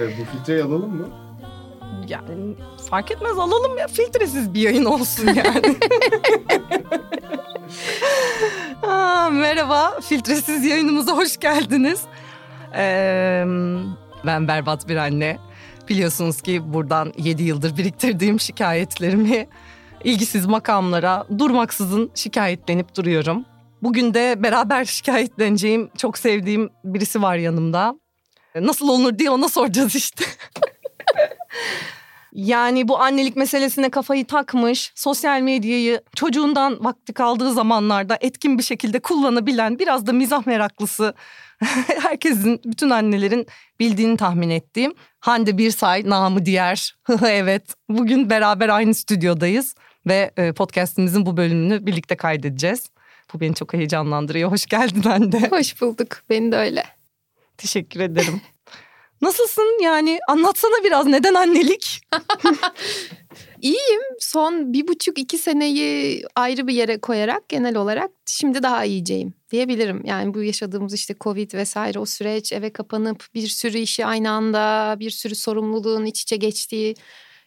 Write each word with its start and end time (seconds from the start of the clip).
Evet, 0.00 0.14
bu 0.20 0.24
filtreyi 0.24 0.62
alalım 0.62 0.96
mı? 0.96 1.08
Yani 2.08 2.54
fark 2.90 3.10
etmez 3.10 3.38
alalım 3.38 3.78
ya 3.78 3.88
filtresiz 3.88 4.54
bir 4.54 4.60
yayın 4.60 4.84
olsun 4.84 5.26
yani. 5.26 5.76
Aa, 8.86 9.30
merhaba 9.30 10.00
filtresiz 10.00 10.64
yayınımıza 10.64 11.16
hoş 11.16 11.36
geldiniz. 11.36 12.00
Ee, 12.74 13.44
ben 14.26 14.48
berbat 14.48 14.88
bir 14.88 14.96
anne. 14.96 15.38
Biliyorsunuz 15.88 16.42
ki 16.42 16.72
buradan 16.72 17.12
7 17.18 17.42
yıldır 17.42 17.76
biriktirdiğim 17.76 18.40
şikayetlerimi 18.40 19.46
ilgisiz 20.04 20.46
makamlara 20.46 21.26
durmaksızın 21.38 22.10
şikayetlenip 22.14 22.96
duruyorum. 22.96 23.44
Bugün 23.82 24.14
de 24.14 24.42
beraber 24.42 24.84
şikayetleneceğim 24.84 25.90
çok 25.96 26.18
sevdiğim 26.18 26.70
birisi 26.84 27.22
var 27.22 27.36
yanımda. 27.36 27.94
Nasıl 28.54 28.88
olunur 28.88 29.18
diye 29.18 29.30
ona 29.30 29.48
soracağız 29.48 29.94
işte. 29.94 30.24
Yani 32.32 32.88
bu 32.88 33.00
annelik 33.00 33.36
meselesine 33.36 33.90
kafayı 33.90 34.26
takmış, 34.26 34.92
sosyal 34.94 35.40
medyayı 35.40 36.00
çocuğundan 36.16 36.84
vakti 36.84 37.12
kaldığı 37.12 37.52
zamanlarda 37.52 38.18
etkin 38.20 38.58
bir 38.58 38.62
şekilde 38.62 39.00
kullanabilen 39.00 39.78
biraz 39.78 40.06
da 40.06 40.12
mizah 40.12 40.46
meraklısı 40.46 41.14
herkesin, 42.02 42.60
bütün 42.64 42.90
annelerin 42.90 43.46
bildiğini 43.80 44.16
tahmin 44.16 44.50
ettiğim 44.50 44.94
Hande 45.20 45.58
Birsay, 45.58 46.02
namı 46.06 46.46
diğer. 46.46 46.96
evet, 47.26 47.74
bugün 47.88 48.30
beraber 48.30 48.68
aynı 48.68 48.94
stüdyodayız 48.94 49.74
ve 50.06 50.30
e, 50.36 50.52
podcastimizin 50.52 51.26
bu 51.26 51.36
bölümünü 51.36 51.86
birlikte 51.86 52.16
kaydedeceğiz. 52.16 52.90
Bu 53.34 53.40
beni 53.40 53.54
çok 53.54 53.72
heyecanlandırıyor. 53.72 54.50
Hoş 54.50 54.66
geldin 54.66 55.02
Hande. 55.02 55.48
Hoş 55.50 55.80
bulduk. 55.80 56.22
Beni 56.30 56.52
de 56.52 56.56
öyle. 56.56 56.84
Teşekkür 57.58 58.00
ederim. 58.00 58.40
Nasılsın 59.22 59.82
yani 59.82 60.18
anlatsana 60.28 60.84
biraz 60.84 61.06
neden 61.06 61.34
annelik? 61.34 62.00
İyiyim. 63.60 64.00
Son 64.18 64.72
bir 64.72 64.88
buçuk 64.88 65.18
iki 65.18 65.38
seneyi 65.38 66.22
ayrı 66.36 66.66
bir 66.66 66.74
yere 66.74 67.00
koyarak 67.00 67.48
genel 67.48 67.76
olarak 67.76 68.10
şimdi 68.26 68.62
daha 68.62 68.84
iyiceyim 68.84 69.34
diyebilirim. 69.50 70.02
Yani 70.04 70.34
bu 70.34 70.42
yaşadığımız 70.42 70.94
işte 70.94 71.14
Covid 71.20 71.54
vesaire 71.54 71.98
o 71.98 72.06
süreç 72.06 72.52
eve 72.52 72.72
kapanıp 72.72 73.26
bir 73.34 73.46
sürü 73.48 73.78
işi 73.78 74.06
aynı 74.06 74.30
anda 74.30 74.96
bir 74.98 75.10
sürü 75.10 75.34
sorumluluğun 75.34 76.04
iç 76.04 76.22
içe 76.22 76.36
geçtiği 76.36 76.94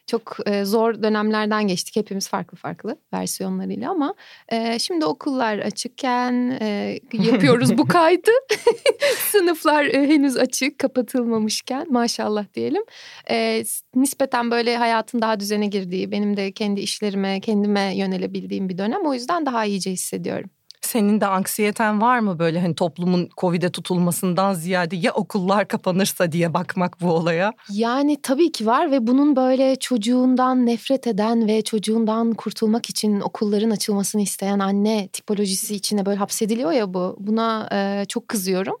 çok 0.06 0.36
e, 0.46 0.64
zor 0.64 1.02
dönemlerden 1.02 1.66
geçtik 1.66 1.96
hepimiz 1.96 2.28
farklı 2.28 2.56
farklı 2.56 2.96
versiyonlarıyla 3.12 3.90
ama 3.90 4.14
e, 4.48 4.78
şimdi 4.78 5.04
okullar 5.04 5.58
açıkken 5.58 6.58
e, 6.60 6.98
yapıyoruz 7.12 7.78
bu 7.78 7.86
kaydı. 7.86 8.30
Sınıflar 9.30 9.84
e, 9.84 10.08
henüz 10.08 10.36
açık 10.36 10.78
kapatılmamışken 10.78 11.92
maşallah 11.92 12.44
diyelim. 12.54 12.82
E, 13.30 13.64
nispeten 13.94 14.50
böyle 14.50 14.76
hayatın 14.76 15.20
daha 15.20 15.40
düzene 15.40 15.66
girdiği 15.66 16.10
benim 16.10 16.36
de 16.36 16.52
kendi 16.52 16.80
işlerime 16.80 17.40
kendime 17.40 17.96
yönelebildiğim 17.96 18.68
bir 18.68 18.78
dönem 18.78 19.06
o 19.06 19.14
yüzden 19.14 19.46
daha 19.46 19.64
iyice 19.64 19.90
hissediyorum. 19.90 20.50
Senin 20.84 21.20
de 21.20 21.26
anksiyeten 21.26 22.00
var 22.00 22.18
mı 22.18 22.38
böyle 22.38 22.60
hani 22.60 22.74
toplumun 22.74 23.28
Covid'e 23.36 23.70
tutulmasından 23.70 24.54
ziyade 24.54 24.96
ya 24.96 25.12
okullar 25.12 25.68
kapanırsa 25.68 26.32
diye 26.32 26.54
bakmak 26.54 27.00
bu 27.00 27.10
olaya? 27.10 27.52
Yani 27.70 28.22
tabii 28.22 28.52
ki 28.52 28.66
var 28.66 28.90
ve 28.90 29.06
bunun 29.06 29.36
böyle 29.36 29.76
çocuğundan 29.76 30.66
nefret 30.66 31.06
eden 31.06 31.48
ve 31.48 31.62
çocuğundan 31.62 32.34
kurtulmak 32.34 32.90
için 32.90 33.20
okulların 33.20 33.70
açılmasını 33.70 34.22
isteyen 34.22 34.58
anne 34.58 35.08
tipolojisi 35.08 35.74
içine 35.74 36.06
böyle 36.06 36.18
hapsediliyor 36.18 36.72
ya 36.72 36.94
bu. 36.94 37.16
Buna 37.20 37.68
e, 37.72 38.04
çok 38.08 38.28
kızıyorum. 38.28 38.76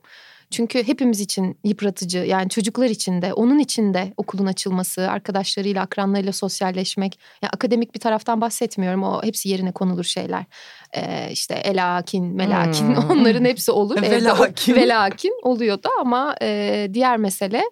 Çünkü 0.54 0.86
hepimiz 0.86 1.20
için 1.20 1.58
yıpratıcı 1.64 2.18
yani 2.18 2.48
çocuklar 2.48 2.86
için 2.86 3.22
de 3.22 3.32
onun 3.32 3.58
için 3.58 3.94
de 3.94 4.12
okulun 4.16 4.46
açılması, 4.46 5.10
arkadaşlarıyla, 5.10 5.82
akranlarıyla 5.82 6.32
sosyalleşmek. 6.32 7.18
Yani 7.42 7.50
akademik 7.50 7.94
bir 7.94 8.00
taraftan 8.00 8.40
bahsetmiyorum 8.40 9.02
o 9.02 9.22
hepsi 9.22 9.48
yerine 9.48 9.72
konulur 9.72 10.04
şeyler. 10.04 10.44
İşte 11.30 11.54
elakin, 11.54 12.24
melakin 12.24 12.96
hmm. 12.96 13.10
onların 13.10 13.44
hepsi 13.44 13.72
olur. 13.72 14.02
velakin. 14.02 14.74
velakin 14.74 15.32
oluyor 15.42 15.82
da 15.82 15.90
ama 16.00 16.34
e, 16.42 16.88
diğer 16.94 17.16
mesele 17.16 17.62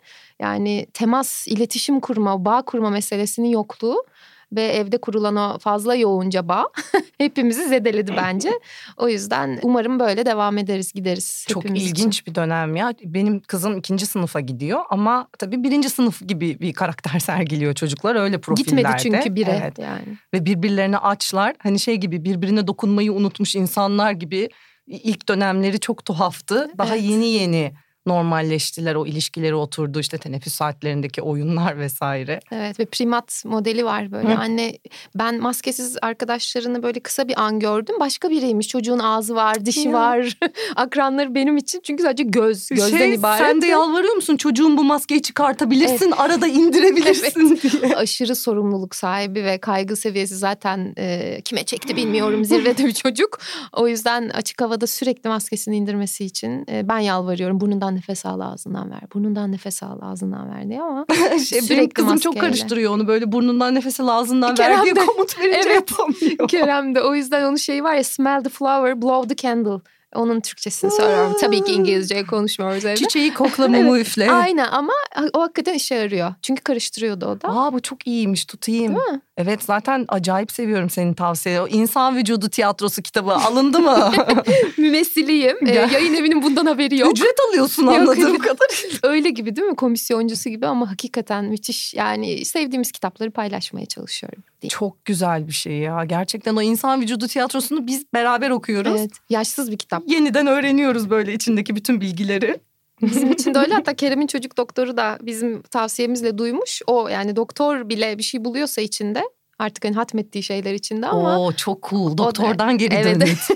yani 0.41 0.87
temas, 0.95 1.49
iletişim 1.49 2.01
kurma, 2.01 2.45
bağ 2.45 2.63
kurma 2.63 2.91
meselesinin 2.91 3.49
yokluğu 3.49 4.05
ve 4.53 4.63
evde 4.63 4.99
kurulan 4.99 5.37
o 5.37 5.59
fazla 5.59 5.95
yoğunca 5.95 6.49
bağ 6.49 6.69
hepimizi 7.19 7.69
zedeledi 7.69 8.13
bence. 8.17 8.51
O 8.97 9.09
yüzden 9.09 9.59
umarım 9.63 10.01
böyle 10.01 10.27
devam 10.27 10.59
ederiz 10.59 10.93
gideriz. 10.93 11.47
Çok 11.49 11.65
ilginç 11.65 12.19
için. 12.19 12.27
bir 12.27 12.35
dönem 12.35 12.77
ya. 12.77 12.95
Benim 13.05 13.41
kızım 13.41 13.77
ikinci 13.77 14.07
sınıfa 14.07 14.41
gidiyor 14.41 14.81
ama 14.91 15.29
tabii 15.39 15.63
birinci 15.63 15.91
sınıf 15.91 16.29
gibi 16.29 16.61
bir 16.61 16.73
karakter 16.73 17.19
sergiliyor 17.19 17.75
çocuklar 17.75 18.15
öyle 18.15 18.41
profillerde. 18.41 18.83
Gitmedi 18.83 19.03
çünkü 19.03 19.35
bire 19.35 19.61
evet. 19.63 19.79
yani. 19.79 20.19
Ve 20.35 20.45
birbirlerine 20.45 20.99
açlar 20.99 21.55
hani 21.59 21.79
şey 21.79 21.97
gibi 21.97 22.25
birbirine 22.25 22.67
dokunmayı 22.67 23.13
unutmuş 23.13 23.55
insanlar 23.55 24.13
gibi 24.13 24.49
ilk 24.87 25.29
dönemleri 25.29 25.81
çok 25.81 26.05
tuhaftı. 26.05 26.71
Daha 26.79 26.97
evet. 26.97 27.11
yeni 27.11 27.27
yeni 27.27 27.73
normalleştiler 28.07 28.95
o 28.95 29.07
ilişkileri 29.07 29.55
oturdu 29.55 30.01
işte 30.01 30.19
teneffüs 30.19 30.55
saatlerindeki 30.55 31.23
oyunlar 31.23 31.79
vesaire. 31.79 32.41
Evet 32.53 32.81
ve 32.81 32.85
primat 32.85 33.43
modeli 33.45 33.85
var 33.85 34.13
böyle 34.13 34.35
Hı. 34.35 34.39
anne 34.39 34.79
ben 35.15 35.41
maskesiz 35.41 35.97
arkadaşlarını 36.03 36.83
böyle 36.83 37.01
kısa 37.01 37.29
bir 37.29 37.43
an 37.43 37.61
gördüm 37.61 37.97
başka 38.01 38.31
biriymiş 38.31 38.69
çocuğun 38.69 38.99
ağzı 38.99 39.35
var 39.35 39.67
dişi 39.67 39.89
ya. 39.89 39.93
var 39.93 40.39
akranları 40.77 41.35
benim 41.35 41.57
için 41.57 41.81
çünkü 41.85 42.03
sadece 42.03 42.23
göz 42.25 42.69
gözden 42.69 42.99
şey, 42.99 43.15
ibaret. 43.15 43.47
Sen 43.47 43.63
de 43.63 43.67
yalvarıyor 43.67 44.15
musun 44.15 44.37
çocuğun 44.37 44.77
bu 44.77 44.85
maskeyi 44.85 45.23
çıkartabilirsin 45.23 46.07
evet. 46.07 46.21
arada 46.21 46.47
indirebilirsin 46.63 47.61
evet. 47.63 47.83
diye. 47.83 47.97
Aşırı 47.97 48.37
sorumluluk 48.37 48.95
sahibi 48.95 49.45
ve 49.45 49.59
kaygı 49.59 49.97
seviyesi 49.97 50.37
zaten 50.37 50.95
e, 50.99 51.41
kime 51.45 51.65
çekti 51.65 51.97
bilmiyorum 51.97 52.45
zirvede 52.45 52.85
bir 52.85 52.93
çocuk 52.93 53.39
o 53.73 53.89
yüzden 53.89 54.29
açık 54.29 54.61
havada 54.61 54.87
sürekli 54.87 55.29
maskesini 55.29 55.77
indirmesi 55.77 56.25
için 56.25 56.67
e, 56.71 56.89
ben 56.89 56.99
yalvarıyorum 56.99 57.61
burnundan 57.61 57.92
burnundan 57.93 57.97
nefes 57.97 58.27
al 58.27 58.41
ağzından 58.41 58.91
ver. 58.91 59.01
Burnundan 59.15 59.53
nefes 59.53 59.83
al 59.83 59.99
ağzından 60.03 60.51
ver 60.51 60.69
diye 60.69 60.83
ama 60.83 61.07
şey, 61.31 61.39
sürekli 61.39 61.71
benim 61.71 61.91
kızım 61.91 62.11
maskeyle. 62.11 62.35
çok 62.35 62.41
karıştırıyor 62.41 62.95
onu 62.95 63.07
böyle 63.07 63.33
burnundan 63.33 63.75
nefes 63.75 64.01
al 64.01 64.09
ağzından 64.09 64.55
Kerem 64.55 64.79
ver 64.79 64.85
diye 64.85 64.97
de, 64.97 65.07
komut 65.07 65.39
verince 65.39 65.69
evet, 65.69 65.91
yapamıyor. 65.91 66.49
Kerem 66.49 66.95
de 66.95 67.03
o 67.03 67.15
yüzden 67.15 67.45
onun 67.45 67.57
şeyi 67.57 67.85
var 67.85 67.95
ya 67.95 68.05
smell 68.05 68.43
the 68.43 68.49
flower 68.49 69.03
blow 69.03 69.35
the 69.35 69.49
candle. 69.49 69.81
Onun 70.15 70.41
Türkçesini 70.41 70.91
söylüyorum. 70.91 71.37
Tabii 71.41 71.65
ki 71.65 71.73
İngilizce 71.73 72.25
konuşmuyoruz 72.27 72.85
evde. 72.85 72.97
Çiçeği 72.97 73.35
kokla 73.35 73.69
mumu 73.69 73.97
evet. 73.97 74.07
üfle. 74.07 74.31
Aynen 74.31 74.69
ama 74.71 74.93
o 75.33 75.41
hakikaten 75.41 75.75
işe 75.75 75.95
yarıyor. 75.95 76.35
Çünkü 76.43 76.63
karıştırıyordu 76.63 77.27
o 77.27 77.41
da. 77.41 77.49
Aa 77.49 77.73
bu 77.73 77.81
çok 77.81 78.07
iyiymiş 78.07 78.45
tutayım. 78.45 78.97
Değil 78.97 79.11
mi? 79.11 79.21
Evet 79.37 79.63
zaten 79.63 80.05
acayip 80.09 80.53
seviyorum 80.53 80.91
senin 80.91 81.15
tavsiye. 81.15 81.61
O 81.61 81.69
İnsan 81.69 82.17
Vücudu 82.17 82.49
Tiyatrosu 82.49 83.03
kitabı 83.03 83.33
alındı 83.33 83.81
mı? 83.81 84.13
Mümessiliyim. 84.79 85.57
ee, 85.67 85.75
yayın 85.75 86.15
evinin 86.15 86.43
bundan 86.43 86.67
haberi 86.67 86.99
yok. 86.99 87.13
Ücret 87.13 87.37
alıyorsun 87.49 87.87
anladığım 87.87 88.39
kadarıyla. 88.39 88.99
Öyle 89.03 89.31
gibi 89.31 89.57
değil 89.57 89.69
mi? 89.69 89.77
Komisyoncusu 89.77 90.51
gibi 90.51 90.67
ama 90.67 90.91
hakikaten 90.91 91.45
müthiş. 91.45 91.95
Yani 91.95 92.45
sevdiğimiz 92.45 92.93
kitapları 92.93 93.31
paylaşmaya 93.31 93.87
çalışıyorum. 93.87 94.43
Değil. 94.63 94.71
Çok 94.71 95.05
güzel 95.05 95.47
bir 95.47 95.53
şey 95.53 95.73
ya. 95.73 96.05
Gerçekten 96.05 96.57
o 96.57 96.63
İnsan 96.63 97.01
Vücudu 97.01 97.27
Tiyatrosu'nu 97.29 97.87
biz 97.87 98.05
beraber 98.15 98.51
okuyoruz. 98.51 99.01
Evet. 99.01 99.11
Yaşsız 99.31 99.71
bir 99.71 99.79
kitap. 99.79 100.03
Yeniden 100.07 100.47
öğreniyoruz 100.47 101.11
böyle 101.11 101.35
içindeki 101.35 101.77
bütün 101.77 102.01
bilgileri. 102.01 102.61
Bizim 103.03 103.33
için 103.33 103.55
de 103.55 103.59
öyle 103.59 103.75
hatta 103.75 103.95
Kerem'in 103.95 104.27
çocuk 104.27 104.57
doktoru 104.57 104.97
da 104.97 105.19
bizim 105.23 105.63
tavsiyemizle 105.63 106.39
duymuş. 106.39 106.83
O 106.87 107.09
yani 107.09 107.37
doktor 107.37 107.89
bile 107.89 108.19
bir 108.19 108.23
şey 108.23 108.45
buluyorsa 108.45 108.81
içinde 108.81 109.23
artık 109.59 109.85
hani 109.85 109.95
hatmettiği 109.95 110.43
şeyler 110.43 110.75
içinde 110.75 111.07
ama. 111.07 111.41
Oo 111.41 111.53
çok 111.53 111.89
cool 111.91 112.17
doktordan 112.17 112.79
geri 112.79 112.95
evet. 112.95 113.21
dönüş. 113.21 113.49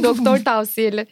Doktor 0.02 0.38
tavsiyeli. 0.38 1.06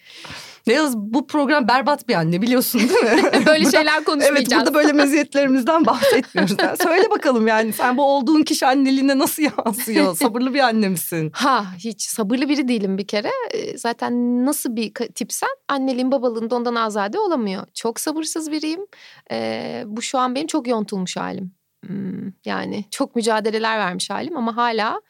Ne 0.69 0.75
yaz 0.75 0.97
bu 0.97 1.27
program 1.27 1.69
berbat 1.69 2.09
bir 2.09 2.15
anne 2.15 2.43
biliyorsun 2.43 2.81
değil 2.81 2.91
mi? 2.91 3.23
böyle 3.47 3.47
burada, 3.47 3.71
şeyler 3.71 4.05
konuşmayacağız. 4.05 4.53
Evet 4.53 4.67
burada 4.67 4.75
böyle 4.75 4.93
meziyetlerimizden 4.93 5.87
bahsetmiyoruz. 5.87 6.57
Yani 6.59 6.77
söyle 6.77 7.11
bakalım 7.11 7.47
yani 7.47 7.73
sen 7.73 7.97
bu 7.97 8.05
olduğun 8.05 8.43
kişi 8.43 8.67
anneliğine 8.67 9.19
nasıl 9.19 9.43
yansıyor? 9.43 10.17
Sabırlı 10.17 10.55
bir 10.55 10.61
anne 10.61 10.89
misin? 10.89 11.31
Ha 11.35 11.67
hiç 11.79 12.03
sabırlı 12.03 12.49
biri 12.49 12.69
değilim 12.69 12.99
bir 12.99 13.07
kere. 13.07 13.31
Ee, 13.55 13.79
zaten 13.79 14.47
nasıl 14.47 14.77
bir 14.77 14.95
tipsen 14.95 15.49
anneliğin 15.69 16.13
babalığında 16.13 16.57
ondan 16.57 16.75
azade 16.75 17.19
olamıyor. 17.19 17.67
Çok 17.75 18.01
sabırsız 18.01 18.53
biriyim. 18.53 18.87
Ee, 19.31 19.83
bu 19.87 20.03
şu 20.03 20.19
an 20.19 20.35
benim 20.35 20.47
çok 20.47 20.69
yontulmuş 20.69 21.17
halim. 21.17 21.53
Hmm, 21.87 22.33
yani 22.45 22.85
çok 22.91 23.17
mücadeleler 23.17 23.79
vermiş 23.79 24.11
halim 24.11 24.37
ama 24.37 24.57
hala 24.57 25.01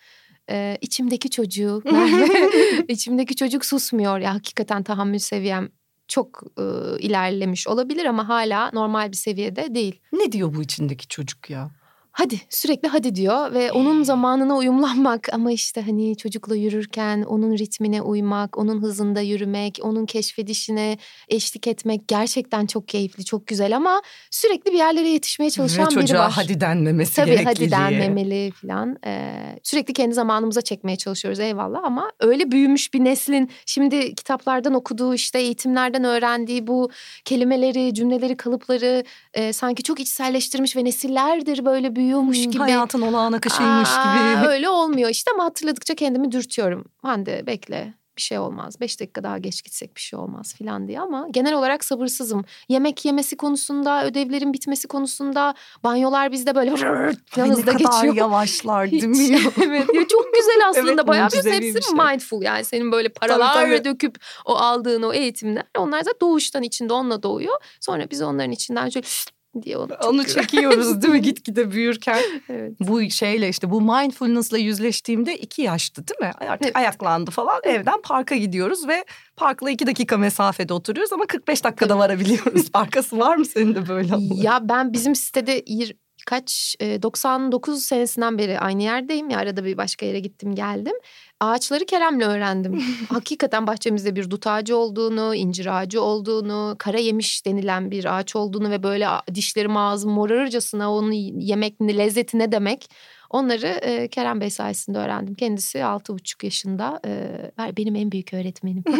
e, 0.51 0.79
içimdeki 0.81 1.31
çocuk 1.31 1.85
içimdeki 2.89 3.37
çocuk 3.37 3.65
susmuyor 3.65 4.19
ya 4.19 4.35
hakikaten 4.35 4.83
tahammül 4.83 5.19
seviyem 5.19 5.69
çok 6.09 6.43
e, 6.59 6.63
ilerlemiş 6.99 7.69
olabilir 7.69 8.05
ama 8.05 8.29
hala 8.29 8.71
normal 8.73 9.13
bir 9.13 9.17
seviyede 9.17 9.75
değil. 9.75 10.01
Ne 10.13 10.33
diyor 10.33 10.55
bu 10.55 10.63
içindeki 10.63 11.09
çocuk 11.09 11.51
ya? 11.51 11.71
Hadi 12.19 12.41
sürekli 12.49 12.89
hadi 12.89 13.15
diyor 13.15 13.53
ve 13.53 13.73
onun 13.73 14.03
zamanına 14.03 14.57
uyumlanmak 14.57 15.29
ama 15.33 15.53
işte 15.53 15.81
hani 15.81 16.17
çocukla 16.17 16.57
yürürken 16.57 17.23
onun 17.23 17.59
ritmine 17.59 18.03
uymak, 18.03 18.59
onun 18.59 18.83
hızında 18.83 19.21
yürümek, 19.21 19.79
onun 19.83 20.07
keşfedişine 20.07 20.99
eşlik 21.29 21.67
etmek 21.67 22.09
gerçekten 22.09 22.67
çok 22.67 22.89
keyifli, 22.89 23.25
çok 23.25 23.47
güzel 23.47 23.77
ama 23.77 24.03
sürekli 24.31 24.73
bir 24.73 24.79
yerlere 24.79 25.09
yetişmeye 25.09 25.51
çalışan 25.51 25.97
Ve 25.97 26.01
biri 26.01 26.15
var. 26.15 26.33
hadi 26.35 26.61
denmemesi 26.61 27.17
Tabii 27.17 27.45
hadi 27.45 27.71
denmemeli 27.71 28.51
falan. 28.51 28.97
Ee, 29.07 29.33
sürekli 29.63 29.93
kendi 29.95 30.15
zamanımıza 30.15 30.63
çekmeye 30.63 30.97
çalışıyoruz 30.97 31.41
eyvallah 31.41 31.81
ama 31.85 32.13
öyle 32.21 32.51
büyümüş 32.51 32.95
bir 32.95 33.05
neslin 33.05 33.51
şimdi 33.67 34.15
kitaplardan 34.15 34.75
okuduğu 34.75 35.15
işte 35.15 35.39
eğitimlerden 35.39 36.05
öğrendiği 36.05 36.67
bu 36.67 36.91
kelimeleri, 37.25 37.95
cümleleri, 37.95 38.37
kalıpları 38.37 39.05
e, 39.35 39.53
sanki 39.53 39.83
çok 39.83 40.01
içselleştirmiş 40.01 40.77
ve 40.77 40.85
nesillerdir 40.85 41.65
böyle 41.65 41.97
büyüyormuş 41.97 42.08
Hmm, 42.15 42.33
gibi. 42.33 42.59
Hayatın 42.59 43.01
olağan 43.01 43.33
akışıymış 43.33 43.89
Aa, 43.89 44.15
gibi. 44.15 44.49
Öyle 44.49 44.69
olmuyor 44.69 45.11
işte 45.11 45.31
ama 45.35 45.45
hatırladıkça 45.45 45.95
kendimi 45.95 46.33
dürtüyorum. 46.33 46.85
Hande 47.03 47.47
bekle 47.47 47.95
bir 48.19 48.23
şey 48.23 48.39
olmaz. 48.39 48.81
Beş 48.81 49.01
dakika 49.01 49.23
daha 49.23 49.39
geç 49.39 49.63
gitsek 49.65 49.97
bir 49.97 50.01
şey 50.01 50.19
olmaz 50.19 50.55
falan 50.59 50.89
diye 50.89 51.01
ama 51.01 51.27
genel 51.31 51.55
olarak 51.55 51.85
sabırsızım. 51.85 52.45
Yemek 52.69 53.05
yemesi 53.05 53.37
konusunda, 53.37 54.05
ödevlerin 54.05 54.53
bitmesi 54.53 54.89
konusunda 54.89 55.55
banyolar 55.85 56.33
bizde 56.33 56.55
böyle 56.55 56.77
falan 56.77 56.95
Ay, 56.97 57.15
ne 57.37 57.55
kadar 57.55 57.73
geçiyor. 57.73 58.15
yavaşlar 58.15 58.91
değil 58.91 59.05
mi? 59.05 59.39
evet 59.63 59.87
ya 59.95 60.09
çok 60.09 60.35
güzel 60.35 60.69
aslında 60.69 60.91
Evet, 60.93 61.07
bayağı 61.07 61.29
bir 61.29 61.51
hepsi 61.51 61.83
şey. 61.83 61.95
mindful 61.95 62.43
yani 62.43 62.65
senin 62.65 62.93
böyle 62.93 63.09
paralar 63.09 63.55
tabii. 63.55 63.85
döküp 63.85 64.19
o 64.45 64.55
aldığın 64.55 65.03
o 65.03 65.13
eğitimler 65.13 65.65
onlar 65.79 66.05
da 66.05 66.11
doğuştan 66.21 66.63
içinde 66.63 66.93
onunla 66.93 67.23
doğuyor. 67.23 67.55
Sonra 67.81 68.11
biz 68.11 68.23
onların 68.23 68.53
içinden 68.53 68.89
şöyle 68.89 69.07
diye 69.63 69.77
onu, 69.77 69.95
Onu 70.07 70.27
çekiyoruz 70.27 71.03
değil 71.03 71.15
mi 71.15 71.23
gitgide 71.23 71.71
büyürken? 71.71 72.19
evet. 72.49 72.73
Bu 72.81 73.11
şeyle 73.11 73.49
işte 73.49 73.71
bu 73.71 73.81
mindfulness'la 73.81 74.59
yüzleştiğimde 74.59 75.39
iki 75.39 75.63
yaştı 75.63 76.09
değil 76.09 76.21
mi? 76.31 76.33
Artık 76.49 76.65
Evet. 76.67 76.77
ayaklandı 76.77 77.31
falan. 77.31 77.61
Evden 77.63 78.01
parka 78.03 78.37
gidiyoruz 78.37 78.89
ve 78.89 79.05
parkla 79.37 79.71
iki 79.71 79.87
dakika 79.87 80.17
mesafede 80.17 80.73
oturuyoruz 80.73 81.13
ama 81.13 81.27
45 81.27 81.65
dakikada 81.65 81.99
varabiliyoruz. 81.99 82.67
Arkası 82.75 83.19
var 83.19 83.37
mı 83.37 83.45
senin 83.45 83.75
de 83.75 83.89
böyle? 83.89 84.15
Ya 84.35 84.61
ben 84.63 84.93
bizim 84.93 85.15
sitede 85.15 85.63
kaç 86.29 86.77
e, 86.81 87.03
99 87.03 87.83
senesinden 87.83 88.39
beri 88.39 88.59
aynı 88.59 88.83
yerdeyim 88.83 89.31
ya 89.31 89.39
arada 89.39 89.65
bir 89.65 89.77
başka 89.77 90.07
yere 90.07 90.21
gittim 90.21 90.55
geldim. 90.55 90.93
Ağaçları 91.41 91.87
Kerem'le 91.87 92.21
öğrendim. 92.21 92.83
Hakikaten 93.09 93.67
bahçemizde 93.67 94.17
bir 94.17 94.31
dut 94.31 94.47
ağacı 94.47 94.77
olduğunu, 94.77 95.35
incir 95.35 95.79
ağacı 95.81 96.03
olduğunu, 96.03 96.77
kara 96.79 96.99
yemiş 96.99 97.47
denilen 97.47 97.91
bir 97.91 98.19
ağaç 98.19 98.37
olduğunu 98.37 98.71
ve 98.71 98.83
böyle 98.83 99.07
dişlerim 99.35 99.77
ağzım 99.77 100.11
morarırcasına 100.11 100.93
onu 100.93 101.13
yemek 101.13 101.81
ne 101.81 101.99
lezzeti 101.99 102.39
ne 102.39 102.53
demek. 102.53 102.91
Onları 103.31 103.67
e, 103.67 104.09
Kerem 104.09 104.41
Bey 104.41 104.51
sayesinde 104.51 104.99
öğrendim. 104.99 105.35
Kendisi 105.35 105.85
altı 105.85 106.15
buçuk 106.15 106.45
yaşında. 106.45 107.01
E, 107.07 107.77
benim 107.77 107.97
en 107.97 108.13
büyük 108.13 108.35
öğretmenim. 108.35 108.85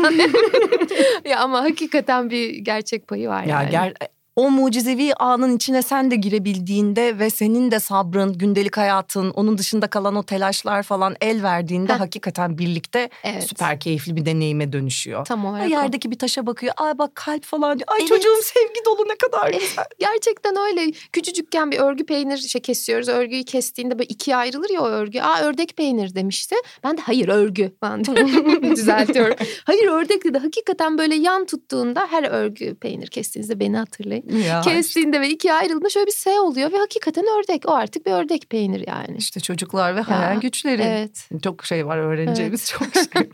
ya 1.25 1.41
ama 1.41 1.63
hakikaten 1.63 2.31
bir 2.31 2.51
gerçek 2.51 3.09
payı 3.09 3.29
var 3.29 3.45
Ya 3.45 3.63
yani. 3.63 3.71
ger 3.71 3.95
o 4.39 4.51
mucizevi 4.51 5.15
anın 5.15 5.57
içine 5.57 5.83
sen 5.83 6.11
de 6.11 6.17
girebildiğinde 6.17 7.19
ve 7.19 7.31
senin 7.31 7.71
de 7.71 7.81
sabrın, 7.81 8.33
gündelik 8.33 8.77
hayatın, 8.77 9.31
onun 9.31 9.59
dışında 9.59 9.87
kalan 9.87 10.17
o 10.17 10.23
telaşlar 10.23 10.83
falan 10.83 11.17
el 11.21 11.43
verdiğinde 11.43 11.95
Heh. 11.95 12.01
hakikaten 12.01 12.59
birlikte 12.59 13.11
Evet. 13.25 13.45
süper 13.49 13.81
keyifli 13.81 14.17
bir 14.17 14.27
deneyime 14.27 14.73
dönüşüyor. 14.73 15.25
Tam 15.25 15.47
olarak 15.47 15.67
o. 15.67 15.71
yerdeki 15.71 16.11
bir 16.11 16.19
taşa 16.19 16.47
bakıyor. 16.47 16.75
Ay 16.77 16.99
bak 16.99 17.15
kalp 17.15 17.45
falan 17.45 17.79
diyor. 17.79 17.89
Ay 17.89 17.99
Evet. 18.01 18.09
çocuğum 18.09 18.43
sevgi 18.43 18.85
dolu 18.87 19.09
ne 19.09 19.17
kadar 19.17 19.28
güzel. 19.47 19.85
Gerçekten 19.99 20.57
öyle. 20.57 20.93
Küçücükken 21.13 21.71
bir 21.71 21.79
örgü 21.79 22.07
peynir 22.07 22.37
şey 22.37 22.61
kesiyoruz. 22.61 23.09
Örgüyü 23.09 23.45
kestiğinde 23.45 23.99
böyle 23.99 24.09
ikiye 24.09 24.37
ayrılır 24.37 24.71
ya 24.71 24.81
o 24.83 24.87
örgü. 24.87 25.21
Aa 25.21 25.43
ördek 25.43 25.77
peynir 25.77 26.15
demişti. 26.15 26.55
Ben 26.85 26.97
de 26.97 27.01
hayır 27.01 27.29
örgü 27.29 27.73
falan 27.81 28.05
düzeltiyorum. 28.77 29.37
Hayır 29.65 29.89
ördek 29.89 30.25
dedi. 30.25 30.39
Hakikaten 30.39 30.99
böyle 30.99 31.15
yan 31.15 31.47
tuttuğunda 31.47 32.07
her 32.11 32.31
örgü 32.31 32.75
peynir 32.75 33.07
kestiğinizde 33.07 33.61
beni 33.61 33.77
hatırlayın. 33.77 34.39
Ya 34.49 34.61
Kestiğinde 34.61 35.21
ve 35.21 35.29
ikiye 35.29 35.55
ayrıldığında 35.55 35.89
şöyle 35.91 36.07
bir 36.07 36.13
S 36.13 36.41
oluyor 36.41 36.73
ve 36.73 36.77
hakikaten 36.79 37.25
ördek. 37.39 37.63
O 37.69 37.73
artık 37.73 38.07
bir 38.07 38.13
ördek 38.13 38.51
peynir 38.51 38.85
yani. 38.87 39.17
işte 39.19 39.41
çocuklar 39.41 39.97
ve 39.97 40.01
hayal 40.01 40.41
güçleri. 40.41 40.83
Evet. 40.83 41.29
Çok 41.43 41.65
şey 41.65 41.87
var 41.87 41.99
öğreneceğimiz 41.99 42.71
çok 42.71 42.83
şey. 42.95 43.29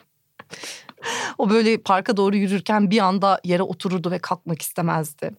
o 1.39 1.51
böyle 1.51 1.79
parka 1.79 2.17
doğru 2.17 2.37
yürürken 2.37 2.91
bir 2.91 2.99
anda 2.99 3.41
yere 3.45 3.63
otururdu 3.63 4.11
ve 4.11 4.19
kalkmak 4.19 4.63
istemezdi. 4.63 5.31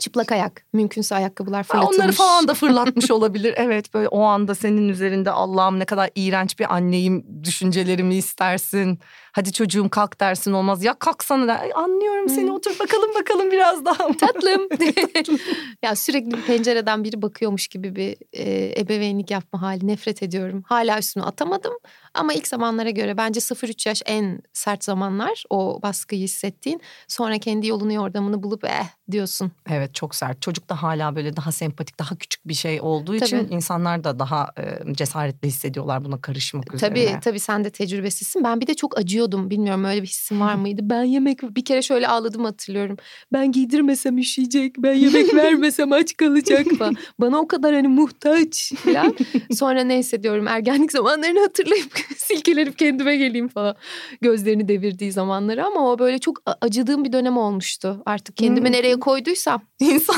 Çıplak 0.00 0.32
ayak. 0.32 0.64
Mümkünse 0.72 1.14
ayakkabılar 1.14 1.58
Ha, 1.58 1.62
fırlatılmış. 1.62 1.98
Onları 1.98 2.12
falan 2.12 2.48
da 2.48 2.54
fırlatmış 2.54 3.10
olabilir. 3.10 3.54
Evet 3.56 3.94
böyle 3.94 4.08
o 4.08 4.22
anda 4.22 4.54
senin 4.54 4.88
üzerinde 4.88 5.30
Allah'ım 5.30 5.78
ne 5.78 5.84
kadar 5.84 6.10
iğrenç 6.14 6.58
bir 6.58 6.74
anneyim 6.74 7.24
düşüncelerimi 7.44 8.14
istersin. 8.14 8.98
Hadi 9.32 9.52
çocuğum 9.52 9.88
kalk 9.90 10.20
dersin 10.20 10.52
olmaz. 10.52 10.84
Ya 10.84 10.94
kalksana 10.94 11.48
der. 11.48 11.60
Ay, 11.60 11.70
anlıyorum 11.74 12.28
seni 12.28 12.50
Hı. 12.50 12.52
otur 12.52 12.78
bakalım 12.78 13.14
bakalım 13.14 13.50
biraz 13.50 13.84
daha. 13.84 14.12
Tatlım. 14.16 14.68
ya 15.82 15.96
sürekli 15.96 16.30
bir 16.30 16.42
pencereden 16.42 17.04
biri 17.04 17.22
bakıyormuş 17.22 17.68
gibi 17.68 17.96
bir 17.96 18.16
e, 18.32 18.80
ebeveynlik 18.80 19.30
yapma 19.30 19.62
hali 19.62 19.86
nefret 19.86 20.22
ediyorum. 20.22 20.62
Hala 20.66 20.98
üstüne 20.98 21.24
atamadım 21.24 21.72
ama 22.14 22.32
ilk 22.32 22.48
zamanlara 22.48 22.90
göre 22.90 23.16
bence 23.16 23.40
0-3 23.40 23.88
yaş 23.88 24.02
en 24.06 24.42
sert 24.52 24.84
zamanlar 24.84 25.44
o 25.50 25.82
baskıyı 25.82 26.22
hissettiğin. 26.22 26.80
Sonra 27.08 27.38
kendi 27.38 27.66
yolunu 27.66 27.92
yordamını 27.92 28.42
bulup 28.42 28.64
eh 28.64 28.84
diyorsun. 29.10 29.52
Evet 29.70 29.94
çok 29.94 30.14
sert. 30.14 30.42
Çocuk 30.42 30.68
da 30.68 30.82
hala 30.82 31.16
böyle 31.16 31.36
daha 31.36 31.52
sempatik, 31.52 31.98
daha 31.98 32.16
küçük 32.16 32.48
bir 32.48 32.54
şey 32.54 32.80
olduğu 32.80 33.14
için 33.14 33.44
Tabii. 33.44 33.54
insanlar 33.54 34.04
da 34.04 34.18
daha 34.18 34.48
e, 34.58 34.94
cesaretli 34.94 35.48
hissediyorlar 35.48 36.04
buna 36.04 36.20
karışmak 36.20 36.74
üzerine. 36.74 37.06
Tabii 37.06 37.20
tabii 37.20 37.40
sen 37.40 37.64
de 37.64 37.70
tecrübesizsin. 37.70 38.44
Ben 38.44 38.60
bir 38.60 38.66
de 38.66 38.74
çok 38.74 38.98
acıyordum. 39.20 39.50
Bilmiyorum 39.50 39.84
öyle 39.84 40.02
bir 40.02 40.06
hissim 40.06 40.40
var 40.40 40.54
mıydı? 40.54 40.80
Ben 40.84 41.02
yemek 41.02 41.42
bir 41.42 41.64
kere 41.64 41.82
şöyle 41.82 42.08
ağladım 42.08 42.44
hatırlıyorum. 42.44 42.96
Ben 43.32 43.52
giydirmesem 43.52 44.18
üşüyecek. 44.18 44.74
Ben 44.78 44.94
yemek 45.04 45.34
vermesem 45.34 45.92
aç 45.92 46.16
kalacak 46.16 46.66
falan. 46.78 46.96
Bana 47.18 47.38
o 47.38 47.48
kadar 47.48 47.74
hani 47.74 47.88
muhtaç 47.88 48.72
falan. 48.76 49.16
Sonra 49.52 49.84
neyse 49.84 50.22
diyorum 50.22 50.48
ergenlik 50.48 50.92
zamanlarını 50.92 51.40
hatırlayıp 51.40 51.98
silkelenip 52.16 52.78
kendime 52.78 53.16
geleyim 53.16 53.48
falan. 53.48 53.76
Gözlerini 54.20 54.68
devirdiği 54.68 55.12
zamanları 55.12 55.64
ama 55.64 55.92
o 55.92 55.98
böyle 55.98 56.18
çok 56.18 56.42
acıdığım 56.60 57.04
bir 57.04 57.12
dönem 57.12 57.36
olmuştu. 57.36 58.02
Artık 58.06 58.36
kendimi 58.36 58.66
Hmm. 58.68 58.74
nereye 58.74 59.00
koyduysam. 59.00 59.62
İnsan... 59.80 60.16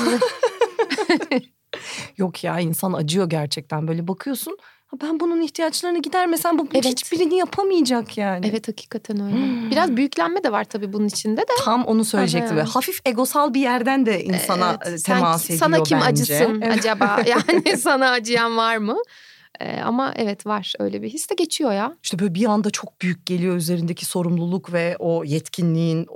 Yok 2.19 2.45
ya 2.45 2.61
insan 2.61 2.93
acıyor 2.93 3.31
gerçekten 3.31 3.89
böyle 3.89 4.09
bakıyorsun. 4.09 4.57
"Ha, 4.93 4.97
Ben 5.03 5.21
bunun 5.21 5.41
ihtiyaçlarını 5.41 6.03
gidermesem 6.03 6.59
bu 6.59 6.69
Evet. 6.75 6.85
hiçbirini 6.87 7.35
yapamayacak 7.37 8.19
yani. 8.19 8.46
Evet 8.51 8.69
hakikaten 8.69 9.20
öyle. 9.20 9.70
Biraz 9.70 9.96
büyüklenme 9.96 10.44
de 10.44 10.53
var 10.53 10.65
tabii 10.65 10.93
bunun 10.93 11.06
içinde 11.06 11.41
de. 11.41 11.53
Tam 11.65 11.84
onu 11.84 12.05
söyleyecektim. 12.05 12.56
Ve 12.56 12.63
hafif 12.63 13.01
egosal 13.05 13.55
bir 13.55 13.61
yerden 13.61 14.06
de 14.06 14.25
insana 14.25 14.79
Evet, 14.87 14.94
e, 14.94 14.99
sen- 14.99 15.15
temas 15.15 15.44
ediyor 15.44 15.58
Sana 15.58 15.82
kim 15.82 15.99
bence. 15.99 16.08
acısın 16.08 16.61
Evet. 16.65 16.79
acaba? 16.79 17.22
Yani 17.27 17.77
sana 17.79 18.11
acıyan 18.11 18.56
var 18.56 18.77
mı? 18.77 18.96
Ee, 19.61 19.81
ama 19.81 20.13
evet 20.17 20.46
var 20.46 20.72
öyle 20.79 21.03
bir 21.03 21.08
his 21.08 21.31
de 21.31 21.34
geçiyor 21.34 21.72
ya. 21.72 21.96
İşte 22.03 22.19
böyle 22.19 22.34
bir 22.34 22.44
anda 22.44 22.70
çok 22.70 23.01
büyük 23.03 23.27
geliyor 23.27 23.56
üzerindeki 23.56 24.05
sorumluluk 24.06 24.72
ve 24.72 24.96
o 24.99 25.25
yetkinliğin 25.25 26.06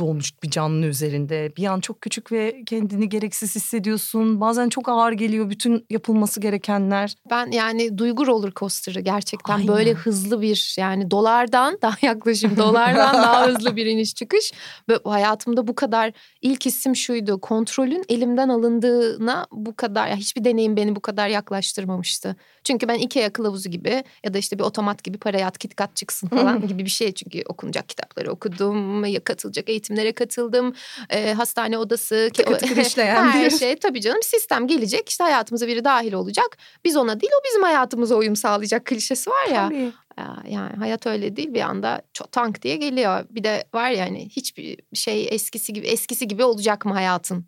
doğmuş 0.00 0.42
bir 0.42 0.50
canlı 0.50 0.86
üzerinde. 0.86 1.52
Bir 1.56 1.64
an 1.64 1.80
çok 1.80 2.00
küçük 2.00 2.32
ve 2.32 2.62
kendini 2.66 3.08
gereksiz 3.08 3.54
hissediyorsun. 3.54 4.40
Bazen 4.40 4.68
çok 4.68 4.88
ağır 4.88 5.12
geliyor 5.12 5.50
bütün 5.50 5.86
yapılması 5.90 6.40
gerekenler. 6.40 7.14
Ben 7.30 7.50
yani 7.50 7.98
duygu 7.98 8.26
roller 8.26 8.52
coaster'ı 8.56 9.00
gerçekten 9.00 9.54
Aynen. 9.54 9.68
böyle 9.68 9.92
hızlı 9.92 10.40
bir 10.40 10.74
yani 10.78 11.10
dolardan 11.10 11.78
daha 11.82 11.96
yaklaşım 12.06 12.56
dolardan 12.56 13.14
daha 13.14 13.46
hızlı 13.46 13.76
bir 13.76 13.86
iniş 13.86 14.14
çıkış. 14.14 14.52
Ve 14.88 14.98
hayatımda 15.04 15.66
bu 15.66 15.74
kadar 15.74 16.12
ilk 16.40 16.66
hissim 16.66 16.96
şuydu. 16.96 17.40
Kontrolün 17.40 18.04
elimden 18.08 18.48
alındığına 18.48 19.46
bu 19.52 19.76
kadar 19.76 20.08
ya 20.08 20.16
hiçbir 20.16 20.44
deneyim 20.44 20.76
beni 20.76 20.96
bu 20.96 21.00
kadar 21.00 21.28
yaklaştırmamıştı. 21.28 22.36
Çünkü 22.64 22.88
ben 22.88 22.98
Ikea 22.98 23.30
kılavuzu 23.30 23.70
gibi 23.70 24.04
ya 24.24 24.34
da 24.34 24.38
işte 24.38 24.58
bir 24.58 24.64
otomat 24.64 25.04
gibi 25.04 25.18
paraya 25.18 25.46
at 25.46 25.58
kit 25.58 25.76
kat 25.76 25.96
çıksın 25.96 26.28
falan 26.28 26.66
gibi 26.68 26.84
bir 26.84 26.90
şey. 26.90 27.12
Çünkü 27.12 27.42
okunacak 27.48 27.88
kitapları 27.88 28.32
okudum, 28.32 29.04
katılacak 29.24 29.68
eğitimlere 29.90 30.12
katıldım. 30.12 30.74
Ee, 31.10 31.32
hastane 31.32 31.78
odası, 31.78 32.30
Tıkır 32.34 32.58
tıkır 32.58 32.76
işleyen 32.86 33.24
her 33.28 33.44
bir- 33.50 33.58
şey 33.58 33.76
tabii 33.76 34.00
canım 34.00 34.22
sistem 34.22 34.66
gelecek 34.66 35.08
işte 35.08 35.24
hayatımıza 35.24 35.66
biri 35.66 35.84
dahil 35.84 36.12
olacak. 36.12 36.56
Biz 36.84 36.96
ona 36.96 37.20
değil 37.20 37.32
o 37.40 37.44
bizim 37.44 37.62
hayatımıza 37.62 38.14
uyum 38.14 38.36
sağlayacak 38.36 38.84
klişesi 38.86 39.30
var 39.30 39.46
ya. 39.54 39.68
Tabii. 39.68 39.92
Ya, 40.18 40.36
Yani 40.48 40.76
hayat 40.76 41.06
öyle 41.06 41.36
değil 41.36 41.54
bir 41.54 41.60
anda 41.60 42.02
tank 42.32 42.62
diye 42.62 42.76
geliyor. 42.76 43.24
Bir 43.30 43.44
de 43.44 43.64
var 43.74 43.90
ya 43.90 44.04
hani 44.04 44.28
hiçbir 44.28 44.76
şey 44.94 45.28
eskisi 45.30 45.72
gibi 45.72 45.86
eskisi 45.86 46.28
gibi 46.28 46.44
olacak 46.44 46.84
mı 46.84 46.92
hayatın? 46.92 47.44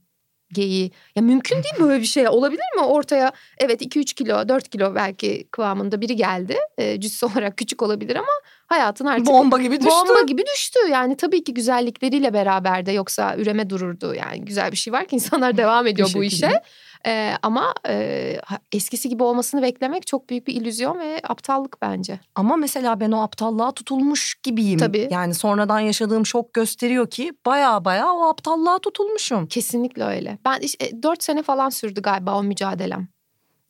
Geyiği. 0.53 0.91
Ya 1.17 1.23
mümkün 1.23 1.55
değil 1.57 1.75
böyle 1.81 2.01
bir 2.01 2.07
şey. 2.07 2.29
Olabilir 2.29 2.65
mi? 2.77 2.83
Ortaya 2.83 3.33
evet 3.59 3.83
2-3 3.83 4.05
kilo 4.15 4.49
4 4.49 4.69
kilo 4.69 4.95
belki 4.95 5.49
kıvamında 5.51 6.01
biri 6.01 6.17
geldi. 6.17 6.57
E, 6.79 7.01
cüssü 7.01 7.27
olarak 7.33 7.57
küçük 7.59 7.83
olabilir 7.83 8.17
ama 8.17 8.33
Hayatın 8.73 9.07
artık 9.07 9.27
Bomba 9.27 9.59
gibi 9.59 9.81
düştü. 9.81 9.91
Bomba 9.91 10.21
gibi 10.23 10.43
düştü. 10.55 10.79
Yani 10.91 11.17
tabii 11.17 11.45
ki 11.45 11.55
güzellikleriyle 11.55 12.33
beraber 12.35 12.87
de 12.87 12.93
yoksa 12.93 13.37
üreme 13.37 13.71
dururdu. 13.71 14.15
Yani 14.15 14.45
güzel 14.45 14.73
bir 14.73 14.77
şey 14.77 14.93
var 14.93 15.07
ki 15.07 15.15
insanlar 15.15 15.57
devam 15.57 15.87
ediyor 15.87 16.11
bu 16.15 16.25
işe. 16.25 16.63
Ee, 17.07 17.33
ama 17.43 17.75
e, 17.89 18.37
eskisi 18.73 19.09
gibi 19.09 19.23
olmasını 19.23 19.63
beklemek 19.63 20.07
çok 20.07 20.31
büyük 20.31 20.47
bir 20.47 20.55
illüzyon 20.55 20.99
ve 20.99 21.21
aptallık 21.29 21.83
bence. 21.83 22.21
Ama 22.35 22.57
mesela 22.57 23.01
ben 23.01 23.13
o 23.13 23.23
aptallığa 23.23 23.71
tutulmuş 23.71 24.35
gibiyim. 24.43 24.79
Tabii. 24.79 25.09
Yani 25.11 25.35
sonradan 25.35 25.81
yaşadığım 25.81 26.27
şok 26.27 26.55
gösteriyor 26.55 27.11
ki 27.11 27.33
baya 27.47 27.85
baya 27.85 28.13
o 28.13 28.29
aptallığa 28.29 28.79
tutulmuşum. 28.79 29.47
Kesinlikle 29.47 30.05
öyle. 30.05 30.39
Ben 30.45 30.61
işte 30.61 31.03
4 31.03 31.23
sene 31.23 31.43
falan 31.43 31.69
sürdü 31.69 32.03
galiba 32.03 32.39
o 32.39 32.43
mücadelem. 32.43 33.09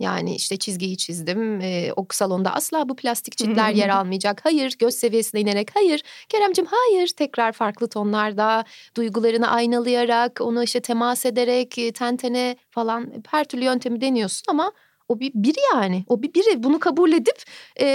Yani 0.03 0.35
işte 0.35 0.57
çizgiyi 0.57 0.97
çizdim. 0.97 1.61
Ee, 1.61 1.93
o 1.97 2.07
salonda 2.11 2.55
asla 2.55 2.89
bu 2.89 2.97
plastik 2.97 3.37
çitler 3.39 3.71
yer 3.71 3.89
almayacak. 3.89 4.41
Hayır 4.45 4.77
göz 4.79 4.95
seviyesine 4.95 5.41
inerek 5.41 5.77
hayır. 5.77 6.03
Keremcim 6.29 6.67
hayır. 6.67 7.09
Tekrar 7.09 7.53
farklı 7.53 7.89
tonlarda 7.89 8.65
duygularını 8.97 9.51
aynalayarak 9.51 10.41
onu 10.41 10.65
işte 10.65 10.81
temas 10.81 11.27
ederek 11.27 11.79
ten 11.95 12.17
tene 12.17 12.57
falan 12.71 13.13
her 13.31 13.45
türlü 13.45 13.65
yöntemi 13.65 14.01
deniyorsun 14.01 14.45
ama 14.49 14.73
o 15.13 15.21
bir 15.21 15.33
biri 15.35 15.59
yani. 15.75 16.05
O 16.09 16.23
bir 16.23 16.35
biri. 16.35 16.63
Bunu 16.63 16.79
kabul 16.81 17.13
edip 17.13 17.43
e, 17.77 17.87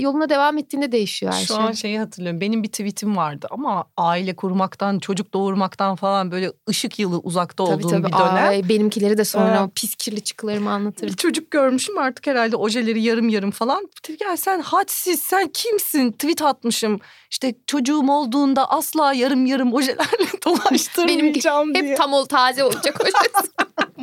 yoluna 0.00 0.28
devam 0.28 0.58
ettiğinde 0.58 0.92
değişiyor 0.92 1.32
her 1.32 1.40
Şu 1.40 1.54
şey. 1.54 1.56
an 1.56 1.72
şeyi 1.72 1.98
hatırlıyorum. 1.98 2.40
Benim 2.40 2.62
bir 2.62 2.68
tweetim 2.68 3.16
vardı 3.16 3.46
ama 3.50 3.84
aile 3.96 4.36
kurmaktan, 4.36 4.98
çocuk 4.98 5.34
doğurmaktan 5.34 5.96
falan 5.96 6.30
böyle 6.30 6.52
ışık 6.68 6.98
yılı 6.98 7.18
uzakta 7.18 7.64
tabii, 7.64 7.76
olduğum 7.76 7.88
tabii. 7.88 8.06
bir 8.06 8.12
dönem. 8.12 8.48
Ay, 8.48 8.68
benimkileri 8.68 9.18
de 9.18 9.24
sonra 9.24 9.56
Ee, 9.56 9.60
o 9.60 9.70
pis 9.74 9.94
kirli 9.94 10.20
çıkılarımı 10.20 10.70
anlatırım. 10.70 11.12
Bir 11.12 11.16
çocuk 11.16 11.50
görmüşüm 11.50 11.98
artık 11.98 12.26
herhalde 12.26 12.56
ojeleri 12.56 13.02
yarım 13.02 13.28
yarım 13.28 13.50
falan. 13.50 13.88
Ya 14.20 14.36
sen 14.36 14.60
hadsiz 14.60 15.20
sen 15.20 15.48
kimsin? 15.54 16.12
Tweet 16.12 16.42
atmışım. 16.42 17.00
İşte 17.30 17.54
çocuğum 17.66 18.08
olduğunda 18.10 18.70
asla 18.70 19.12
yarım 19.12 19.46
yarım 19.46 19.74
ojelerle 19.74 20.26
dolaştırmayacağım 20.44 21.74
diye. 21.74 21.84
Hep 21.84 21.96
tam 21.96 22.12
ol 22.12 22.24
taze 22.24 22.64
olacak 22.64 23.00
hocası. 23.00 23.52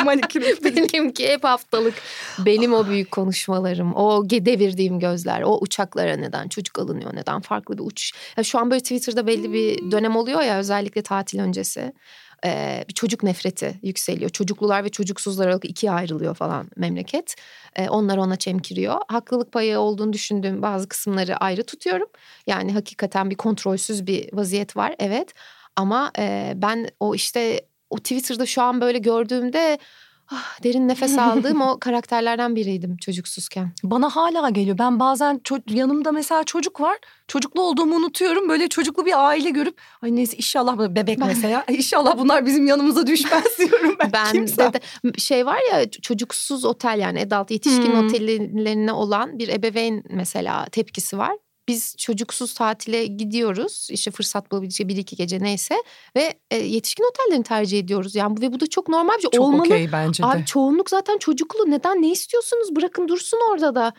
Manikür. 0.06 0.42
Benimki 0.64 1.28
hep 1.28 1.44
haftalık. 1.44 1.94
Benim 2.40 2.74
o 2.74 2.88
büyük 2.88 3.12
konuşmalarım, 3.12 3.96
o 3.96 4.30
devirdiğim 4.30 5.00
gözler, 5.00 5.42
o 5.42 5.58
uçaklara 5.62 6.16
neden 6.16 6.48
çocuk 6.48 6.80
alınıyor, 6.80 7.16
neden 7.16 7.42
farklı 7.42 7.78
bir 7.78 7.84
uçuş. 7.84 8.12
Ya 8.38 8.44
şu 8.44 8.60
an 8.60 8.72
böyle 8.72 8.82
Twitter'da 8.82 9.28
belli 9.28 9.54
bir 9.54 9.92
dönem 9.92 10.16
oluyor 10.16 10.42
ya 10.42 10.58
özellikle 10.58 11.02
tatil 11.02 11.40
öncesi. 11.40 11.94
Ee, 12.46 12.86
bir 12.90 12.94
çocuk 12.94 13.24
nefreti 13.24 13.80
yükseliyor. 13.84 14.30
Çocuklular 14.30 14.84
ve 14.84 14.90
çocuksuzlar 14.90 15.48
olarak 15.48 15.66
ikiye 15.66 15.92
ayrılıyor 15.92 16.36
falan 16.36 16.70
memleket. 16.76 17.36
Ee, 17.76 17.90
onlar 17.90 18.18
ona 18.18 18.36
çemkiriyor. 18.36 18.96
Haklılık 19.08 19.52
payı 19.52 19.80
olduğunu 19.80 20.14
düşündüğüm 20.14 20.62
bazı 20.62 20.90
kısımları 20.90 21.38
ayrı 21.38 21.64
tutuyorum. 21.64 22.08
Yani 22.48 22.74
hakikaten 22.74 23.30
bir 23.30 23.36
kontrolsüz 23.36 24.08
bir 24.08 24.30
vaziyet 24.34 24.78
var 24.78 24.96
evet. 25.00 25.34
Ama 25.76 26.12
e, 26.18 26.54
ben 26.56 26.90
o 27.00 27.16
işte 27.16 27.62
o 27.92 27.98
Twitter'da 27.98 28.46
şu 28.46 28.62
an 28.62 28.82
böyle 28.82 28.98
gördüğümde 28.98 29.78
ah, 30.32 30.64
derin 30.64 30.88
nefes 30.88 31.18
aldığım 31.18 31.62
o 31.62 31.80
karakterlerden 31.80 32.56
biriydim 32.56 32.98
çocuksuzken. 32.98 33.72
Bana 33.84 34.10
hala 34.10 34.50
geliyor. 34.50 34.78
Ben 34.78 35.00
bazen 35.00 35.38
ço- 35.38 35.74
yanımda 35.74 36.12
mesela 36.12 36.44
çocuk 36.44 36.82
var. 36.82 36.98
Çocuklu 37.28 37.62
olduğumu 37.62 37.96
unutuyorum. 37.96 38.50
Böyle 38.50 38.68
çocuklu 38.70 39.06
bir 39.06 39.28
aile 39.28 39.50
görüp 39.50 39.82
ay 40.02 40.16
neyse 40.16 40.38
inşallah 40.38 40.78
bebek 40.96 41.20
Ben- 41.20 41.28
mesela. 41.28 41.66
inşallah 41.70 42.18
bunlar 42.18 42.46
bizim 42.46 42.68
yanımıza 42.68 43.08
düşmez 43.08 43.44
diyorum 43.60 43.96
ben. 44.00 44.12
Ben 44.14 44.32
kimsem. 44.32 44.74
de, 44.74 44.80
de 45.06 45.18
şey 45.20 45.46
var 45.46 45.60
ya 45.72 45.92
çocuksuz 45.92 46.66
otel 46.66 47.00
yani 47.00 47.22
adult 47.22 47.52
yetişkin 47.52 47.92
Hmm. 47.94 48.08
otellerine 48.08 48.94
olan 48.94 49.40
bir 49.40 49.48
ebeveyn 49.48 50.04
mesela 50.10 50.66
tepkisi 50.72 51.18
var. 51.18 51.32
Biz 51.72 51.96
çocuksuz 51.98 52.54
tatile 52.54 53.06
gidiyoruz 53.06 53.88
işte 53.92 54.12
fırsat 54.12 54.52
bulabileceği 54.52 54.88
bir 54.88 54.98
iki 54.98 55.16
gece 55.16 55.40
neyse 55.40 55.76
ve 56.16 56.34
e, 56.52 56.58
yetişkin 56.58 57.04
otellerini 57.10 57.44
tercih 57.44 57.80
ediyoruz. 57.80 58.16
Yani 58.16 58.38
bu- 58.38 58.42
ve 58.42 58.54
bu 58.54 58.60
da 58.60 58.68
çok 58.68 58.90
normal 58.90 59.16
bir 59.18 59.22
şey. 59.22 59.30
Çok 59.32 59.42
Olmalı. 59.46 59.70
bence 59.92 60.24
de. 60.24 60.28
Abi 60.28 60.46
çoğunluk 60.46 60.90
zaten 60.90 61.18
çocuklu. 61.18 61.72
Neden? 61.72 62.02
Ne 62.02 62.12
istiyorsunuz? 62.12 62.76
Bırakın 62.76 63.08
dursun 63.08 63.40
orada 63.52 63.76
da. 63.76 63.94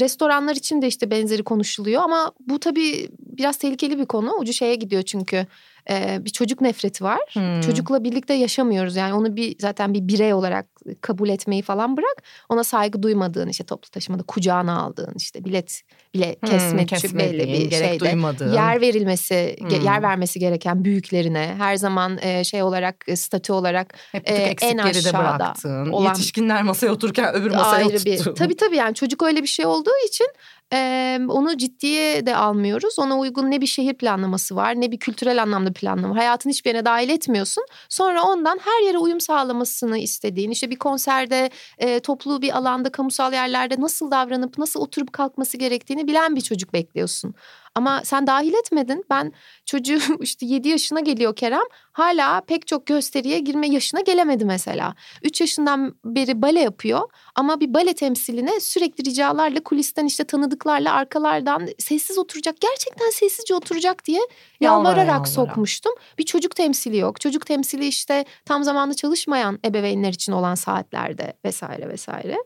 Restoranlar 0.00 0.56
için 0.56 0.82
de 0.82 0.86
işte 0.86 1.10
benzeri 1.10 1.42
konuşuluyor 1.44 2.02
ama 2.02 2.32
bu 2.40 2.60
tabii 2.60 3.08
biraz 3.18 3.56
tehlikeli 3.56 3.98
bir 3.98 4.06
konu. 4.06 4.32
Ucu 4.38 4.52
şeye 4.52 4.74
gidiyor 4.74 5.02
çünkü 5.02 5.46
Ee, 5.90 6.18
bir 6.24 6.30
çocuk 6.30 6.60
nefreti 6.60 7.04
var. 7.04 7.20
Hmm. 7.32 7.60
Çocukla 7.60 8.04
birlikte 8.04 8.34
yaşamıyoruz 8.34 8.96
yani 8.96 9.14
onu 9.14 9.36
bir 9.36 9.56
zaten 9.60 9.94
bir 9.94 10.08
birey 10.08 10.34
olarak 10.34 10.66
kabul 11.00 11.28
etmeyi 11.28 11.62
falan 11.62 11.96
bırak. 11.96 12.22
Ona 12.48 12.64
saygı 12.64 13.02
duymadığın 13.02 13.48
işte 13.48 13.64
toplu 13.64 13.90
taşımada 13.90 14.22
kucağına 14.22 14.82
aldığın 14.82 15.12
işte 15.16 15.44
bilet 15.44 15.82
bile 16.14 16.36
Hmm, 16.40 16.48
kesme, 16.86 17.18
belli 17.18 17.52
bir 17.52 17.70
şeyde 17.70 18.00
duymadığın. 18.00 18.52
yer 18.54 18.80
verilmesi 18.80 19.56
Hmm. 19.60 19.68
yer 19.84 20.02
vermesi 20.02 20.38
gereken 20.38 20.84
büyüklerine 20.84 21.54
her 21.58 21.76
zaman 21.76 22.18
e, 22.22 22.44
şey 22.44 22.62
olarak 22.62 22.96
e, 23.06 23.16
statü 23.16 23.52
olarak 23.52 23.94
Hep 24.12 24.26
bir 24.26 24.32
e, 24.32 24.54
en 24.62 24.78
aşağıda 24.78 25.18
bıraktın. 25.18 25.90
olan- 25.90 26.06
Yetişkinler 26.08 26.62
masaya 26.62 26.90
otururken 26.90 27.34
öbür 27.34 27.50
masaya 27.50 27.76
ayrı 27.86 28.04
bir 28.04 28.14
oturttun. 28.14 28.34
tabii 28.34 28.56
tabii 28.56 28.76
yani 28.76 28.94
çocuk 28.94 29.22
öyle 29.22 29.42
bir 29.42 29.46
şey 29.48 29.66
olduğu 29.66 29.90
için 30.08 30.26
e, 30.72 31.20
onu 31.28 31.56
ciddiye 31.56 32.26
de 32.26 32.36
almıyoruz. 32.36 32.98
Ona 32.98 33.18
uygun 33.18 33.50
ne 33.50 33.60
bir 33.60 33.66
şehir 33.66 33.94
planlaması 33.94 34.56
var 34.56 34.80
ne 34.80 34.92
bir 34.92 34.98
kültürel 34.98 35.42
anlamda 35.42 35.72
planlama. 35.72 36.16
Hayatın 36.16 36.50
hiçbir 36.50 36.70
yerine 36.70 36.84
dahil 36.84 37.08
etmiyorsun. 37.08 37.64
Sonra 37.88 38.22
ondan 38.22 38.58
her 38.64 38.86
yere 38.86 38.98
uyum 38.98 39.20
sağlamasını 39.20 39.98
istediğin 39.98 40.50
işte 40.50 40.70
bir 40.70 40.76
konserde 40.76 41.50
e, 41.78 42.00
toplu 42.00 42.42
bir 42.42 42.56
alanda 42.56 42.92
kamusal 42.92 43.32
yerlerde 43.32 43.74
nasıl 43.78 44.10
davranıp 44.10 44.58
nasıl 44.58 44.80
oturup 44.80 45.12
kalkması 45.12 45.56
gerektiğini 45.56 46.06
bilen 46.08 46.36
bir 46.36 46.40
çocuk 46.40 46.72
bekliyorsun. 46.72 47.34
Ama 47.76 48.00
sen 48.04 48.26
dahil 48.26 48.54
etmedin. 48.54 49.04
Ben 49.10 49.32
çocuğu 49.64 49.98
işte 50.20 50.46
7 50.46 50.68
yaşına 50.68 51.00
geliyor 51.00 51.36
Kerem. 51.36 51.62
Hala 51.92 52.40
pek 52.40 52.66
çok 52.66 52.86
gösteriye 52.86 53.38
girme 53.38 53.68
yaşına 53.68 54.00
gelemedi 54.00 54.44
mesela. 54.44 54.94
3 55.22 55.40
yaşından 55.40 55.94
beri 56.04 56.42
bale 56.42 56.60
yapıyor. 56.60 57.00
Ama 57.34 57.60
bir 57.60 57.74
bale 57.74 57.94
temsiline 57.94 58.60
sürekli 58.60 59.04
ricalarla 59.04 59.62
kulisten 59.62 60.06
işte 60.06 60.24
tanıdıklarla 60.24 60.92
arkalardan 60.92 61.68
sessiz 61.78 62.18
oturacak. 62.18 62.60
Gerçekten 62.60 63.10
sessizce 63.10 63.54
oturacak 63.54 64.04
diye 64.04 64.20
Yalvara 64.60 64.88
yalvararak 64.88 65.08
yalvara. 65.08 65.26
sokmuştum. 65.26 65.92
Bir 66.18 66.24
çocuk 66.24 66.56
temsili 66.56 66.96
yok. 66.96 67.20
Çocuk 67.20 67.46
temsili 67.46 67.86
işte 67.86 68.24
tam 68.44 68.64
zamanlı 68.64 68.94
çalışmayan 68.94 69.58
ebeveynler 69.64 70.12
için 70.12 70.32
olan 70.32 70.54
saatlerde 70.54 71.32
vesaire 71.44 71.88
vesaire. 71.88 72.36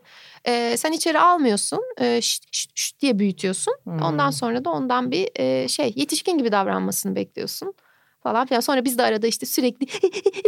Ee, 0.47 0.77
sen 0.77 0.91
içeri 0.91 1.19
almıyorsun. 1.19 1.79
Ee, 1.99 2.21
şşt, 2.21 2.43
şşt, 2.51 2.71
şşt 2.75 3.01
diye 3.01 3.19
büyütüyorsun. 3.19 3.73
Hmm. 3.83 4.01
Ondan 4.01 4.31
sonra 4.31 4.65
da 4.65 4.69
ondan 4.69 5.11
bir 5.11 5.29
e, 5.35 5.67
şey 5.67 5.93
yetişkin 5.95 6.37
gibi 6.37 6.51
davranmasını 6.51 7.15
bekliyorsun 7.15 7.73
falan 8.23 8.47
filan. 8.47 8.59
Sonra 8.59 8.85
biz 8.85 8.97
de 8.97 9.03
arada 9.03 9.27
işte 9.27 9.45
sürekli 9.45 9.87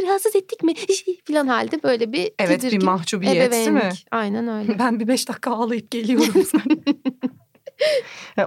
rahatsız 0.08 0.36
ettik 0.36 0.64
mi 0.64 0.74
falan 1.28 1.48
halde 1.48 1.84
böyle 1.84 2.14
bir 2.14 2.32
Evet, 2.40 2.64
bir 2.64 2.84
mahcubiyet, 2.84 3.52
değil 3.52 3.72
mi? 3.72 3.78
ebeveynlik. 3.78 4.06
Aynen 4.12 4.48
öyle. 4.60 4.80
Ben 4.80 5.00
bir 5.00 5.08
beş 5.08 5.30
dakika 5.30 5.52
ağlayıp 5.52 5.92
geliyorum. 5.92 6.44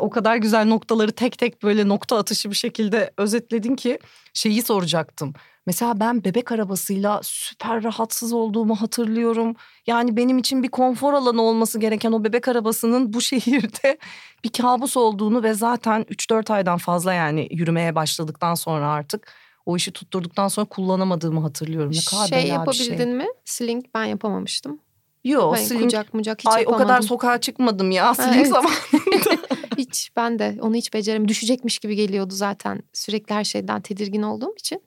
O 0.01 0.11
kadar 0.11 0.37
güzel 0.37 0.65
noktaları 0.67 1.13
tek 1.13 1.39
tek 1.39 1.63
böyle 1.63 1.89
nokta 1.89 2.19
atışı 2.19 2.51
bir 2.51 2.55
şekilde 2.57 3.11
özetledin 3.19 3.77
ki 3.77 3.99
şeyi 4.35 4.63
soracaktım. 4.63 5.33
Mesela 5.67 6.01
ben 6.01 6.25
bebek 6.25 6.53
arabasıyla 6.53 7.21
süper 7.23 7.83
rahatsız 7.83 8.33
olduğumu 8.33 8.75
hatırlıyorum. 8.77 9.55
Yani 9.87 10.17
benim 10.17 10.39
için 10.39 10.63
bir 10.63 10.69
konfor 10.69 11.13
alanı 11.13 11.43
olması 11.43 11.79
gereken 11.79 12.13
o 12.13 12.25
bebek 12.25 12.49
arabasının 12.49 13.13
bu 13.13 13.21
şehirde 13.21 13.99
bir 14.45 14.51
kabus 14.51 14.97
olduğunu 14.97 15.43
ve 15.43 15.55
zaten 15.55 16.03
3-4 16.03 16.53
aydan 16.53 16.79
fazla 16.79 17.13
yani 17.13 17.49
yürümeye 17.51 17.95
başladıktan 17.95 18.55
sonra 18.55 18.89
artık 18.89 19.33
o 19.67 19.77
işi 19.77 19.93
tutturduktan 19.93 20.49
sonra 20.49 20.67
kullanamadığımı 20.67 21.41
hatırlıyorum. 21.41 21.93
Ne 21.93 22.01
kadar 22.11 22.27
şey 22.27 22.43
bir 22.43 22.49
yapabildin 22.49 22.97
şey. 22.97 23.07
mi? 23.07 23.27
Sling 23.45 23.85
ben 23.95 24.05
yapamamıştım. 24.05 24.81
Yok, 25.25 25.55
Hayır, 25.55 25.69
sling- 25.69 25.83
kucak 25.83 26.15
mucak 26.15 26.41
hiç 26.41 26.47
Ay 26.47 26.55
o 26.55 26.59
yapamadım. 26.59 26.87
kadar 26.89 27.01
sokağa 27.01 27.41
çıkmadım 27.41 27.91
ya 27.91 28.15
sling 28.15 28.37
evet. 28.37 28.49
zamanında. 28.49 29.43
hiç 29.79 30.11
ben 30.17 30.39
de 30.39 30.59
onu 30.61 30.75
hiç 30.75 30.95
becerem. 30.95 31.29
Düşecekmiş 31.29 31.79
gibi 31.79 31.97
geliyordu 31.97 32.35
zaten. 32.35 32.83
Sürekli 32.93 33.35
her 33.35 33.45
şeyden 33.45 33.81
tedirgin 33.81 34.23
olduğum 34.23 34.55
için. 34.59 34.83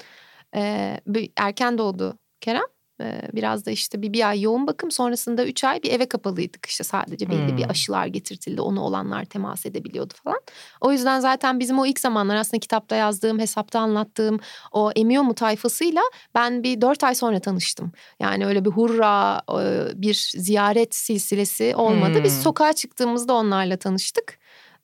Bir- 1.07 1.31
erken 1.37 1.77
doğdu 1.77 2.17
Kerem. 2.41 2.63
Ee, 3.01 3.21
biraz 3.33 3.65
da 3.65 3.71
işte 3.71 4.01
bir, 4.01 4.13
bir 4.13 4.29
ay 4.29 4.41
yoğun 4.41 4.67
bakım 4.67 4.91
sonrasında 4.91 5.45
üç 5.45 5.63
ay 5.63 5.83
bir 5.83 5.91
eve 5.91 6.05
kapalıydık. 6.09 6.65
İşte 6.65 6.83
sadece 6.83 7.29
belli 7.29 7.57
bir 7.57 7.63
Hmm. 7.63 7.71
aşılar 7.71 8.05
getirtildi. 8.07 8.61
Onu 8.61 8.81
olanlar 8.81 9.25
temas 9.25 9.65
edebiliyordu 9.65 10.13
falan. 10.23 10.39
O 10.81 10.91
yüzden 10.91 11.19
zaten 11.19 11.59
bizim 11.59 11.79
o 11.79 11.85
ilk 11.85 11.99
zamanlar 11.99 12.35
aslında 12.35 12.59
kitapta 12.59 12.95
yazdığım, 12.95 13.39
hesapta 13.39 13.79
anlattığım 13.79 14.39
o 14.71 14.91
emiyor 14.95 15.23
mu 15.23 15.35
tayfasıyla 15.35 16.01
ben 16.35 16.63
bir 16.63 16.81
dört 16.81 17.03
ay 17.03 17.15
sonra 17.15 17.39
tanıştım. 17.39 17.91
Yani 18.19 18.45
öyle 18.45 18.65
bir 18.65 18.69
hurra 18.69 19.41
e, 19.61 20.01
bir 20.01 20.31
ziyaret 20.37 20.95
silsilesi 20.95 21.75
olmadı. 21.75 22.23
Biz 22.23 22.35
Hmm. 22.35 22.41
sokağa 22.41 22.73
çıktığımızda 22.73 23.33
onlarla 23.33 23.77
tanıştık. 23.77 24.38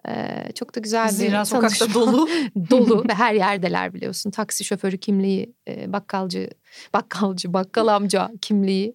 Ee, 0.08 0.52
çok 0.56 0.76
da 0.76 0.80
güzel 0.80 1.06
bir 1.06 1.12
Zira 1.12 1.46
sokakta 1.46 1.86
tanışma. 1.86 2.02
dolu. 2.02 2.30
dolu 2.70 3.04
ve 3.10 3.14
her 3.14 3.34
yerdeler 3.34 3.94
biliyorsun. 3.94 4.32
Taksi 4.32 4.64
şoförü 4.64 4.98
kimliği, 4.98 5.54
bakkalcı, 5.88 6.50
bakkalcı, 6.94 7.54
bakkal 7.54 7.88
amca 7.88 8.32
kimliği, 8.42 8.94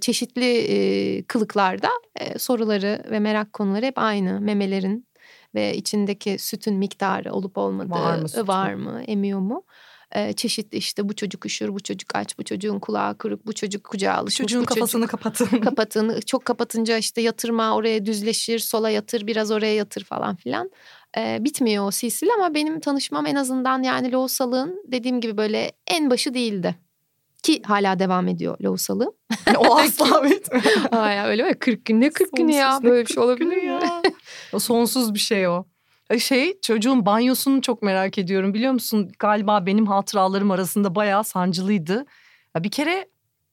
çeşitli 0.00 0.58
e, 0.58 1.22
kılıklarda 1.22 1.88
e, 2.16 2.38
soruları 2.38 3.02
ve 3.10 3.18
merak 3.20 3.52
konuları 3.52 3.86
hep 3.86 3.98
aynı. 3.98 4.40
Memelerin 4.40 5.06
ve 5.54 5.74
içindeki 5.76 6.38
sütün 6.38 6.74
miktarı 6.74 7.32
olup 7.32 7.58
olmadığı 7.58 7.90
Var 7.90 8.18
mı 8.18 8.28
sütün? 8.28 8.48
var 8.48 8.74
mı 8.74 9.02
emiyor 9.06 9.40
mu? 9.40 9.62
Ee, 10.16 10.32
çeşitli 10.32 10.78
işte 10.78 11.08
bu 11.08 11.16
çocuk 11.16 11.46
üşür, 11.46 11.68
bu 11.74 11.80
çocuk 11.80 12.16
aç, 12.16 12.38
bu 12.38 12.42
çocuğun 12.42 12.78
kulağı 12.78 13.18
kırık, 13.18 13.46
bu 13.46 13.52
çocuk 13.52 13.84
kucağa 13.84 14.12
alışmış. 14.12 14.36
Çocuğun 14.36 14.60
bu 14.62 14.66
çocuk- 14.66 14.74
kafasını 14.78 15.06
kapatın. 15.06 15.46
kapatın. 15.60 16.20
Çok 16.20 16.44
kapatınca 16.44 16.98
işte 16.98 17.20
yatırma 17.20 17.76
oraya 17.76 18.06
düzleşir, 18.06 18.58
sola 18.58 18.90
yatır, 18.90 19.26
biraz 19.26 19.50
oraya 19.50 19.74
yatır 19.74 20.04
falan 20.04 20.36
filan. 20.36 20.70
Ee, 21.18 21.38
bitmiyor 21.40 21.86
o 21.86 21.90
silsile 21.90 22.30
ama 22.32 22.54
benim 22.54 22.80
tanışmam 22.80 23.26
en 23.26 23.34
azından 23.34 23.82
yani 23.82 24.12
lohusalığın 24.12 24.82
dediğim 24.86 25.20
gibi 25.20 25.36
böyle 25.36 25.72
en 25.86 26.10
başı 26.10 26.34
değildi. 26.34 26.76
Ki 27.42 27.62
hala 27.64 27.98
devam 27.98 28.28
ediyor 28.28 28.56
lohusalığım. 28.60 29.12
o 29.56 29.76
asla 29.78 30.24
bitmiyor. 30.24 30.92
Aa 30.92 31.26
öyle 31.26 31.42
mi? 31.42 31.54
40 31.54 31.84
gün 31.84 32.00
ne 32.00 32.10
40 32.10 32.32
günü 32.36 32.52
ya? 32.52 32.78
Böyle 32.82 33.02
bir 33.02 33.06
şey 33.06 33.14
40 33.16 33.24
olabilir 33.24 33.56
mi? 33.56 33.66
ya? 33.66 34.02
o 34.52 34.58
sonsuz 34.58 35.14
bir 35.14 35.18
şey 35.18 35.48
o. 35.48 35.64
Şey 36.18 36.60
çocuğun 36.60 37.06
banyosunu 37.06 37.62
çok 37.62 37.82
merak 37.82 38.18
ediyorum 38.18 38.54
biliyor 38.54 38.72
musun? 38.72 39.12
Galiba 39.18 39.66
benim 39.66 39.86
hatıralarım 39.86 40.50
arasında 40.50 40.94
bayağı 40.94 41.24
sancılıydı. 41.24 42.06
Ya 42.56 42.64
bir 42.64 42.70
kere 42.70 43.08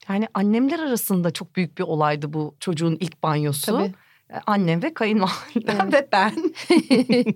yani 0.10 0.28
annemler 0.34 0.80
arasında 0.80 1.32
çok 1.32 1.56
büyük 1.56 1.78
bir 1.78 1.84
olaydı 1.84 2.34
bu 2.34 2.56
çocuğun 2.60 2.98
ilk 3.00 3.24
banyosu. 3.24 3.66
Tabii. 3.72 3.94
E, 4.30 4.36
Annem 4.48 4.84
ve 4.84 4.94
kayınvalidem 4.94 5.78
Evet. 5.82 5.94
ve 5.94 6.08
ben. 6.12 6.34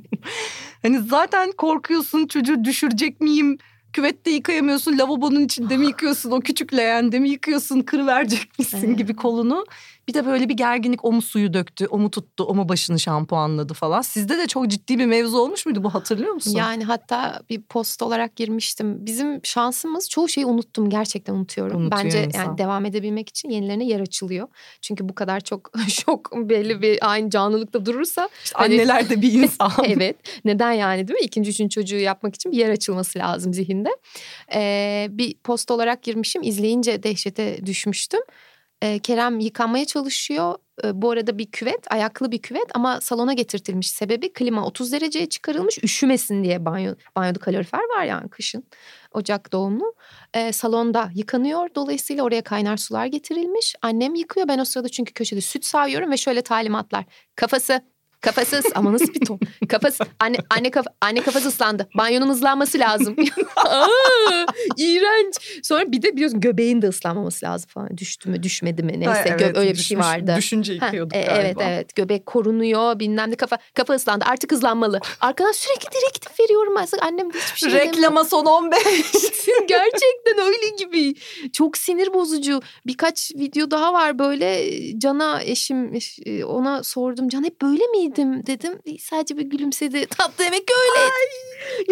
hani 0.81 0.99
zaten 0.99 1.51
korkuyorsun 1.51 2.27
çocuğu 2.27 2.63
düşürecek 2.63 3.21
miyim? 3.21 3.57
Küvette 3.93 4.31
yıkayamıyorsun, 4.31 4.97
lavabonun 4.97 5.45
içinde 5.45 5.77
mi 5.77 5.85
yıkıyorsun, 5.85 6.31
o 6.31 6.39
küçük 6.39 6.73
leğende 6.73 7.19
mi 7.19 7.29
yıkıyorsun, 7.29 7.81
kırıverecek 7.81 8.59
misin 8.59 8.87
Evet. 8.87 8.97
gibi 8.97 9.15
kolunu. 9.15 9.65
Bir 10.07 10.13
de 10.13 10.25
böyle 10.25 10.49
bir 10.49 10.53
gerginlik 10.53 11.05
o 11.05 11.11
mu 11.11 11.21
suyu 11.21 11.53
döktü, 11.53 11.87
o 11.87 11.97
mu 11.97 12.11
tuttu, 12.11 12.43
o 12.43 12.55
mu 12.55 12.69
başını 12.69 12.99
şampuanladı 12.99 13.73
falan. 13.73 14.01
Sizde 14.01 14.37
de 14.37 14.47
çok 14.47 14.67
ciddi 14.67 14.99
bir 14.99 15.05
mevzu 15.05 15.37
olmuş 15.37 15.65
muydu 15.65 15.83
bu 15.83 15.93
hatırlıyor 15.93 16.33
musun? 16.33 16.51
Yani 16.55 16.83
hatta 16.83 17.41
bir 17.49 17.61
post 17.61 18.01
olarak 18.01 18.35
girmiştim. 18.35 19.05
Bizim 19.05 19.39
şansımız 19.43 20.09
çoğu 20.09 20.29
şeyi 20.29 20.45
unuttum. 20.45 20.89
Gerçekten 20.89 21.33
unutuyorum. 21.33 21.81
Unutuyor 21.81 22.03
Bence 22.05 22.23
insan. 22.23 22.39
yani 22.43 22.57
devam 22.57 22.85
edebilmek 22.85 23.29
için 23.29 23.49
yenilerine 23.49 23.85
yer 23.85 23.99
açılıyor. 23.99 24.47
Çünkü 24.81 25.09
bu 25.09 25.15
kadar 25.15 25.39
çok 25.39 25.71
şok 25.87 26.31
belli 26.49 26.81
bir 26.81 27.11
aynı 27.11 27.29
canlılıkta 27.29 27.85
durursa 27.85 28.29
İşte 28.43 28.55
hani- 28.59 28.73
anneler 28.73 29.09
de 29.09 29.21
bir 29.21 29.31
insan. 29.43 29.71
evet. 29.87 30.15
Neden 30.45 30.71
yani 30.71 31.07
değil 31.07 31.19
mi? 31.19 31.25
İkinci, 31.25 31.49
üçüncü 31.51 31.69
çocuğu 31.75 31.95
yapmak 31.97 32.35
için 32.35 32.51
bir 32.51 32.57
yer 32.57 32.69
açılması 32.69 33.19
lazım 33.19 33.53
zihinde. 33.53 33.89
Ee, 34.55 35.07
bir 35.11 35.33
post 35.43 35.71
olarak 35.71 36.03
girmişim. 36.03 36.43
İzleyince 36.43 37.03
dehşete 37.03 37.65
düşmüştüm. 37.65 38.21
Ee, 38.83 38.99
Kerem 38.99 39.39
yıkanmaya 39.39 39.85
çalışıyor. 39.85 40.55
Ee, 40.83 41.01
bu 41.01 41.11
arada 41.11 41.37
bir 41.37 41.51
küvet, 41.51 41.91
ayaklı 41.91 42.31
bir 42.31 42.41
küvet 42.41 42.67
ama 42.73 43.01
salona 43.01 43.33
getirtilmiş. 43.33 43.91
Sebebi 43.91 44.33
klima 44.33 44.65
30 44.65 44.91
dereceye 44.91 45.29
çıkarılmış. 45.29 45.77
Üşümesin 45.83 46.43
diye 46.43 46.65
banyo, 46.65 46.95
banyoda 47.15 47.39
kalorifer 47.39 47.79
var 47.97 48.03
yani 48.03 48.29
kışın. 48.29 48.63
Ocak 49.11 49.51
doğumlu. 49.51 49.95
Ee, 50.33 50.51
salonda 50.51 51.09
yıkanıyor. 51.15 51.69
Dolayısıyla 51.75 52.23
oraya 52.23 52.41
kaynar 52.41 52.77
sular 52.77 53.05
getirilmiş. 53.05 53.75
Annem 53.81 54.15
yıkıyor. 54.15 54.47
Ben 54.47 54.59
o 54.59 54.65
sırada 54.65 54.89
çünkü 54.89 55.13
köşede 55.13 55.41
süt 55.41 55.65
sağıyorum 55.65 56.11
ve 56.11 56.17
şöyle 56.17 56.41
talimatlar. 56.41 57.05
Kafası 57.35 57.81
Kafası 58.23 58.61
ama 58.75 58.93
nasıl 58.93 59.13
bir 59.13 59.25
ton? 59.25 59.39
Kafası 59.69 60.03
anne 60.19 60.37
anne 60.49 60.71
kafa, 60.71 60.89
anne 61.01 61.21
kafası 61.21 61.47
ıslandı. 61.47 61.89
Banyonun 61.97 62.29
ıslanması 62.29 62.79
lazım. 62.79 63.15
Aa, 63.55 63.87
iğrenç. 64.77 65.35
Sonra 65.63 65.91
bir 65.91 66.01
de 66.01 66.13
biliyorsun 66.15 66.39
göbeğin 66.39 66.81
de 66.81 66.87
ıslanmaması 66.87 67.45
lazım 67.45 67.69
falan. 67.73 67.97
Düştü 67.97 68.29
mü 68.29 68.43
düşmedi 68.43 68.83
mi 68.83 68.93
neyse 68.99 69.11
Ha, 69.11 69.23
gö- 69.23 69.43
evet, 69.43 69.57
öyle 69.57 69.71
bir 69.71 69.75
şey 69.77 69.97
düşmüş- 69.97 70.05
vardı. 70.05 70.33
Düşünce 70.37 70.77
Ha, 70.77 70.85
yıkıyorduk 70.85 71.15
e, 71.15 71.21
galiba. 71.21 71.41
evet 71.41 71.57
evet 71.61 71.95
göbek 71.95 72.25
korunuyor 72.25 72.99
bilmem 72.99 73.31
ne 73.31 73.35
kafa 73.35 73.57
kafa 73.73 73.93
ıslandı 73.93 74.25
artık 74.27 74.51
hızlanmalı. 74.51 74.99
Arkadan 75.21 75.51
sürekli 75.51 75.87
direktif 76.01 76.39
veriyorum 76.39 76.73
ben. 76.77 76.87
Annem 77.01 77.33
de 77.33 77.37
hiçbir 77.39 77.59
şey 77.59 77.71
demiyor. 77.71 77.87
Reklama 77.87 78.23
son 78.23 78.45
15. 78.45 78.79
Gerçekten 79.67 80.37
öyle 80.45 80.69
gibi. 80.77 81.15
Çok 81.53 81.77
sinir 81.77 82.13
bozucu. 82.13 82.61
Birkaç 82.85 83.31
video 83.35 83.71
daha 83.71 83.93
var 83.93 84.19
böyle 84.19 84.63
Can'a 84.99 85.41
eşim 85.41 85.93
e, 86.25 86.43
ona 86.45 86.83
sordum. 86.83 87.29
Can 87.29 87.43
hep 87.43 87.61
böyle 87.61 87.83
miydim 88.17 88.45
dedim. 88.45 88.79
Sadece 88.99 89.37
bir 89.37 89.45
gülümsedi. 89.45 90.05
Tatlı 90.09 90.43
demek 90.43 90.67
ki 90.67 90.73
öyle. 90.73 91.09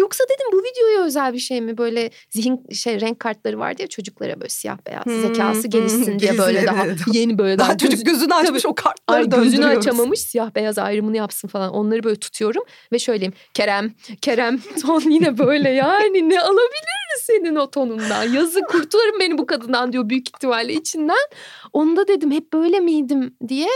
Yoksa 0.00 0.24
dedim 0.24 0.46
bu 0.52 0.58
videoya 0.58 1.06
özel 1.06 1.32
bir 1.32 1.38
şey 1.38 1.60
mi? 1.60 1.78
Böyle 1.78 2.10
zihin 2.30 2.66
şey 2.72 3.00
renk 3.00 3.20
kartları 3.20 3.58
vardı 3.58 3.82
ya 3.82 3.88
çocuklara 3.88 4.40
böyle 4.40 4.48
siyah 4.48 4.78
beyaz 4.86 5.06
Hmm, 5.06 5.22
zekası 5.22 5.62
hmm, 5.62 5.70
gelişsin 5.70 6.18
diye 6.18 6.38
böyle 6.38 6.66
daha 6.66 6.86
yeni 7.12 7.38
böyle 7.38 7.58
daha, 7.58 7.68
Daha 7.68 7.78
çocuk 7.78 8.06
gözünü 8.06 8.34
açmış 8.34 8.66
o 8.66 8.74
kartları 8.74 9.18
Ay 9.18 9.28
gözünü 9.28 9.66
açamamış 9.66 10.20
siyah 10.20 10.54
beyaz 10.54 10.78
ayrımını 10.78 11.16
yapsın 11.16 11.48
falan. 11.48 11.72
Onları 11.72 12.04
böyle 12.04 12.16
tutuyorum 12.16 12.62
ve 12.92 12.98
şöyleyim. 12.98 13.32
Kerem, 13.54 13.92
Kerem 14.22 14.60
ton 14.82 15.00
yine 15.00 15.38
böyle 15.38 15.70
yani 15.70 16.28
ne 16.28 16.40
alabilir 16.40 16.92
senin 17.20 17.56
o 17.56 17.70
tonundan? 17.70 18.24
Yazık 18.24 18.68
kurtularım 18.68 19.20
beni 19.20 19.38
bu 19.38 19.46
kadından 19.46 19.92
diyor 19.92 20.08
büyük 20.08 20.28
ihtimalle 20.28 20.72
içinden. 20.72 21.28
Onda 21.72 22.08
dedim 22.08 22.30
hep 22.30 22.52
böyle 22.52 22.80
miydim 22.80 23.36
diye. 23.48 23.68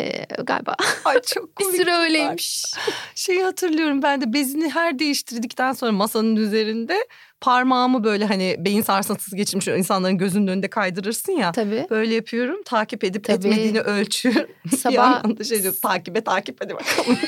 Ee, 0.00 0.26
galiba 0.44 0.74
Ay 1.04 1.20
çok 1.22 1.48
bir 1.60 1.64
komik. 1.64 1.76
süre 1.80 1.92
öyleymiş. 1.94 2.64
Şeyi 3.14 3.42
hatırlıyorum 3.44 4.02
ben 4.02 4.20
de 4.20 4.32
bezini 4.32 4.70
her 4.70 4.98
değiştirdikten 4.98 5.72
sonra 5.72 5.92
masanın 5.92 6.36
üzerinde 6.36 7.06
parmağımı 7.40 8.04
böyle 8.04 8.24
hani 8.24 8.56
beyin 8.58 8.82
sarsıntısı 8.82 9.36
geçirmiş 9.36 9.68
insanların 9.68 10.18
gözünün 10.18 10.46
önünde 10.46 10.70
kaydırırsın 10.70 11.32
ya. 11.32 11.52
Tabii. 11.52 11.86
Böyle 11.90 12.14
yapıyorum 12.14 12.62
takip 12.64 13.04
edip 13.04 13.24
Tabii. 13.24 13.36
etmediğini 13.36 13.80
ölçü. 13.80 14.48
bir 14.64 14.76
Sabah 14.76 15.38
da 15.38 15.44
şey 15.44 15.62
diyor 15.62 15.74
takibe 15.82 16.20
takip 16.20 16.56
hadi 16.60 16.74
bakalım 16.74 17.18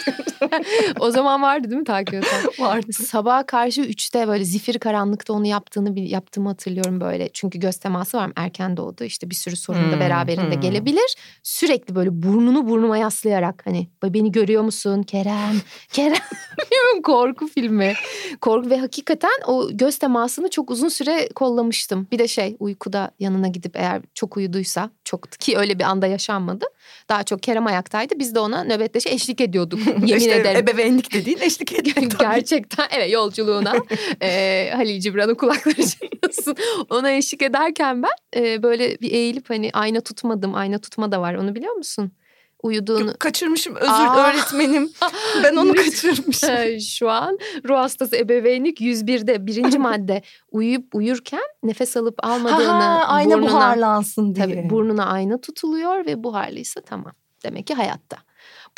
o 1.00 1.10
zaman 1.10 1.42
vardı 1.42 1.70
değil 1.70 1.78
mi 1.78 1.84
takip 1.84 2.14
eden? 2.14 2.44
vardı. 2.58 2.92
Sabaha 2.92 3.46
karşı 3.46 3.80
üçte 3.80 4.28
böyle 4.28 4.44
zifir 4.44 4.78
karanlıkta 4.78 5.32
onu 5.32 5.46
yaptığını 5.46 5.98
yaptığımı 6.00 6.48
hatırlıyorum 6.48 7.00
böyle. 7.00 7.28
Çünkü 7.32 7.58
göz 7.58 7.76
teması 7.76 8.16
var 8.16 8.32
erken 8.36 8.76
doğdu 8.76 9.04
işte 9.04 9.30
bir 9.30 9.34
sürü 9.34 9.56
sorun 9.56 9.92
da 9.92 9.92
Hmm, 9.92 10.00
beraberinde 10.00 10.54
hmm. 10.54 10.60
gelebilir. 10.60 11.16
Sürekli 11.42 11.94
böyle 11.94 12.22
burnunu 12.22 12.68
burnuma 12.68 12.98
yaslayarak 12.98 13.62
hani 13.66 13.88
beni 14.04 14.32
görüyor 14.32 14.62
musun 14.62 15.02
Kerem? 15.02 15.60
Kerem 15.92 17.02
korku 17.02 17.46
filmi. 17.46 17.94
Korku 18.40 18.70
ve 18.70 18.78
hakikaten 18.78 19.30
o 19.46 19.68
göz 19.72 19.97
temasını 19.98 20.50
çok 20.50 20.70
uzun 20.70 20.88
süre 20.88 21.28
kollamıştım. 21.34 22.08
Bir 22.12 22.18
de 22.18 22.28
şey 22.28 22.56
uykuda 22.58 23.10
yanına 23.18 23.48
gidip 23.48 23.76
eğer 23.76 24.02
çok 24.14 24.36
uyuduysa 24.36 24.90
çok 25.04 25.32
ki 25.32 25.58
öyle 25.58 25.78
bir 25.78 25.84
anda 25.84 26.06
yaşanmadı. 26.06 26.64
Daha 27.08 27.22
çok 27.22 27.42
Kerem 27.42 27.66
ayaktaydı. 27.66 28.18
Biz 28.18 28.34
de 28.34 28.40
ona 28.40 28.64
nöbetleşe 28.64 29.10
eşlik 29.10 29.40
ediyorduk. 29.40 29.80
Yemin 29.86 30.06
işte 30.06 30.34
ederim. 30.34 30.60
ebeveynlik 30.60 31.12
dediğin 31.12 31.38
eşlik 31.38 31.68
tabii. 31.94 32.08
Gerçekten 32.18 32.88
evet 32.90 33.12
yolculuğuna 33.12 33.74
e, 34.22 34.70
Halil 34.74 35.00
Cibran'ın 35.00 35.34
kulakları 35.34 35.76
çınlasın. 35.76 36.56
Ona 36.90 37.10
eşlik 37.10 37.42
ederken 37.42 38.02
ben 38.02 38.40
e, 38.40 38.62
böyle 38.62 39.00
bir 39.00 39.10
eğilip 39.12 39.50
hani 39.50 39.70
ayna 39.72 40.00
tutmadım. 40.00 40.54
Ayna 40.54 40.78
tutma 40.78 41.12
da 41.12 41.20
var 41.20 41.34
onu 41.34 41.54
biliyor 41.54 41.74
musun? 41.74 42.12
Uyuduğunu. 42.62 43.06
Yok, 43.06 43.20
kaçırmışım 43.20 43.76
özür 43.76 43.90
Aa. 43.90 44.28
öğretmenim. 44.30 44.90
Ben 45.44 45.56
onu 45.56 45.74
kaçırmışım. 45.74 46.80
Şu 46.80 47.10
an 47.10 47.38
ruh 47.68 47.76
hastası 47.76 48.16
ebeveynlik 48.16 48.80
101'de 48.80 49.46
birinci 49.46 49.78
madde 49.88 50.22
uyuyup 50.50 50.94
uyurken 50.94 51.42
nefes 51.62 51.96
alıp 51.96 52.24
almadığını 52.24 52.66
Ha, 52.82 53.04
ayna 53.06 53.34
burnuna, 53.34 53.50
buharlansın 53.50 54.34
diye. 54.34 54.46
tabii, 54.46 54.70
burnuna 54.70 55.06
ayna 55.06 55.40
tutuluyor 55.40 56.06
ve 56.06 56.24
buharlıysa 56.24 56.80
tamam. 56.80 57.12
Demek 57.44 57.66
ki 57.66 57.74
hayatta. 57.74 58.16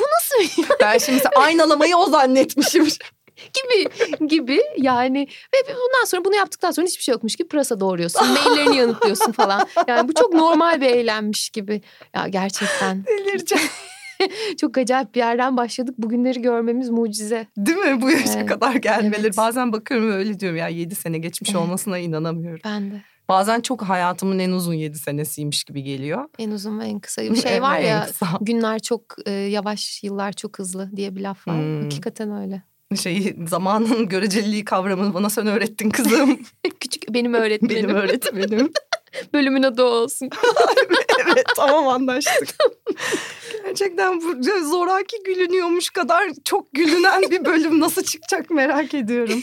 Bu 0.00 0.04
nasıl 0.04 0.62
Ben 0.80 0.98
şimdi 0.98 1.22
aynalamayı 1.36 1.96
o 1.96 2.06
zannetmişim. 2.06 2.88
gibi 3.54 4.28
gibi 4.28 4.60
yani 4.76 5.18
ve 5.54 5.58
bundan 5.68 6.04
sonra 6.06 6.24
bunu 6.24 6.34
yaptıktan 6.34 6.70
sonra 6.70 6.86
hiçbir 6.86 7.02
şey 7.02 7.12
yokmuş 7.12 7.36
gibi 7.36 7.48
pırasa 7.48 7.80
doğruyorsun. 7.80 8.28
Maillerini 8.28 8.76
yanıtlıyorsun 8.80 9.32
falan. 9.32 9.66
Yani 9.88 10.08
bu 10.08 10.14
çok 10.14 10.34
normal 10.34 10.80
bir 10.80 10.86
eylemmiş 10.86 11.50
gibi. 11.50 11.82
Ya 12.14 12.28
gerçekten 12.28 13.04
Delireceğim. 13.06 13.68
çok 14.60 14.78
acayip 14.78 15.14
bir 15.14 15.20
yerden 15.20 15.56
başladık. 15.56 15.94
Bugünleri 15.98 16.42
görmemiz 16.42 16.90
mucize. 16.90 17.46
Değil 17.56 17.78
mi? 17.78 18.02
Bu 18.02 18.10
yaşa 18.10 18.38
Evet. 18.38 18.46
kadar 18.46 18.74
gelmeleri. 18.74 19.20
Evet. 19.20 19.36
Bazen 19.36 19.72
bakıyorum 19.72 20.10
öyle 20.10 20.40
diyorum 20.40 20.58
ya 20.58 20.68
7 20.68 20.94
sene 20.94 21.18
geçmiş 21.18 21.50
Evet. 21.50 21.62
olmasına 21.62 21.98
inanamıyorum. 21.98 22.60
Ben 22.64 22.90
de. 22.90 23.02
Bazen 23.28 23.60
çok 23.60 23.82
hayatımın 23.82 24.38
en 24.38 24.50
uzun 24.50 24.74
7 24.74 24.98
senesiymiş 24.98 25.64
gibi 25.64 25.82
geliyor. 25.82 26.24
En 26.38 26.50
uzun 26.50 26.78
ve 26.80 26.84
en 26.84 27.00
kısa 27.00 27.22
bir 27.22 27.36
şey 27.36 27.62
var 27.62 27.78
ya. 27.78 28.06
Günler 28.40 28.78
çok 28.78 29.02
e, 29.26 29.30
yavaş, 29.30 30.02
yıllar 30.02 30.32
çok 30.32 30.58
hızlı 30.58 30.90
diye 30.96 31.16
bir 31.16 31.20
laf 31.20 31.48
var. 31.48 31.56
Hmm. 31.56 31.82
Hakikaten 31.82 32.42
öyle. 32.42 32.62
Şeyi 32.96 33.36
zamanın 33.48 34.08
göreceliliği 34.08 34.64
kavramını 34.64 35.14
bana 35.14 35.30
sen 35.30 35.46
öğrettin 35.46 35.90
kızım. 35.90 36.40
Küçük 36.80 37.14
benim 37.14 37.34
öğretmenim. 37.34 37.88
Benim 37.88 37.96
öğretmenim. 37.96 38.72
Bölümün 39.34 39.62
adı 39.62 39.82
olsun. 39.84 40.30
evet 41.24 41.46
tamam 41.56 41.88
anlaştık. 41.88 42.48
Gerçekten 43.64 44.20
bu 44.20 44.42
zoraki 44.64 45.16
gülünüyormuş 45.24 45.90
kadar 45.90 46.30
çok 46.44 46.72
gülünen 46.72 47.22
bir 47.30 47.44
bölüm 47.44 47.80
nasıl 47.80 48.02
çıkacak 48.02 48.50
merak 48.50 48.94
ediyorum. 48.94 49.42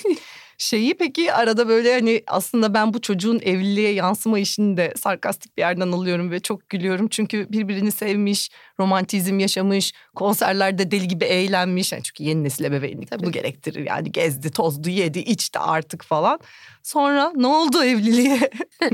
Şeyi 0.57 0.93
peki 0.93 1.33
arada 1.33 1.67
böyle 1.67 1.93
hani 1.93 2.23
aslında 2.27 2.73
ben 2.73 2.93
bu 2.93 3.01
çocuğun 3.01 3.39
evliliğe 3.39 3.93
yansıma 3.93 4.39
işini 4.39 4.77
de 4.77 4.93
sarkastik 4.97 5.57
bir 5.57 5.61
yerden 5.61 5.91
alıyorum 5.91 6.31
ve 6.31 6.39
çok 6.39 6.69
gülüyorum. 6.69 7.07
Çünkü 7.07 7.47
birbirini 7.49 7.91
sevmiş, 7.91 8.49
romantizm 8.79 9.39
yaşamış, 9.39 9.93
konserlerde 10.15 10.91
deli 10.91 11.07
gibi 11.07 11.25
eğlenmiş. 11.25 11.91
Yani 11.91 12.03
çünkü 12.03 12.23
yeni 12.23 12.43
nesil 12.43 12.63
ebeveynlik 12.63 13.09
Tabii. 13.09 13.23
bunu 13.23 13.31
gerektirir. 13.31 13.85
Yani 13.85 14.11
gezdi, 14.11 14.51
tozdu, 14.51 14.89
yedi, 14.89 15.19
içti 15.19 15.59
artık 15.59 16.03
falan. 16.03 16.39
Sonra 16.83 17.31
ne 17.35 17.47
oldu 17.47 17.83
evliliğe? 17.83 18.49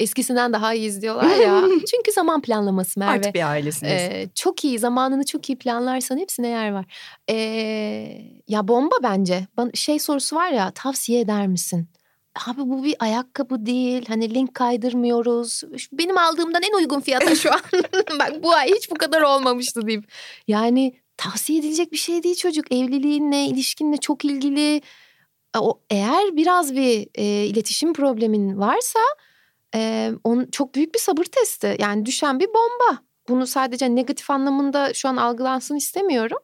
Eskisinden 0.00 0.52
daha 0.52 0.74
iyi 0.74 0.88
izliyorlar 0.88 1.36
ya. 1.36 1.62
Çünkü 1.90 2.12
zaman 2.12 2.42
planlaması 2.42 3.00
Merve. 3.00 3.10
Artık 3.10 3.34
bir 3.34 3.50
ailesiniz. 3.50 3.92
Ee, 3.92 4.28
çok 4.34 4.64
iyi 4.64 4.78
zamanını 4.78 5.26
çok 5.26 5.50
iyi 5.50 5.58
planlarsan 5.58 6.18
hepsine 6.18 6.48
yer 6.48 6.70
var. 6.72 6.84
Ee, 7.30 7.34
ya 8.48 8.68
bomba 8.68 8.94
bence. 9.02 9.46
Şey 9.74 9.98
sorusu 9.98 10.36
var 10.36 10.50
ya 10.50 10.70
tavsiye 10.70 11.20
eder 11.20 11.46
misin? 11.46 11.88
Abi 12.46 12.60
bu 12.60 12.84
bir 12.84 12.96
ayakkabı 13.00 13.66
değil. 13.66 14.04
Hani 14.08 14.34
link 14.34 14.54
kaydırmıyoruz. 14.54 15.62
Benim 15.92 16.18
aldığımdan 16.18 16.62
en 16.62 16.76
uygun 16.78 17.00
fiyata 17.00 17.34
şu 17.34 17.52
an. 17.52 17.60
Bak 18.18 18.42
bu 18.42 18.52
ay 18.54 18.68
hiç 18.68 18.90
bu 18.90 18.94
kadar 18.94 19.22
olmamıştı 19.22 19.86
deyip. 19.86 20.04
Yani 20.48 20.94
tavsiye 21.16 21.58
edilecek 21.58 21.92
bir 21.92 21.96
şey 21.96 22.22
değil 22.22 22.36
çocuk. 22.36 22.72
Evliliğinle, 22.72 23.44
ilişkinle 23.44 23.96
çok 23.96 24.24
ilgili. 24.24 24.82
O 25.58 25.80
eğer 25.90 26.36
biraz 26.36 26.74
bir 26.76 27.08
e, 27.14 27.24
iletişim 27.46 27.92
problemin 27.92 28.58
varsa 28.58 29.00
e, 29.74 30.10
onun 30.24 30.46
çok 30.50 30.74
büyük 30.74 30.94
bir 30.94 30.98
sabır 31.00 31.24
testi. 31.24 31.76
Yani 31.80 32.06
düşen 32.06 32.40
bir 32.40 32.48
bomba. 32.48 32.98
Bunu 33.28 33.46
sadece 33.46 33.94
negatif 33.94 34.30
anlamında 34.30 34.94
şu 34.94 35.08
an 35.08 35.16
algılansın 35.16 35.76
istemiyorum. 35.76 36.38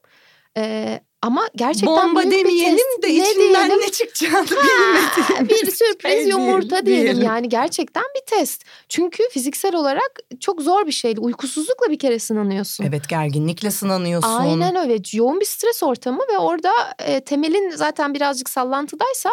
E, 0.58 1.00
ama 1.22 1.48
gerçekten 1.56 1.96
Bomba 1.96 2.20
büyük 2.20 2.32
bir 2.32 2.38
demeyelim 2.38 2.76
test. 2.76 3.02
de 3.02 3.06
Ne 3.08 3.30
içinden 3.30 3.66
diyelim? 3.68 3.80
ne 3.86 3.92
çıkacağını 3.92 4.46
Ha, 4.46 5.40
bilmediğim. 5.40 5.48
bir 5.66 5.70
sürpriz 5.70 6.12
şey 6.12 6.24
yumurta 6.28 6.68
diyelim, 6.68 6.86
diyelim. 6.86 7.04
diyelim. 7.06 7.22
Yani 7.24 7.48
gerçekten 7.48 8.02
bir 8.16 8.36
test. 8.36 8.64
Çünkü 8.88 9.22
fiziksel 9.30 9.74
olarak 9.74 10.20
çok 10.40 10.62
zor 10.62 10.86
bir 10.86 10.92
şeydi. 10.92 11.20
Uykusuzlukla 11.20 11.90
bir 11.90 11.98
kere 11.98 12.18
sınanıyorsun. 12.18 12.84
Evet 12.84 13.08
gerginlikle 13.08 13.70
sınanıyorsun. 13.70 14.28
Aynen 14.30 14.76
öyle. 14.76 14.96
Yoğun 15.12 15.40
bir 15.40 15.44
stres 15.44 15.82
ortamı 15.82 16.22
ve 16.32 16.38
orada 16.38 16.72
e, 16.98 17.20
temelin 17.20 17.70
zaten 17.70 18.14
birazcık 18.14 18.50
sallantıdaysa 18.50 19.30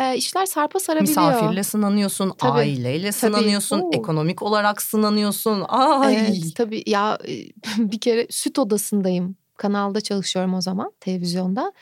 e, 0.00 0.16
işler 0.16 0.46
sarpa 0.46 0.80
sarabiliyor. 0.80 1.18
Misafirle 1.30 1.62
sınanıyorsun, 1.62 2.32
Tabii. 2.38 2.58
aileyle 2.58 3.12
sınanıyorsun, 3.12 3.80
Oo. 3.80 3.90
ekonomik 3.92 4.42
olarak 4.42 4.82
sınanıyorsun. 4.82 5.64
Ay. 5.68 6.16
Evet 6.16 6.56
tabii 6.56 6.82
ya 6.86 7.18
e, 7.28 7.32
bir 7.78 8.00
kere 8.00 8.26
süt 8.30 8.58
odasındayım. 8.58 9.36
Kanalda 9.56 10.00
çalışıyorum 10.00 10.54
o 10.54 10.60
zaman 10.60 10.92
televizyonda. 11.00 11.72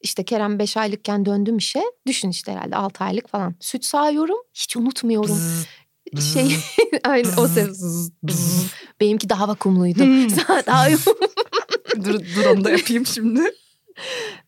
İşte 0.00 0.24
Kerem 0.24 0.58
5 0.58 0.76
aylıkken 0.76 1.24
döndüm 1.24 1.56
işe. 1.56 1.82
Düşün 2.06 2.30
işte 2.30 2.52
herhalde 2.52 2.76
6 2.76 3.04
aylık 3.04 3.28
falan. 3.28 3.54
Süt 3.60 3.84
sağıyorum. 3.84 4.38
Hiç 4.54 4.76
unutmuyorum. 4.76 5.38
Bzzz, 6.14 6.34
şey 6.34 6.56
aynı 7.04 7.28
o 7.36 7.48
ses. 7.48 7.82
Benimki 9.00 9.28
daha 9.28 9.48
vakumluydu. 9.48 10.02
Hmm. 10.02 10.30
daha 10.66 10.90
dur, 12.04 12.20
dur 12.36 12.44
onu 12.52 12.64
da 12.64 12.70
yapayım 12.70 13.06
şimdi. 13.06 13.40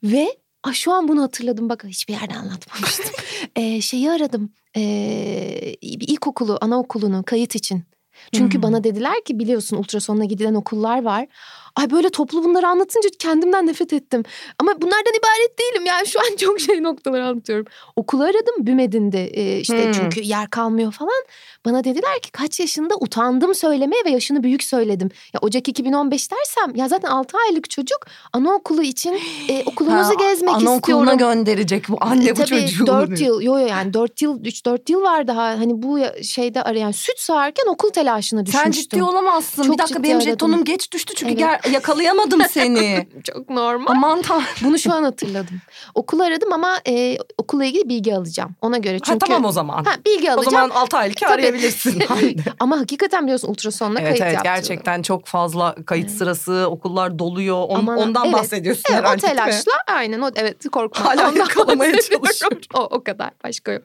Ve 0.03 0.37
ah, 0.63 0.73
şu 0.73 0.93
an 0.93 1.09
bunu 1.09 1.23
hatırladım 1.23 1.69
bak 1.69 1.85
hiçbir 1.85 2.13
yerde 2.13 2.35
anlatmamıştım. 2.37 3.07
Ee, 3.57 3.81
şeyi 3.81 4.11
aradım. 4.11 4.53
Ee, 4.77 5.75
ilkokulu, 5.83 6.59
anaokulunu 6.61 7.23
kayıt 7.27 7.55
için. 7.55 7.85
Çünkü 8.33 8.55
Hmm. 8.55 8.63
bana 8.63 8.85
dediler 8.85 9.25
ki 9.25 9.39
biliyorsun 9.39 9.77
ultrasonla 9.77 10.25
gidilen 10.25 10.55
okullar 10.55 11.03
var. 11.03 11.27
Ay 11.77 11.91
böyle 11.91 12.11
toplu 12.11 12.45
bunları 12.45 12.69
anlatınca 12.69 13.09
kendimden 13.19 13.67
nefret 13.67 13.93
ettim. 13.93 14.23
Ama 14.59 14.73
bunlardan 14.83 15.13
ibaret 15.21 15.59
değilim 15.59 15.87
yani 15.87 16.07
şu 16.07 16.21
an 16.21 16.37
çok 16.37 16.61
şey 16.61 16.83
noktaları 16.83 17.27
anlatıyorum. 17.27 17.67
Okulu 17.97 18.23
aradım 18.23 18.55
BÜMED'inde 18.67 19.27
ee, 19.27 19.61
işte 19.61 19.85
Hmm. 19.85 19.93
çünkü 19.93 20.21
yer 20.21 20.51
kalmıyor 20.51 20.93
falan. 20.93 21.23
Bana 21.65 21.85
dediler 21.85 22.21
ki 22.23 22.31
kaç 22.33 22.61
yaşında 22.61 22.95
utandım 23.01 23.55
söylemeye 23.55 24.05
ve 24.05 24.11
yaşını 24.11 24.43
büyük 24.43 24.65
söyledim. 24.65 25.11
Ya 25.35 25.41
Ocak 25.43 25.69
2015 25.69 26.29
dersem 26.33 26.75
ya 26.77 26.89
zaten 26.89 27.09
6 27.09 27.37
aylık 27.49 27.71
çocuk 27.71 28.07
anaokulu 28.33 28.83
için 28.83 29.21
e, 29.49 29.63
okulunuzu 29.67 30.11
Ha, 30.11 30.15
gezmek 30.15 30.55
Anaokuluna 30.55 30.77
istiyorum. 31.13 31.19
gönderecek 31.19 31.89
bu 31.89 31.97
anne 32.01 32.31
bu 32.31 32.35
Tabii 32.35 32.47
çocuğu. 32.67 32.87
4 32.87 33.21
yıl 33.21 33.41
yo 33.43 33.59
yo 33.59 33.67
yani 33.67 33.95
4 33.95 34.23
yıl 34.23 34.45
3 34.45 34.65
4 34.67 34.91
yıl 34.91 35.03
var 35.03 35.27
daha 35.27 35.43
hani 35.45 35.83
bu 35.83 35.99
şeyde 36.23 36.63
arayan 36.63 36.91
süt 36.91 37.19
sağarken 37.19 37.65
okul 37.67 37.91
telaşına 37.91 38.47
düşmüştüm. 38.47 38.73
Sen 38.73 38.81
ciddi 38.81 39.03
olamazsın. 39.03 39.63
Çok 39.63 39.73
bir 39.75 39.79
dakika 39.79 40.03
benim 40.03 40.17
aradım. 40.17 40.31
jetonum 40.33 40.65
geç 40.65 40.93
düştü 40.93 41.15
çünkü 41.17 41.33
Evet. 41.33 41.39
gel- 41.63 41.70
yakalayamadım 41.73 42.41
seni. 42.51 43.09
Çok 43.25 43.51
normal. 43.51 43.93
Aman 43.93 44.23
tanrım. 44.23 44.45
Bunu 44.65 44.79
şu 44.79 44.93
an 44.93 45.03
hatırladım. 45.03 45.61
Okulu 45.95 46.23
aradım 46.23 46.53
ama 46.53 46.77
e, 46.89 47.19
okulla 47.39 47.65
ilgili 47.65 47.89
bilgi 47.89 48.15
alacağım. 48.15 48.51
Ona 48.63 48.79
göre 48.79 48.99
çünkü 48.99 49.11
Ha, 49.27 49.27
tamam 49.27 49.45
o 49.45 49.53
zaman. 49.53 49.85
Ha, 49.85 49.93
bilgi 50.07 50.31
o 50.31 50.35
alacağım. 50.35 50.51
zaman 50.51 50.71
6 50.71 50.97
aylık 50.97 51.23
arayabilirsin. 51.23 52.03
ama 52.61 52.81
hakikaten 52.81 53.23
biliyorsun 53.23 53.49
ultrasonla 53.49 54.01
evet 54.01 54.09
kayıt 54.09 54.21
evet 54.23 54.33
yaptırdım. 54.35 54.55
gerçekten 54.57 55.03
çok 55.03 55.27
fazla 55.27 55.75
kayıt 55.87 56.07
Evet. 56.09 56.19
sırası 56.19 56.67
okullar 56.71 57.19
doluyor. 57.19 57.65
On- 57.69 57.79
Aman, 57.79 57.99
ondan 57.99 58.25
evet. 58.25 58.35
bahsediyorsun 58.35 58.83
Evet, 58.91 59.01
o 59.01 59.03
herhalde 59.03 59.27
mi? 59.27 59.33
telaşla 59.33 59.73
aynen 59.87 60.21
o 60.21 60.31
evet 60.37 60.69
korkma. 60.73 61.05
Hala 61.07 61.39
yakalamaya 61.39 61.93
çalışıyorum. 62.01 62.59
o, 62.75 62.79
o 62.81 63.05
kadar 63.05 63.31
başka 63.45 63.73
yok. 63.73 63.83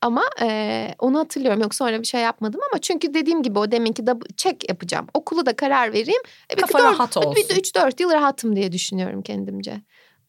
Ama 0.00 0.22
e, 0.42 0.88
onu 0.98 1.18
hatırlıyorum 1.18 1.62
yok 1.62 1.74
sonra 1.74 2.00
bir 2.00 2.06
şey 2.06 2.20
yapmadım 2.20 2.60
ama 2.72 2.80
çünkü 2.80 3.14
dediğim 3.14 3.42
gibi 3.42 3.58
o 3.58 3.70
deminki 3.70 4.06
de 4.06 4.12
check 4.36 4.68
yapacağım. 4.68 5.06
Okulu 5.14 5.46
da 5.46 5.56
karar 5.56 5.92
vereyim. 5.92 6.22
E, 6.50 6.56
Kafa 6.56 6.78
dört- 6.78 6.96
rahat 7.16 7.26
olsun. 7.26 7.44
Bir 7.50 7.56
de 7.56 7.60
3-4 7.60 8.02
yıl 8.02 8.10
rahatım 8.12 8.56
diye 8.56 8.72
düşünüyorum 8.72 9.22
kendimce. 9.22 9.80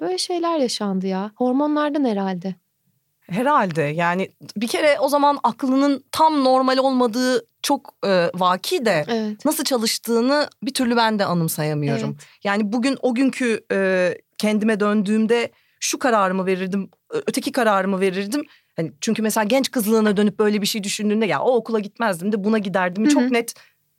Böyle 0.01 0.17
şeyler 0.17 0.57
yaşandı 0.59 1.07
ya. 1.07 1.31
Hormonlardan 1.35 2.05
herhalde. 2.05 2.55
Herhalde 3.29 3.81
yani 3.81 4.31
bir 4.57 4.67
kere 4.67 4.99
o 4.99 5.09
zaman 5.09 5.39
aklının 5.43 6.03
tam 6.11 6.43
normal 6.43 6.77
olmadığı 6.77 7.45
çok 7.63 7.93
e, 8.05 8.31
vaki 8.35 8.85
de 8.85 9.05
Evet. 9.07 9.45
nasıl 9.45 9.63
çalıştığını 9.63 10.49
bir 10.63 10.73
türlü 10.73 10.95
ben 10.95 11.19
de 11.19 11.25
anımsayamıyorum. 11.25 12.09
Evet. 12.09 12.27
Yani 12.43 12.73
bugün 12.73 12.97
o 13.01 13.15
günkü 13.15 13.65
e, 13.71 14.13
kendime 14.37 14.79
döndüğümde 14.79 15.51
şu 15.79 15.99
kararımı 15.99 16.45
verirdim, 16.45 16.89
öteki 17.09 17.51
kararımı 17.51 17.99
verirdim. 17.99 18.43
Hani 18.75 18.91
çünkü 19.01 19.21
mesela 19.21 19.43
genç 19.43 19.71
kızlığına 19.71 20.17
dönüp 20.17 20.39
böyle 20.39 20.61
bir 20.61 20.67
şey 20.67 20.83
düşündüğünde 20.83 21.25
ya 21.25 21.41
o 21.41 21.55
okula 21.55 21.79
gitmezdim 21.79 22.31
de 22.31 22.43
buna 22.43 22.57
giderdim 22.57 23.03
Hı 23.05 23.07
hı. 23.09 23.13
çok 23.13 23.31
net 23.31 23.53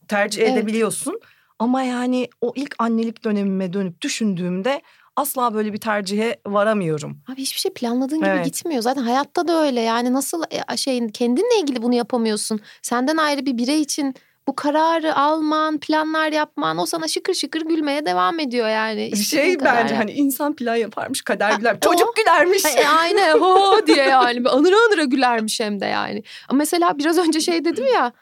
tercih 0.08 0.42
Evet. 0.42 0.52
edebiliyorsun. 0.52 1.20
Ama 1.58 1.82
yani 1.82 2.28
o 2.40 2.52
ilk 2.56 2.74
annelik 2.78 3.24
dönemime 3.24 3.72
dönüp 3.72 4.00
düşündüğümde 4.00 4.82
asla 5.16 5.54
böyle 5.54 5.72
bir 5.72 5.78
tercihe 5.80 6.36
varamıyorum. 6.46 7.18
Abi 7.32 7.40
hiçbir 7.40 7.60
şey 7.60 7.72
planladığın 7.72 8.18
gibi 8.18 8.28
Evet. 8.28 8.44
gitmiyor. 8.44 8.82
Zaten 8.82 9.02
hayatta 9.02 9.48
da 9.48 9.62
öyle. 9.64 9.80
Yani 9.80 10.12
nasıl 10.12 10.42
e, 10.72 10.76
şeyin 10.76 11.08
kendinle 11.08 11.60
ilgili 11.60 11.82
bunu 11.82 11.94
yapamıyorsun. 11.94 12.60
Senden 12.82 13.16
ayrı 13.16 13.46
bir 13.46 13.58
birey 13.58 13.80
için 13.82 14.14
bu 14.48 14.56
kararı 14.56 15.16
alman, 15.16 15.78
planlar 15.80 16.32
yapman 16.32 16.78
o 16.78 16.86
sana 16.86 17.08
şıkır 17.08 17.34
şıkır 17.34 17.60
gülmeye 17.60 18.06
devam 18.06 18.38
ediyor 18.40 18.68
yani. 18.68 19.16
Şey 19.16 19.60
bence 19.60 19.94
yap. 19.94 20.02
hani 20.02 20.12
insan 20.12 20.56
plan 20.56 20.76
yaparmış 20.76 21.22
kader 21.22 21.50
Ha, 21.50 21.56
güler. 21.56 21.74
o- 21.76 21.80
Çocuk 21.92 22.16
gülermiş. 22.16 22.64
E, 22.64 22.88
aynen 22.88 23.38
ho 23.40 23.86
diye 23.86 23.96
yani 24.04 24.48
anıra 24.48 24.76
anıra 24.88 25.04
gülermiş 25.04 25.60
hem 25.60 25.80
de 25.80 25.86
yani. 25.86 26.22
Mesela 26.52 26.98
biraz 26.98 27.18
önce 27.18 27.40
şey 27.40 27.64
dedim 27.64 27.86
ya 27.94 28.12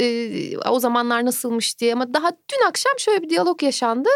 e, 0.00 0.58
o 0.58 0.80
zamanlar 0.80 1.24
nasılmış 1.26 1.78
diye 1.78 1.92
ama 1.92 2.14
daha 2.14 2.30
dün 2.30 2.68
akşam 2.68 2.92
şöyle 2.98 3.22
bir 3.22 3.28
diyalog 3.28 3.62
yaşandı. 3.62 4.08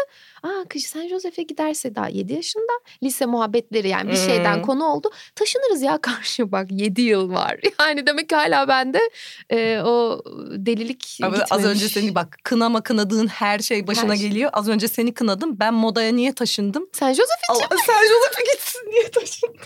Aa 0.43 0.63
kız 0.69 0.83
San 0.83 1.07
Jose'e 1.07 1.43
giderse 1.43 1.95
daha 1.95 2.07
7 2.09 2.33
yaşında 2.33 2.73
lise 3.03 3.25
muhabbetleri 3.25 3.87
yani 3.89 4.11
bir 4.11 4.17
şeyden 4.17 4.55
Hmm. 4.55 4.61
konu 4.61 4.85
oldu. 4.85 5.09
Taşınırız 5.35 5.81
ya 5.81 5.97
karşı 6.01 6.51
bak 6.51 6.67
7 6.71 7.01
yıl 7.01 7.31
var. 7.31 7.55
Yani 7.79 8.07
demek 8.07 8.29
ki 8.29 8.35
hala 8.35 8.67
bende 8.67 9.09
e, 9.49 9.79
o 9.81 10.21
delilik 10.51 11.19
Ama 11.23 11.35
gitmemiş. 11.37 11.51
az 11.51 11.65
önce 11.65 11.89
seni 11.89 12.15
bak 12.15 12.37
kınama 12.43 12.83
kınadığın 12.83 13.27
her 13.27 13.59
şey 13.59 13.87
başına 13.87 14.11
Her 14.11 14.17
şey. 14.17 14.29
geliyor. 14.29 14.49
Az 14.53 14.67
önce 14.69 14.87
seni 14.87 15.13
kınadım. 15.13 15.59
Ben 15.59 15.73
modaya 15.73 16.11
niye 16.11 16.33
taşındım? 16.33 16.89
San 16.93 17.13
Jose 17.13 17.33
Allah 17.49 17.59
Sen 17.85 17.93
Joseph'e 18.07 18.43
gitsin 18.53 18.91
diye 18.91 19.11
taşındım. 19.11 19.61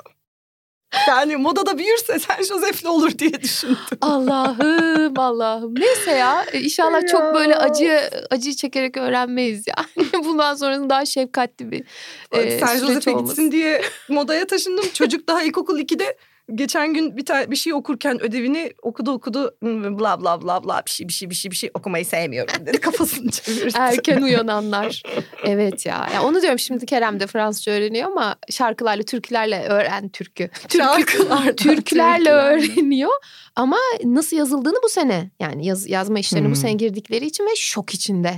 Yani 1.07 1.37
modada 1.37 1.77
büyürse 1.77 2.19
Sen 2.19 2.43
Joseph'le 2.43 2.85
olur 2.85 3.17
diye 3.17 3.41
düşündüm. 3.41 3.77
Allah'ım 4.01 5.19
Allah'ım. 5.19 5.75
Neyse 5.79 6.11
ya 6.11 6.45
e, 6.51 6.59
inşallah 6.61 7.07
çok 7.11 7.33
böyle 7.33 7.55
acı 7.55 8.09
acı 8.29 8.55
çekerek 8.55 8.97
öğrenmeyiz 8.97 9.65
yani. 9.67 10.07
Bundan 10.25 10.55
sonrasında 10.55 10.89
daha 10.89 11.05
şefkatli 11.05 11.71
bir 11.71 11.83
e, 12.31 12.59
Sen 12.59 12.81
olmasın. 12.85 13.25
gitsin 13.25 13.51
diye 13.51 13.81
modaya 14.09 14.47
taşındım. 14.47 14.85
Çocuk 14.93 15.27
daha 15.27 15.43
ilkokul 15.43 15.79
2'de 15.79 16.17
geçen 16.55 16.93
gün 16.93 17.17
bir 17.17 17.25
tane 17.25 17.51
bir 17.51 17.55
şey 17.55 17.73
okurken 17.73 18.21
ödevini 18.23 18.73
okudu 18.81 19.11
okudu 19.11 19.55
"Hmm, 19.59 19.99
bla 19.99 20.21
bla 20.21 20.41
bla 20.41 20.63
bla 20.63 20.81
bir 20.85 20.91
şey 20.91 21.07
bir 21.07 21.13
şey 21.13 21.29
bir 21.29 21.35
şey 21.35 21.51
bir 21.51 21.55
şey 21.55 21.71
okumayı 21.73 22.05
sevmiyorum 22.05 22.65
dedi 22.65 22.77
kafasını 22.81 23.31
çevirdi. 23.31 23.73
Erken 23.77 24.21
uyananlar. 24.21 25.03
Evet 25.43 25.85
ya. 25.85 26.07
ya. 26.13 26.23
Onu 26.23 26.41
diyorum 26.41 26.59
şimdi 26.59 26.85
Kerem 26.85 27.19
de 27.19 27.27
Fransızca 27.27 27.71
öğreniyor 27.73 28.11
ama 28.11 28.35
şarkılarla, 28.49 29.03
türkülerle 29.03 29.63
öğren 29.63 30.09
türkü. 30.09 30.49
Türkülerle 30.69 31.55
türkülerle. 31.55 32.31
öğreniyor. 32.31 33.11
Ama 33.55 33.77
nasıl 34.03 34.37
yazıldığını 34.37 34.77
bu 34.83 34.89
sene 34.89 35.31
yani 35.39 35.65
yaz, 35.65 35.89
yazma 35.89 36.19
işlerine 36.19 36.45
Hmm. 36.45 36.53
bu 36.53 36.59
sene 36.59 36.73
girdikleri 36.73 37.25
için 37.25 37.43
ve 37.43 37.55
şok 37.55 37.93
içinde. 37.93 38.33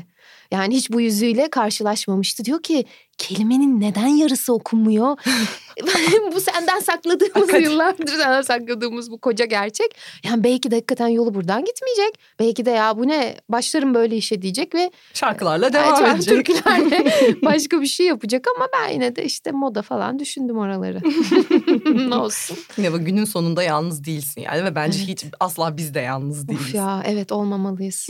Yani 0.51 0.75
hiç 0.75 0.91
bu 0.91 1.01
yüzüyle 1.01 1.49
karşılaşmamıştı. 1.49 2.45
Diyor 2.45 2.63
ki 2.63 2.85
kelimenin 3.17 3.81
neden 3.81 4.07
yarısı 4.07 4.53
okunmuyor? 4.53 5.17
bu 6.35 6.41
senden 6.41 6.79
sakladığımız 6.79 7.53
yıllardır 7.53 8.07
senden 8.07 8.41
sakladığımız 8.41 9.11
bu 9.11 9.17
koca 9.17 9.45
gerçek. 9.45 9.95
Yani 10.23 10.43
belki 10.43 10.71
de 10.71 10.75
hakikaten 10.75 11.07
yolu 11.07 11.33
buradan 11.33 11.65
gitmeyecek. 11.65 12.19
Belki 12.39 12.65
de 12.65 12.71
ya 12.71 12.97
bu 12.97 13.07
ne 13.07 13.37
başlarım 13.49 13.93
böyle 13.93 14.15
işe 14.17 14.41
diyecek 14.41 14.75
ve 14.75 14.91
Şarkılarla 15.13 15.73
devam 15.73 15.93
Acaba 15.93 16.11
edecek. 16.11 16.33
türkülerle 16.45 17.05
başka 17.45 17.81
bir 17.81 17.87
şey 17.87 18.05
yapacak 18.05 18.45
ama 18.55 18.67
ben 18.73 18.93
yine 18.93 19.15
de 19.15 19.25
işte 19.25 19.51
moda 19.51 19.81
falan 19.81 20.19
düşündüm 20.19 20.57
oraları. 20.57 20.99
ne 22.09 22.15
olsun. 22.15 22.57
Bak 22.77 23.05
günün 23.05 23.25
sonunda 23.25 23.63
yalnız 23.63 24.03
değilsin 24.03 24.41
yani 24.41 24.63
ve 24.63 24.75
bence 24.75 24.99
Evet. 24.99 25.07
hiç 25.09 25.25
asla 25.39 25.77
biz 25.77 25.93
de 25.93 25.99
yalnız 25.99 26.47
değiliz. 26.47 26.65
Of 26.67 26.75
ya 26.75 27.03
evet 27.05 27.31
olmamalıyız. 27.31 28.07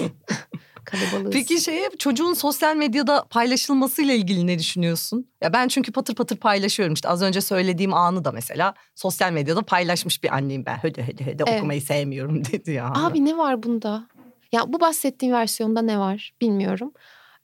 Kalabalığız. 0.85 1.33
Peki 1.33 1.61
şeye 1.61 1.89
çocuğun 1.99 2.33
sosyal 2.33 2.75
medyada 2.75 3.25
paylaşılmasıyla 3.29 4.13
ilgili 4.13 4.47
ne 4.47 4.59
düşünüyorsun? 4.59 5.27
Ya 5.41 5.53
ben 5.53 5.67
çünkü 5.67 5.91
patır 5.91 6.15
patır 6.15 6.37
paylaşıyorum 6.37 6.93
işte 6.93 7.09
az 7.09 7.21
önce 7.21 7.41
söylediğim 7.41 7.93
anı 7.93 8.25
da 8.25 8.31
mesela 8.31 8.73
sosyal 8.95 9.31
medyada 9.31 9.61
paylaşmış 9.61 10.23
bir 10.23 10.33
anneyim 10.35 10.65
ben. 10.65 10.77
Höde 10.83 11.07
höde 11.07 11.25
höde 11.25 11.43
Evet. 11.47 11.57
okumayı 11.59 11.81
sevmiyorum 11.81 12.45
dedi 12.51 12.71
ya. 12.71 12.93
Abi 12.95 13.25
ne 13.25 13.37
var 13.37 13.63
bunda? 13.63 14.07
Ya 14.51 14.73
bu 14.73 14.79
bahsettiğim 14.79 15.35
versiyonda 15.35 15.81
ne 15.81 15.99
var 15.99 16.33
bilmiyorum. 16.41 16.93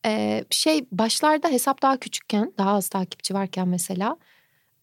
Ee, 0.06 0.46
şey 0.50 0.86
başlarda 0.92 1.48
hesap 1.48 1.82
daha 1.82 1.98
küçükken 1.98 2.54
daha 2.58 2.72
az 2.72 2.90
takipçi 2.90 3.34
varken 3.34 3.68
mesela 3.68 4.18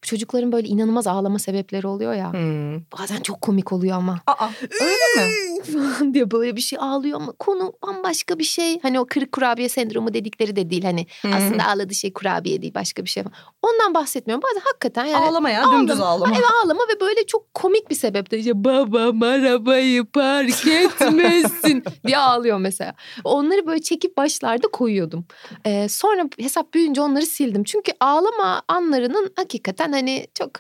çocukların 0.03 0.53
böyle 0.53 0.69
inanılmaz 0.69 1.07
ağlama 1.07 1.39
sebepleri 1.39 1.87
oluyor 1.87 2.15
ya. 2.15 2.33
Hmm. 2.33 2.81
Bazen 2.99 3.21
çok 3.23 3.41
komik 3.41 3.73
oluyor 3.73 3.97
ama. 3.97 4.21
Aa 4.27 4.49
öyle 4.81 5.27
mi? 5.27 5.33
falan 5.73 6.15
diye 6.15 6.31
böyle 6.31 6.57
bir 6.57 6.61
şey 6.61 6.79
ağlıyor 6.83 7.21
ama 7.21 7.33
konu 7.33 7.73
bambaşka 7.83 8.39
bir 8.39 8.45
şey. 8.45 8.81
Hani 8.81 9.01
o 9.01 9.07
kırık 9.07 9.33
kurabiye 9.33 9.69
sendromu 9.69 10.15
dedikleri 10.15 10.57
de 10.57 10.71
değil. 10.71 10.85
Hani 10.85 11.07
hı. 11.23 11.29
aslında 11.29 11.67
ağladığı 11.67 11.95
şey 11.95 12.13
kurabiye 12.13 12.63
değil 12.63 12.75
başka 12.75 13.05
bir 13.05 13.11
şey 13.11 13.23
falan. 13.23 13.35
Ondan 13.63 13.95
bahsetmiyorum. 13.95 14.43
Bazen 14.43 14.63
hakikaten 14.65 15.05
yani 15.05 15.27
Ağlama 15.27 15.51
ya 15.51 15.65
dümdüz 15.73 16.01
ağlama. 16.01 16.31
Ha, 16.31 16.33
Evet 16.37 16.51
ağlama 16.65 16.81
ve 16.81 17.01
böyle 17.01 17.27
çok 17.27 17.55
komik 17.55 17.91
bir 17.91 17.95
sebepte 17.95 18.39
işte 18.39 18.65
babam 18.65 19.23
arabayı 19.23 20.05
park 20.05 20.67
etmesin 20.67 21.85
diye 22.07 22.19
ağlıyor 22.19 22.59
mesela. 22.59 22.95
Onları 23.25 23.67
böyle 23.67 23.83
çekip 23.83 24.17
başlarda 24.17 24.69
koyuyordum. 24.69 25.25
Ee, 25.67 25.89
sonra 25.89 26.29
hesap 26.39 26.75
büyüyünce 26.75 27.01
onları 27.01 27.27
sildim. 27.27 27.65
Çünkü 27.65 27.93
ağlama 28.01 28.63
anlarının 28.69 29.33
hakikaten 29.37 29.86
hani 29.93 30.27
çok 30.35 30.51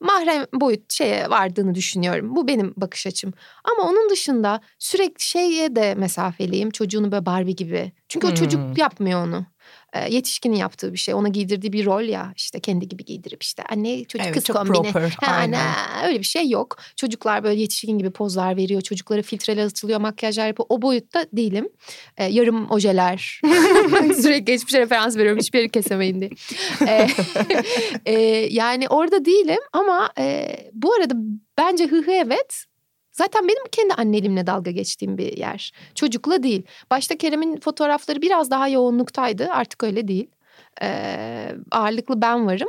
mahrem 0.00 0.44
boyut 0.54 0.92
şeye 0.92 1.30
vardığını 1.30 1.74
düşünüyorum. 1.74 2.36
Bu 2.36 2.48
benim 2.48 2.74
bakış 2.76 3.06
açım. 3.06 3.32
Ama 3.64 3.88
onun 3.90 4.10
dışında 4.10 4.60
sürekli 4.78 5.22
şeye 5.24 5.76
de 5.76 5.94
mesafeliyim. 5.94 6.70
Çocuğunu 6.70 7.12
böyle 7.12 7.26
Barbie 7.26 7.54
gibi. 7.54 7.92
Çünkü 8.08 8.26
o 8.26 8.30
Hmm. 8.30 8.34
çocuk 8.34 8.78
yapmıyor 8.78 9.26
onu. 9.26 9.46
Ee, 9.94 10.14
yetişkinin 10.14 10.56
yaptığı 10.56 10.92
bir 10.92 10.98
şey. 10.98 11.14
Ona 11.14 11.28
giydirdiği 11.28 11.72
bir 11.72 11.84
rol 11.86 12.02
ya 12.02 12.32
işte 12.36 12.60
kendi 12.60 12.88
gibi 12.88 13.04
giydirip 13.04 13.42
işte 13.42 13.62
anne 13.68 14.04
çocuk 14.04 14.26
Evet, 14.26 14.34
kız 14.36 14.44
çok 14.44 14.56
kombini. 14.56 14.92
proper, 14.92 15.16
Ha, 15.20 15.32
aynen. 15.32 15.60
ana, 15.60 16.06
öyle 16.06 16.18
bir 16.18 16.24
şey 16.24 16.48
yok. 16.48 16.76
Çocuklar 16.96 17.44
böyle 17.44 17.60
yetişkin 17.60 17.98
gibi 17.98 18.10
pozlar 18.10 18.56
veriyor. 18.56 18.80
Çocuklara 18.80 19.22
filtreler 19.22 19.64
atılıyor, 19.64 20.00
makyajlar 20.00 20.46
yapıyor. 20.46 20.66
O 20.68 20.82
boyutta 20.82 21.26
değilim. 21.32 21.68
Ee, 22.16 22.24
yarım 22.24 22.70
ojeler. 22.70 23.40
Sürekli 24.22 24.44
geçmişe 24.44 24.80
referans 24.80 25.16
veriyorum 25.16 25.40
hiçbir 25.40 25.58
yeri 25.58 25.68
kesemeyin 25.70 26.20
diye. 26.20 26.30
Ee, 26.88 27.08
e, 28.12 28.12
yani 28.50 28.88
orada 28.88 29.24
değilim 29.24 29.60
ama 29.72 30.10
e, 30.18 30.56
bu 30.72 30.94
arada 30.94 31.14
bence 31.58 31.86
hı 31.86 31.96
hı 31.96 32.10
evet. 32.12 32.64
Zaten 33.14 33.48
benim 33.48 33.64
kendi 33.72 33.94
anneliğimle 33.94 34.46
dalga 34.46 34.70
geçtiğim 34.70 35.18
bir 35.18 35.36
yer. 35.36 35.72
Çocukla 35.94 36.42
değil. 36.42 36.62
Başta 36.90 37.16
Kerem'in 37.18 37.60
fotoğrafları 37.60 38.22
biraz 38.22 38.50
daha 38.50 38.68
yoğunluktaydı. 38.68 39.48
Artık 39.50 39.82
öyle 39.84 40.08
değil. 40.08 40.30
Ee, 40.82 41.52
ağırlıklı 41.70 42.22
ben 42.22 42.46
varım. 42.46 42.68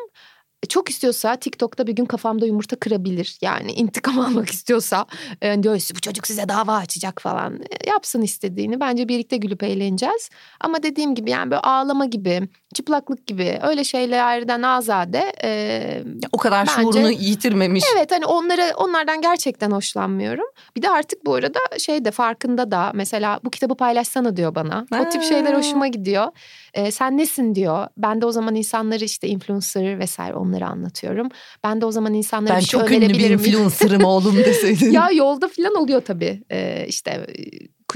Çok 0.66 0.90
istiyorsa 0.90 1.36
TikTok'ta 1.36 1.88
bir 1.88 1.94
gün 1.94 2.06
kafamda 2.06 2.46
yumurta 2.46 2.76
kırabilir. 2.76 3.38
Yani 3.42 3.72
intikam 3.72 4.20
almak 4.26 4.50
istiyorsa 4.50 5.06
e, 5.42 5.64
diyor 5.64 5.76
bu 5.96 6.00
çocuk 6.00 6.28
size 6.28 6.50
dava 6.50 6.74
açacak 6.76 7.22
falan. 7.22 7.56
E, 7.56 7.90
Yapsın 7.90 8.22
istediğini. 8.22 8.80
Bence 8.80 9.08
birlikte 9.08 9.38
gülüp 9.38 9.64
eğleneceğiz. 9.64 10.30
Ama 10.62 10.84
dediğim 10.84 11.16
gibi 11.16 11.30
yani 11.32 11.52
böyle 11.52 11.62
ağlama 11.62 12.06
gibi, 12.06 12.50
çıplaklık 12.74 13.28
gibi 13.28 13.60
öyle 13.64 13.84
şeylerden 13.84 14.62
azade. 14.62 15.34
e, 15.44 16.04
O 16.32 16.38
kadar 16.38 16.68
Bence- 16.68 16.82
şuurunu 16.82 17.12
yitirmemiş. 17.12 17.84
Evet 17.96 18.12
hani 18.12 18.26
onları 18.26 18.74
onlardan 18.78 19.22
gerçekten 19.22 19.72
hoşlanmıyorum. 19.72 20.46
Bir 20.76 20.82
de 20.82 20.90
artık 20.90 21.26
bu 21.26 21.34
arada 21.34 21.60
şey 21.80 22.06
de 22.06 22.12
farkında 22.12 22.72
da 22.72 22.92
mesela 22.96 23.40
bu 23.44 23.50
kitabı 23.50 23.76
paylaşsana 23.76 24.38
diyor 24.38 24.56
bana. 24.56 24.86
O 25.06 25.10
tip 25.10 25.24
şeyler 25.24 25.52
Ha. 25.54 25.60
hoşuma 25.60 25.88
gidiyor. 25.88 26.28
Ee, 26.74 26.92
sen 26.92 27.18
nesin 27.18 27.56
diyor. 27.56 27.88
Ben 27.98 28.22
de 28.22 28.26
o 28.26 28.32
zaman 28.32 28.56
insanları 28.56 29.04
işte 29.04 29.28
influencer 29.28 30.00
vesaire 30.00 30.36
onları 30.36 30.55
anlatıyorum. 30.62 31.30
Ben 31.64 31.82
de 31.82 31.86
o 31.86 31.92
zaman 31.92 32.14
insanlara 32.14 32.54
Ben 32.54 32.62
bir 32.62 32.66
şey 32.66 32.80
çok 32.80 32.92
ünlü 32.92 33.00
bir 33.02 33.06
önerebilirim. 33.06 33.34
influencer'ım 33.40 34.04
oğlum 34.06 34.38
deseydin. 34.38 34.92
ya 34.92 35.10
yolda 35.14 35.48
falan 35.48 35.76
oluyor 35.76 36.02
tabii. 36.02 36.44
Ee, 36.52 36.86
işte 36.88 37.28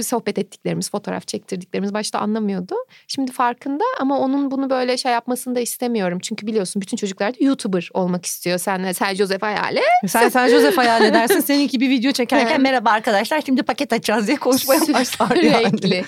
sohbet 0.04 0.38
ettiklerimiz, 0.38 0.92
fotoğraf 0.92 1.28
çektirdiklerimiz 1.28 1.94
başta 1.94 2.20
anlamıyordu. 2.20 2.76
Şimdi 3.08 3.32
farkında 3.32 3.84
ama 4.00 4.20
onun 4.20 4.52
bunu 4.52 4.70
böyle 4.70 4.98
şey 4.98 5.12
yapmasını 5.12 5.56
da 5.56 5.60
istemiyorum. 5.60 6.20
Çünkü 6.22 6.48
biliyorsun 6.48 6.82
bütün 6.82 6.98
çocuklar 6.98 7.34
da 7.34 7.38
YouTuber 7.40 7.90
olmak 7.94 8.26
istiyor. 8.26 8.58
Sen 8.58 8.92
Sen 8.92 9.16
Joseph 9.16 9.44
hayali. 9.44 9.82
Sen 10.08 10.30
sen 10.30 10.48
Joseph 10.50 10.78
hayal 10.78 11.06
edersin. 11.06 11.40
Seninki 11.50 11.80
bir 11.80 11.90
video 11.90 12.12
çekerken 12.12 12.48
Evet. 12.48 12.60
merhaba 12.60 12.90
arkadaşlar 12.90 13.42
şimdi 13.46 13.64
paket 13.64 13.94
açacağız 13.94 14.28
diye 14.28 14.38
konuşmaya 14.38 14.82
başlar 14.94 15.36
yani. 15.36 16.04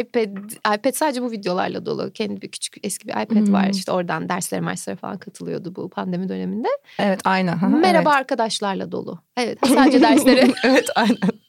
İPad, 0.00 0.50
iPad 0.76 0.92
sadece 0.94 1.22
bu 1.22 1.30
videolarla 1.30 1.86
dolu. 1.86 2.10
Kendi 2.12 2.42
bir 2.42 2.48
küçük 2.48 2.74
eski 2.82 3.08
bir 3.08 3.12
iPad 3.12 3.36
Hmm. 3.36 3.52
var. 3.52 3.70
İşte 3.74 3.92
oradan 3.92 4.28
derslere 4.28 4.60
merslere 4.60 4.96
falan 4.96 5.18
katılıyordu 5.18 5.74
bu 5.76 5.88
pandemi 5.88 6.28
döneminde. 6.28 6.68
Evet 6.98 7.20
aynen. 7.24 7.70
Merhaba 7.80 8.10
arkadaşlarla 8.10 8.92
dolu. 8.92 9.18
Evet 9.36 9.58
sadece 9.68 10.00
derslere. 10.00 10.40
Evet. 10.40 10.54
evet 10.64 10.88
aynen. 10.94 11.45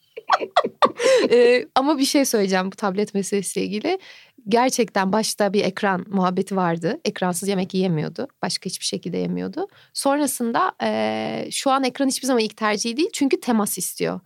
Ee, 1.32 1.66
ama 1.76 1.98
bir 1.98 2.06
şey 2.06 2.26
söyleyeceğim 2.26 2.66
bu 2.72 2.76
tablet 2.76 3.14
meselesiyle 3.14 3.66
ilgili. 3.68 4.00
Gerçekten 4.50 5.12
başta 5.14 5.54
bir 5.54 5.64
ekran 5.64 6.06
muhabbeti 6.10 6.56
vardı. 6.56 7.00
Ekransız 7.06 7.50
yemek 7.50 7.74
yiyemiyordu. 7.74 8.28
Başka 8.42 8.66
hiçbir 8.66 8.86
şekilde 8.86 9.18
yemiyordu. 9.18 9.68
Sonrasında 9.94 10.72
eee, 10.82 11.50
şu 11.52 11.72
an 11.72 11.84
ekran 11.84 12.08
hiçbir 12.08 12.28
zaman 12.28 12.42
ilk 12.44 12.58
tercihi 12.58 12.98
değil. 12.98 13.10
Çünkü 13.14 13.40
temas 13.40 13.78
istiyor. 13.78 14.20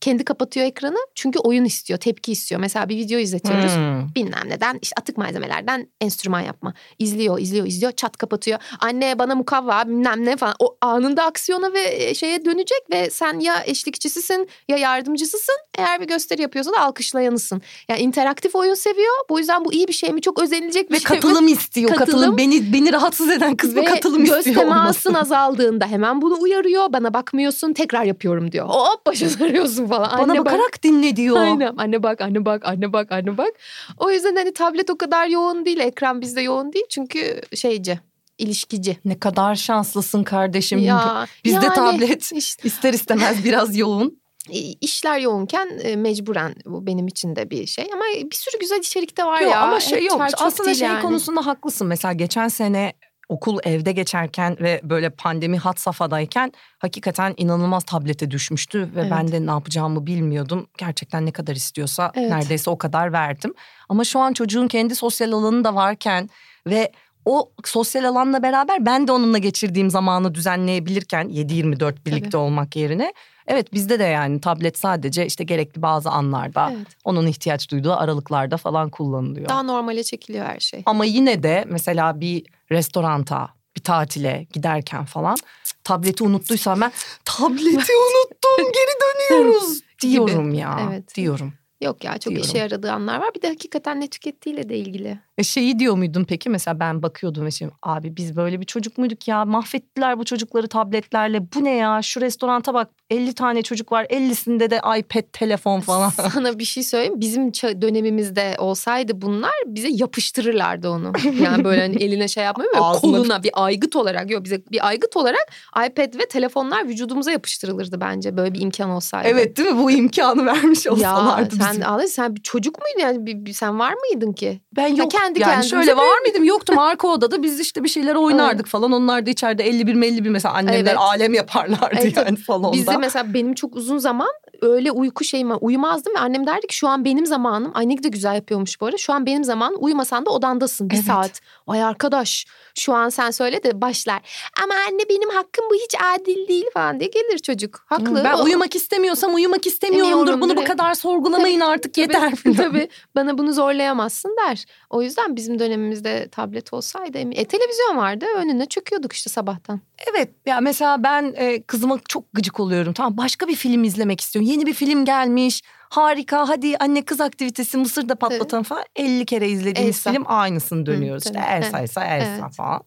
Kendi 0.00 0.24
kapatıyor 0.24 0.66
ekranı 0.66 0.96
çünkü 1.14 1.38
oyun 1.38 1.64
istiyor, 1.64 1.98
tepki 2.00 2.32
istiyor. 2.32 2.60
Mesela 2.60 2.88
bir 2.88 2.96
video 2.96 3.18
izletiyoruz. 3.18 3.72
Hmm. 3.76 4.14
bilmem 4.14 4.42
neden 4.46 4.78
işte 4.82 4.94
atık 5.00 5.16
malzemelerden 5.18 5.88
enstrüman 6.00 6.40
yapma. 6.40 6.74
İzliyor, 6.98 7.38
izliyor, 7.38 7.66
izliyor, 7.66 7.92
çat 7.92 8.16
kapatıyor. 8.16 8.58
Anne 8.80 9.18
bana 9.18 9.34
mukavva 9.34 9.84
bilmem 9.88 10.24
ne 10.24 10.36
falan. 10.36 10.54
O 10.58 10.76
anında 10.80 11.24
aksiyona 11.24 11.72
ve 11.72 12.04
e, 12.04 12.14
şeye 12.14 12.44
dönecek 12.44 12.78
ve 12.92 13.10
sen 13.10 13.38
ya 13.40 13.62
eşlikçisisin 13.66 14.48
ya 14.68 14.76
yardımcısısın. 14.76 15.54
Eğer 15.78 16.00
bir 16.00 16.06
gösteri 16.06 16.42
yapıyorsa 16.42 16.72
da 16.72 16.80
alkışlayanısın. 16.80 17.62
Yani 17.88 18.00
interaktif 18.00 18.54
oyun 18.54 18.74
seviyor. 18.74 19.14
Bu 19.30 19.38
yüzden 19.38 19.64
bu 19.64 19.72
iyi 19.72 19.88
bir 19.88 19.92
şey 19.92 20.10
mi? 20.12 20.20
Çok 20.20 20.42
özenilecek 20.42 20.90
bir 20.90 20.94
Ve 20.94 21.00
şey 21.00 21.16
mi? 21.16 21.20
katılım 21.20 21.48
istiyor. 21.48 21.90
Katılım, 21.90 22.20
Katılım. 22.20 22.36
beni 22.38 22.72
beni 22.72 22.92
rahatsız 22.92 23.28
eden 23.30 23.56
kısmı 23.56 23.84
katılım 23.84 24.24
göz 24.24 24.38
istiyor 24.38 24.56
temasın 24.56 25.10
olması. 25.10 25.34
azaldığında 25.34 25.86
hemen 25.86 26.22
bunu 26.22 26.36
uyarıyor. 26.40 26.92
Bana 26.92 27.14
bakmıyorsun 27.14 27.72
tekrar 27.72 28.04
yapıyorum 28.04 28.52
diyor. 28.52 28.68
Hop 28.68 29.06
başa 29.06 29.28
sarıyorsun 29.30 29.87
falan. 29.88 30.18
Bana 30.18 30.22
Anne 30.32 30.38
bak- 30.38 30.46
bakarak 30.46 30.82
dinle 30.82 31.16
diyor. 31.16 31.36
Aynen 31.36 31.74
anne 31.76 32.02
bak 32.02 32.20
anne 32.20 32.44
bak 32.44 32.62
anne 32.64 32.92
bak 32.92 33.12
anne 33.12 33.38
bak. 33.38 33.50
O 33.96 34.10
yüzden 34.10 34.36
hani 34.36 34.52
tablet 34.52 34.90
o 34.90 34.98
kadar 34.98 35.26
yoğun 35.26 35.64
değil 35.64 35.78
ekran 35.78 36.20
bizde 36.20 36.40
yoğun 36.40 36.72
değil 36.72 36.86
çünkü 36.90 37.40
şeyci 37.54 38.00
ilişkici. 38.38 38.98
Ne 39.04 39.18
kadar 39.18 39.54
şanslısın 39.54 40.24
kardeşim. 40.24 40.78
Ya, 40.78 41.26
Bizde 41.44 41.66
yani 41.66 41.74
tablet 41.74 42.32
işte 42.36 42.68
ister 42.68 42.92
istemez 42.92 43.44
biraz 43.44 43.76
yoğun. 43.76 44.18
işler 44.80 45.18
yoğunken 45.18 45.68
e, 45.82 45.96
mecburen 45.96 46.54
bu 46.66 46.86
benim 46.86 47.06
için 47.06 47.36
de 47.36 47.50
bir 47.50 47.66
şey 47.66 47.90
ama 47.92 48.04
bir 48.30 48.36
sürü 48.36 48.60
güzel 48.60 48.78
içerik 48.78 49.18
de 49.18 49.24
var 49.24 49.40
Yok, 49.40 49.52
ya. 49.52 49.60
ama 49.60 49.80
şey 49.80 50.04
yok. 50.04 50.22
Aslında 50.40 50.74
şey 50.74 50.88
yani. 50.88 51.02
konusunda 51.02 51.46
haklısın. 51.46 51.86
Mesela 51.86 52.12
geçen 52.12 52.48
sene 52.48 52.92
okul 53.28 53.58
evde 53.64 53.92
geçerken 53.92 54.56
ve 54.60 54.80
böyle 54.84 55.10
pandemi 55.10 55.58
hat 55.58 55.80
safhadayken 55.80 56.52
hakikaten 56.78 57.34
inanılmaz 57.36 57.84
tablete 57.84 58.30
düşmüştü 58.30 58.90
ve 58.94 59.00
Evet. 59.00 59.10
ben 59.10 59.32
de 59.32 59.46
ne 59.46 59.50
yapacağımı 59.50 60.06
bilmiyordum. 60.06 60.66
Gerçekten 60.78 61.26
ne 61.26 61.30
kadar 61.30 61.56
istiyorsa 61.56 62.12
Evet. 62.14 62.30
neredeyse 62.30 62.70
o 62.70 62.78
kadar 62.78 63.12
verdim. 63.12 63.54
Ama 63.88 64.04
şu 64.04 64.20
an 64.20 64.32
çocuğun 64.32 64.68
kendi 64.68 64.94
sosyal 64.94 65.32
alanı 65.32 65.64
da 65.64 65.74
varken 65.74 66.30
ve 66.66 66.92
o 67.24 67.50
sosyal 67.64 68.04
alanla 68.04 68.42
beraber 68.42 68.86
ben 68.86 69.08
de 69.08 69.12
onunla 69.12 69.38
geçirdiğim 69.38 69.90
zamanı 69.90 70.34
düzenleyebilirken 70.34 71.28
7-24 71.28 72.06
birlikte 72.06 72.36
olmak 72.36 72.76
yerine 72.76 73.12
evet 73.48 73.72
bizde 73.72 73.98
de 73.98 74.04
yani 74.04 74.40
tablet 74.40 74.78
sadece 74.78 75.26
işte 75.26 75.44
gerekli 75.44 75.82
bazı 75.82 76.10
anlarda 76.10 76.72
Evet. 76.76 76.86
onun 77.04 77.26
ihtiyaç 77.26 77.70
duyduğu 77.70 77.92
aralıklarda 77.92 78.56
falan 78.56 78.90
kullanılıyor. 78.90 79.48
Daha 79.48 79.62
normale 79.62 80.02
çekiliyor 80.02 80.46
her 80.46 80.60
şey. 80.60 80.82
Ama 80.86 81.04
yine 81.04 81.42
de 81.42 81.64
mesela 81.68 82.20
bir 82.20 82.46
restoranta, 82.72 83.48
bir 83.76 83.82
tatile 83.82 84.46
giderken 84.52 85.04
falan 85.04 85.36
tableti 85.84 86.24
unuttuysam 86.24 86.80
ben 86.80 86.92
tableti 87.24 87.92
unuttum 88.08 88.72
geri 88.74 88.94
dönüyoruz 89.02 89.80
diyorum 90.02 90.54
ya. 90.54 90.80
Evet. 90.88 91.14
Diyorum. 91.14 91.52
Yok 91.82 92.04
ya 92.04 92.18
çok 92.18 92.30
Diyorum. 92.30 92.48
işe 92.50 92.58
yaradığı 92.58 92.92
anlar 92.92 93.18
var. 93.18 93.28
Bir 93.36 93.42
de 93.42 93.48
hakikaten 93.48 94.00
ne 94.00 94.06
tükettiğiyle 94.06 94.68
de 94.68 94.76
ilgili. 94.78 95.18
E 95.38 95.42
şeyi 95.44 95.78
diyor 95.78 95.94
muydun 95.96 96.24
peki 96.24 96.50
mesela 96.50 96.80
ben 96.80 97.02
bakıyordum 97.02 97.46
ve 97.46 97.50
şimdi 97.50 97.72
abi 97.82 98.16
biz 98.16 98.36
böyle 98.36 98.60
bir 98.60 98.64
çocuk 98.66 98.98
muyduk 98.98 99.28
ya 99.28 99.44
mahvettiler 99.44 100.18
bu 100.18 100.24
çocukları 100.24 100.68
tabletlerle 100.68 101.52
bu 101.54 101.64
ne 101.64 101.74
ya 101.74 102.02
şu 102.02 102.20
restoranta 102.20 102.74
bak 102.74 102.88
50 103.10 103.32
tane 103.34 103.62
çocuk 103.62 103.92
var 103.92 104.04
50'sinde 104.04 104.70
de 104.70 104.80
iPad 104.98 105.22
telefon 105.32 105.80
falan. 105.80 106.08
Sana 106.32 106.58
bir 106.58 106.64
şey 106.64 106.82
söyleyeyim. 106.82 107.20
Bizim 107.20 107.52
dönemimizde 107.52 108.54
olsaydı 108.58 109.20
bunlar 109.22 109.52
bize 109.66 109.88
yapıştırırlardı 109.90 110.90
onu. 110.90 111.12
Yani 111.42 111.64
böyle 111.64 111.80
hani 111.80 111.96
eline 112.02 112.28
şey 112.28 112.44
yapmıyor 112.44 112.72
Ağzına- 112.76 113.00
koluna 113.00 113.42
bir 113.42 113.50
aygıt 113.54 113.96
olarak. 113.96 114.30
Yok 114.30 114.44
bize 114.44 114.62
bir 114.72 114.86
aygıt 114.86 115.16
olarak 115.16 115.52
iPad 115.86 116.18
ve 116.18 116.26
telefonlar 116.28 116.88
vücudumuza 116.88 117.30
yapıştırılırdı 117.32 118.00
bence 118.00 118.36
böyle 118.36 118.54
bir 118.54 118.60
imkan 118.60 118.90
olsaydı. 118.90 119.28
evet 119.28 119.56
değil 119.56 119.68
mi 119.68 119.78
bu 119.78 119.90
imkanı 119.90 120.46
vermiş 120.46 120.86
Ya 120.86 120.92
olsalardı 120.92 121.56
sen 121.68 121.76
bize. 121.80 121.86
ağla 121.86 122.06
sen 122.06 122.36
bir 122.36 122.42
çocuk 122.42 122.78
muydun 122.78 123.00
yani 123.08 123.26
bir, 123.26 123.46
bir- 123.46 123.52
sen 123.52 123.78
var 123.78 123.94
mıydın 123.94 124.32
ki? 124.32 124.60
Ben 124.76 124.86
yok 124.94 125.10
kendi 125.10 125.40
yani 125.40 125.64
şöyle 125.64 125.96
var 125.96 126.18
mıydım 126.20 126.44
yoktum 126.44 126.78
arka 126.78 127.08
odada 127.08 127.42
biz 127.42 127.60
işte 127.60 127.84
bir 127.84 127.88
şeyler 127.88 128.14
oynardık 128.14 128.66
falan 128.66 128.92
onlar 128.92 129.26
da 129.26 129.30
içeride 129.30 129.64
51 129.68 130.02
51 130.02 130.30
mesela 130.30 130.54
annemler 130.54 130.78
Evet. 130.80 130.96
alem 130.98 131.34
yaparlardı 131.34 131.96
Evet, 132.00 132.16
yani 132.16 132.36
salonda. 132.36 132.72
Bizde 132.76 132.96
mesela 132.96 133.34
benim 133.34 133.54
çok 133.54 133.76
uzun 133.76 133.98
zaman 133.98 134.28
öyle 134.62 134.90
uyku 134.90 135.24
şeyim. 135.24 135.50
Uyumazdım 135.60 136.14
ve 136.14 136.18
annem 136.18 136.46
derdi 136.46 136.66
ki 136.66 136.76
şu 136.76 136.88
an 136.88 137.04
benim 137.04 137.26
zamanım. 137.26 137.70
Ay 137.74 137.88
ne 137.88 138.02
de 138.02 138.08
güzel 138.08 138.34
yapıyormuş 138.34 138.80
bu 138.80 138.86
arada. 138.86 138.96
Şu 138.96 139.12
an 139.12 139.26
benim 139.26 139.44
zamanım 139.44 139.76
uyumasan 139.80 140.26
da 140.26 140.30
odandasın 140.30 140.90
bir 140.90 140.94
Evet. 140.94 141.04
saat. 141.04 141.40
Ay 141.66 141.82
arkadaş 141.82 142.46
şu 142.74 142.94
an 142.94 143.08
sen 143.08 143.30
söyle 143.30 143.62
de 143.62 143.80
başlar. 143.80 144.50
Ama 144.62 144.74
anne 144.88 145.02
benim 145.10 145.28
hakkım 145.30 145.64
bu 145.70 145.74
hiç 145.74 145.94
adil 146.14 146.48
değil 146.48 146.64
falan 146.74 147.00
diye 147.00 147.10
gelir 147.10 147.38
çocuk. 147.38 147.84
Haklı. 147.86 148.24
Ben 148.24 148.32
O- 148.34 148.42
uyumak 148.44 148.74
istemiyorsam 148.76 149.34
uyumak 149.34 149.66
istemiyorumdur. 149.66 150.40
Bunu 150.40 150.56
bu 150.56 150.64
kadar 150.64 150.94
sorgulamayın 150.94 151.57
artık 151.66 151.94
Tabii, 151.94 152.00
yeter. 152.00 152.32
Tabii 152.56 152.88
bana 153.14 153.38
bunu 153.38 153.52
zorlayamazsın 153.52 154.36
der. 154.46 154.64
O 154.90 155.02
yüzden 155.02 155.36
bizim 155.36 155.58
dönemimizde 155.58 156.28
tablet 156.28 156.72
olsaydı 156.72 157.18
e, 157.18 157.44
televizyon 157.44 157.96
vardı 157.96 158.26
önüne 158.36 158.66
çöküyorduk 158.66 159.12
işte 159.12 159.30
sabahtan. 159.30 159.80
Evet 160.12 160.30
ya 160.46 160.60
mesela 160.60 161.02
ben 161.02 161.34
e, 161.36 161.62
kızıma 161.62 161.98
çok 162.08 162.24
gıcık 162.32 162.60
oluyorum. 162.60 162.92
Tamam 162.92 163.16
başka 163.16 163.48
bir 163.48 163.54
film 163.56 163.84
izlemek 163.84 164.20
istiyorum. 164.20 164.50
Yeni 164.50 164.66
bir 164.66 164.74
film 164.74 165.04
gelmiş. 165.04 165.62
Harika 165.90 166.48
hadi 166.48 166.76
anne 166.76 167.02
kız 167.04 167.20
aktivitesi 167.20 167.76
Mısır'da 167.78 168.14
patlatalım 168.14 168.62
falan. 168.62 168.84
50 168.96 169.26
kere 169.26 169.48
izlediğimiz 169.48 169.96
Elsa. 169.96 170.12
film 170.12 170.24
aynısını 170.26 170.86
dönüyoruz. 170.86 171.24
tabii. 171.24 171.38
işte 171.38 171.50
Elsa 171.50 171.78
Elsa 171.80 172.04
Elsa 172.04 172.40
Evet. 172.42 172.54
falan. 172.56 172.82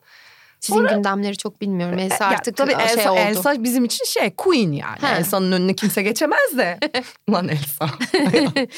Sizin 0.61 0.79
Sonra- 0.79 0.91
gündemleri 0.93 1.37
çok 1.37 1.61
bilmiyorum. 1.61 1.99
Elsa 1.99 2.23
Ya 2.25 2.29
artık 2.29 2.57
tabii 2.57 2.71
şey 2.71 2.83
Elsa, 2.83 3.11
oldu. 3.11 3.19
Elsa 3.19 3.63
bizim 3.63 3.85
için 3.85 4.05
şey 4.05 4.29
Queen 4.35 4.71
yani. 4.71 4.97
He. 5.01 5.07
Elsa'nın 5.19 5.51
önüne 5.51 5.73
kimse 5.73 6.01
geçemez 6.01 6.57
de. 6.57 6.79
Ulan 7.27 7.47
Elsa. 7.49 7.89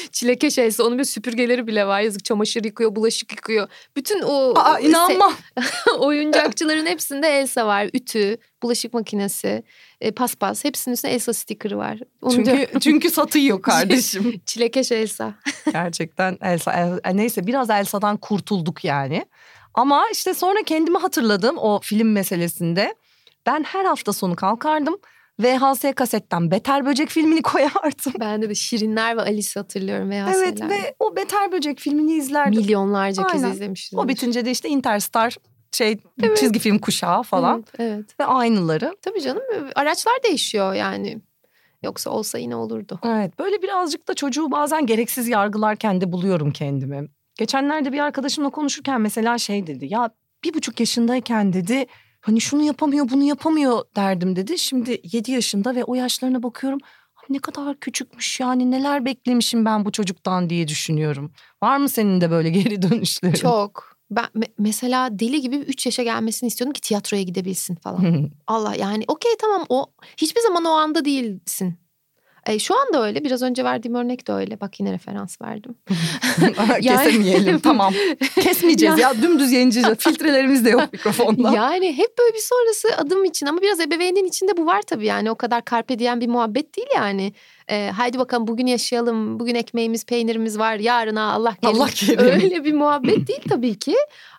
Çilekeş 0.12 0.58
Elsa 0.58 0.84
onun 0.84 1.00
bir 1.00 1.04
süpürgeleri 1.04 1.68
bile 1.68 1.88
var. 1.88 2.02
Yazık 2.02 2.26
çamaşır 2.26 2.64
yıkıyor, 2.64 2.96
bulaşık 2.96 3.32
yıkıyor. 3.32 3.68
Bütün 3.96 4.22
o 4.22 4.54
Aa 4.56 4.80
inanmam. 4.80 5.34
oyuncakçıların 6.00 6.86
hepsinde 6.86 7.28
Elsa 7.28 7.68
var. 7.68 7.90
Ütü, 7.94 8.38
bulaşık 8.64 8.94
makinesi, 8.94 9.64
e, 10.02 10.12
paspas 10.12 10.64
hepsinin 10.66 10.94
üstünde 10.94 11.14
Elsa 11.14 11.34
sticker'ı 11.34 11.78
var. 11.78 12.00
Onu 12.22 12.34
Çünkü 12.34 12.68
çünkü 12.80 13.10
satıyor 13.10 13.62
kardeşim. 13.62 14.42
Çilekeş 14.46 14.92
Elsa. 14.92 15.34
Gerçekten 15.72 16.38
Elsa, 16.42 16.74
El- 16.74 17.00
e, 17.12 17.18
neyse 17.18 17.48
biraz 17.48 17.70
Elsa'dan 17.70 18.18
kurtulduk 18.18 18.84
yani. 18.84 19.26
Ama 19.74 20.04
işte 20.12 20.34
sonra 20.34 20.64
kendimi 20.66 20.98
hatırladım 20.98 21.58
o 21.58 21.80
film 21.84 22.12
meselesinde. 22.12 22.96
Ben 23.46 23.64
her 23.64 23.86
hafta 23.86 24.14
sonu 24.14 24.36
kalkardım. 24.36 24.96
VHS 25.40 25.86
kasetten 25.96 26.52
Beter 26.52 26.86
Böcek 26.86 27.10
filmini 27.10 27.42
koyardım. 27.42 28.14
Bende 28.20 28.50
de 28.50 28.56
Şirinler 28.56 29.18
ve 29.18 29.22
Alice 29.22 29.60
hatırlıyorum 29.60 30.10
veya 30.10 30.32
Evet 30.36 30.62
ve 30.62 30.96
o 31.00 31.16
Beter 31.16 31.52
Böcek 31.52 31.80
filmini 31.80 32.14
izlerdim. 32.14 32.60
milyonlarca 32.62 33.28
kez 33.28 33.44
Aynen. 33.44 33.54
izlemiştim. 33.56 34.00
O 34.00 34.08
bitince 34.08 34.46
de 34.46 34.52
işte 34.52 34.70
Interstar 34.70 35.36
şey 35.72 35.98
Evet. 36.24 36.38
çizgi 36.38 36.60
film 36.60 36.80
kuşağı 36.80 37.24
falan 37.24 37.66
Evet, 37.80 37.94
evet. 37.98 38.20
ve 38.20 38.26
aynıları. 38.26 38.96
Tabii 39.02 39.22
canım 39.22 39.44
araçlar 39.76 40.14
değişiyor 40.24 40.74
yani. 40.74 41.22
Yoksa 41.84 42.10
olsa 42.10 42.38
yine 42.38 42.56
olurdu. 42.56 43.00
Evet 43.06 43.40
böyle 43.40 43.62
birazcık 43.62 44.08
da 44.08 44.14
çocuğu 44.14 44.52
bazen 44.52 44.86
gereksiz 44.86 45.28
yargılarken 45.28 46.02
de 46.02 46.12
buluyorum 46.12 46.52
kendimi. 46.52 47.08
Geçenlerde 47.38 47.92
bir 47.94 48.00
arkadaşımla 48.00 48.50
konuşurken 48.50 49.02
mesela 49.02 49.38
şey 49.38 49.68
dedi 49.68 49.88
ya 49.90 50.10
bir 50.44 50.54
buçuk 50.54 50.80
yaşındayken 50.80 51.54
dedi 51.54 51.86
hani 52.22 52.42
şunu 52.42 52.64
yapamıyor 52.64 53.10
bunu 53.10 53.24
yapamıyor 53.24 53.82
derdim 53.96 54.36
dedi. 54.36 54.58
Şimdi 54.58 55.02
yedi 55.14 55.32
yaşında 55.32 55.76
ve 55.76 55.84
o 55.84 55.96
yaşlarına 55.96 56.44
bakıyorum 56.44 56.80
"Ay 57.16 57.24
ne 57.30 57.40
kadar 57.40 57.80
küçükmüş 57.80 58.40
yani 58.40 58.72
neler 58.72 59.06
beklemişim 59.06 59.66
ben 59.66 59.86
bu 59.86 59.92
çocuktan 59.92 60.50
diye 60.50 60.68
düşünüyorum. 60.68 61.32
Var 61.64 61.78
mı 61.78 61.90
senin 61.90 62.22
de 62.22 62.32
böyle 62.32 62.50
geri 62.60 62.82
dönüşlerin? 62.82 63.34
Çok. 63.34 63.94
Ben 64.12 64.26
me- 64.26 64.52
mesela 64.58 65.20
deli 65.20 65.42
gibi 65.42 65.56
3 65.56 65.86
yaşa 65.86 66.04
gelmesini 66.04 66.48
istiyordum 66.48 66.74
ki 66.74 66.82
tiyatroya 66.82 67.24
gidebilsin 67.24 67.76
falan. 67.76 68.30
Allah 68.48 68.76
yani 68.76 69.04
okey 69.08 69.32
tamam 69.42 69.66
o 69.70 69.86
hiçbir 70.18 70.42
zaman 70.42 70.66
o 70.66 70.70
anda 70.70 71.06
değilsin. 71.06 71.76
E, 72.48 72.60
şu 72.60 72.80
anda 72.82 73.06
öyle. 73.08 73.24
Biraz 73.24 73.42
önce 73.42 73.64
verdiğim 73.64 73.96
örnek 73.96 74.28
de 74.28 74.34
öyle. 74.34 74.62
Bak 74.62 74.80
yine 74.80 74.94
referans 74.94 75.42
verdim. 75.42 75.76
Yani- 76.82 77.04
Kesemeyelim 77.04 77.60
tamam. 77.60 77.94
Kesmeyeceğiz 78.42 78.98
ya 79.00 79.22
dümdüz 79.22 79.52
yayıncıyız. 79.52 79.88
Filtrelerimiz 79.98 80.66
de 80.66 80.70
yok 80.70 80.94
mikrofonda. 80.94 81.52
Yani 81.56 81.98
hep 81.98 82.18
böyle 82.20 82.34
bir 82.34 82.42
sonrası 82.42 82.88
adım 82.98 83.26
için 83.26 83.46
ama 83.46 83.62
biraz 83.62 83.80
ebeveynin 83.80 84.26
içinde 84.26 84.58
bu 84.58 84.66
var 84.66 84.82
tabii 84.82 85.06
yani 85.06 85.32
o 85.32 85.36
kadar 85.36 85.66
karpe 85.66 86.00
diyen 86.00 86.22
bir 86.22 86.28
muhabbet 86.28 86.78
değil 86.78 86.88
yani. 86.96 87.34
E, 87.70 87.90
haydi 87.90 88.20
bakalım 88.20 88.48
bugün 88.48 88.66
yaşayalım. 88.68 89.40
Bugün 89.40 89.56
ekmeğimiz, 89.56 90.06
peynirimiz 90.06 90.60
var. 90.60 90.76
Yarına 90.76 91.34
Allah 91.34 91.56
kerim. 91.62 91.76
Allah 91.82 91.88
kerim. 91.90 92.20
Öyle 92.44 92.64
bir 92.64 92.74
muhabbet 92.74 93.28
değil 93.28 93.42
tabii 93.50 93.80
ki. 93.80 93.96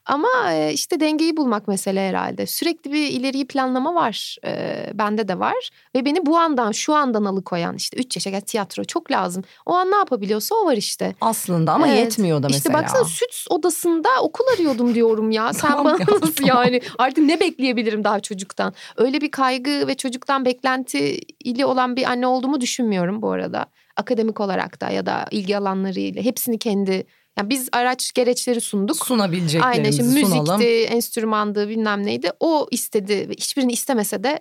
Ama 0.06 0.52
e, 0.52 0.72
işte 0.72 1.00
dengeyi 1.00 1.36
bulmak 1.36 1.68
mesele 1.68 2.08
herhalde. 2.08 2.46
Sürekli 2.46 2.92
bir 2.92 3.06
ileriyi 3.10 3.46
planlama 3.46 3.94
var. 3.94 4.36
E, 4.46 4.76
bende 4.94 5.28
de 5.28 5.38
var. 5.38 5.70
Ve 5.94 6.04
beni 6.04 6.26
bu 6.26 6.38
andan, 6.38 6.72
şu 6.72 6.94
andan 6.94 7.24
alıkoyan 7.24 7.76
işte 7.76 7.96
3 7.96 8.16
yaşa 8.16 8.30
gel 8.30 8.40
tiyatro 8.40 8.84
çok 8.84 9.10
lazım. 9.10 9.44
O 9.66 9.72
an 9.74 9.90
ne 9.90 9.96
yapabiliyorsa 9.96 10.54
o 10.54 10.66
var 10.66 10.76
işte. 10.76 11.14
Aslında 11.20 11.72
ama 11.72 11.88
Evet. 11.88 11.98
yetmiyor 11.98 12.42
da 12.42 12.46
mesela. 12.46 12.58
İşte 12.58 12.72
baksana 12.72 13.04
süt 13.04 13.46
odasında 13.50 14.08
okul 14.20 14.44
arıyordum 14.54 14.94
diyorum 14.94 15.30
ya. 15.30 15.52
Sen 15.52 15.68
Tamam 15.68 15.84
bana 15.84 15.96
ya, 16.00 16.06
nasıl 16.20 16.32
tamam. 16.34 16.64
yani 16.64 16.80
artık 16.98 17.24
ne 17.24 17.40
bekleyebilirim 17.40 18.04
daha 18.04 18.20
çocuktan? 18.20 18.74
Öyle 18.96 19.20
bir 19.20 19.30
kaygı 19.30 19.86
ve 19.86 19.94
çocuktan 19.94 20.44
beklenti 20.44 21.18
ili 21.44 21.64
olan 21.64 21.96
bir 21.96 22.04
anne 22.04 22.26
olduğumu 22.26 22.60
düşünmüyorum 22.60 23.22
bu 23.22 23.30
arada. 23.30 23.66
Akademik 23.96 24.40
olarak 24.40 24.80
da 24.80 24.90
ya 24.90 25.06
da 25.06 25.26
ilgi 25.30 25.56
alanlarıyla 25.56 26.22
hepsini 26.22 26.58
kendi 26.58 27.06
yani 27.38 27.50
biz 27.50 27.68
araç 27.72 28.12
gereçleri 28.12 28.60
sunduk. 28.60 28.96
Aynen 28.96 29.06
sunabileceklerimizi 29.06 30.20
işte 30.20 30.26
sunalım. 30.26 30.58
müzikti, 30.58 30.84
enstrümandı 30.84 31.68
bilmem 31.68 32.06
neydi. 32.06 32.30
O 32.40 32.68
istedi 32.70 33.28
hiçbirini 33.30 33.72
istemese 33.72 34.24
de 34.24 34.38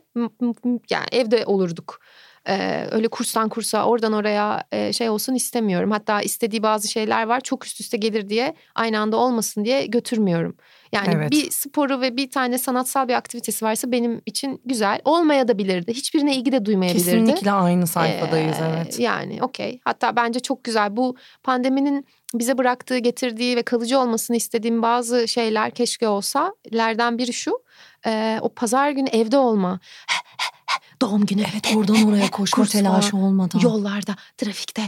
yani 0.90 1.06
evde 1.12 1.46
olurduk. 1.46 2.00
Ee, 2.48 2.88
öyle 2.92 3.08
kurstan 3.08 3.50
kursa 3.50 3.86
oradan 3.86 4.14
oraya 4.14 4.64
e, 4.72 4.94
şey 4.94 5.10
olsun 5.10 5.36
istemiyorum. 5.36 5.92
Hatta 5.92 6.22
istediği 6.22 6.64
bazı 6.64 6.88
şeyler 6.88 7.24
var 7.28 7.42
çok 7.42 7.66
üst 7.66 7.82
üste 7.82 7.98
gelir 7.98 8.30
diye 8.30 8.56
aynı 8.76 9.00
anda 9.00 9.18
olmasın 9.18 9.66
diye 9.66 9.86
götürmüyorum. 9.86 10.56
Yani 10.94 11.08
Evet. 11.16 11.32
bir 11.32 11.52
sporu 11.52 12.02
ve 12.02 12.18
bir 12.18 12.30
tane 12.32 12.58
sanatsal 12.58 13.08
bir 13.08 13.14
aktivitesi 13.14 13.66
varsa 13.66 13.92
benim 13.92 14.22
için 14.26 14.62
güzel. 14.66 15.00
Olmaya 15.06 15.48
da 15.48 15.58
bilirdi. 15.58 15.94
Hiçbirine 15.94 16.36
ilgi 16.36 16.52
de 16.52 16.66
duymayabilirdi. 16.66 17.06
Kesinlikle 17.06 17.52
aynı 17.52 17.88
sayfadayız 17.88 18.58
Ee, 18.60 18.64
evet. 18.74 19.00
Yani 19.00 19.44
okey. 19.44 19.80
Hatta 19.86 20.16
bence 20.16 20.40
çok 20.40 20.64
güzel. 20.64 20.98
Bu 20.98 21.16
pandeminin 21.44 22.06
bize 22.36 22.58
bıraktığı, 22.58 22.98
getirdiği 22.98 23.56
ve 23.56 23.64
kalıcı 23.64 24.00
olmasını 24.00 24.38
istediğim 24.38 24.82
bazı 24.82 25.28
şeyler 25.28 25.72
keşke 25.72 26.08
olsa. 26.08 26.54
Lerden 26.74 27.18
biri 27.18 27.34
şu. 27.34 27.52
e, 28.06 28.38
o 28.42 28.50
pazar 28.50 28.90
günü 28.92 29.10
evde 29.10 29.38
olma. 29.38 29.80
Doğum 31.04 31.26
günü. 31.26 31.42
Evet 31.54 31.76
oradan 31.78 32.04
oraya 32.08 32.32
koşma 32.32 32.66
telaşı 32.66 33.18
olmadan. 33.18 33.60
Yollarda, 33.60 34.16
trafikte. 34.38 34.82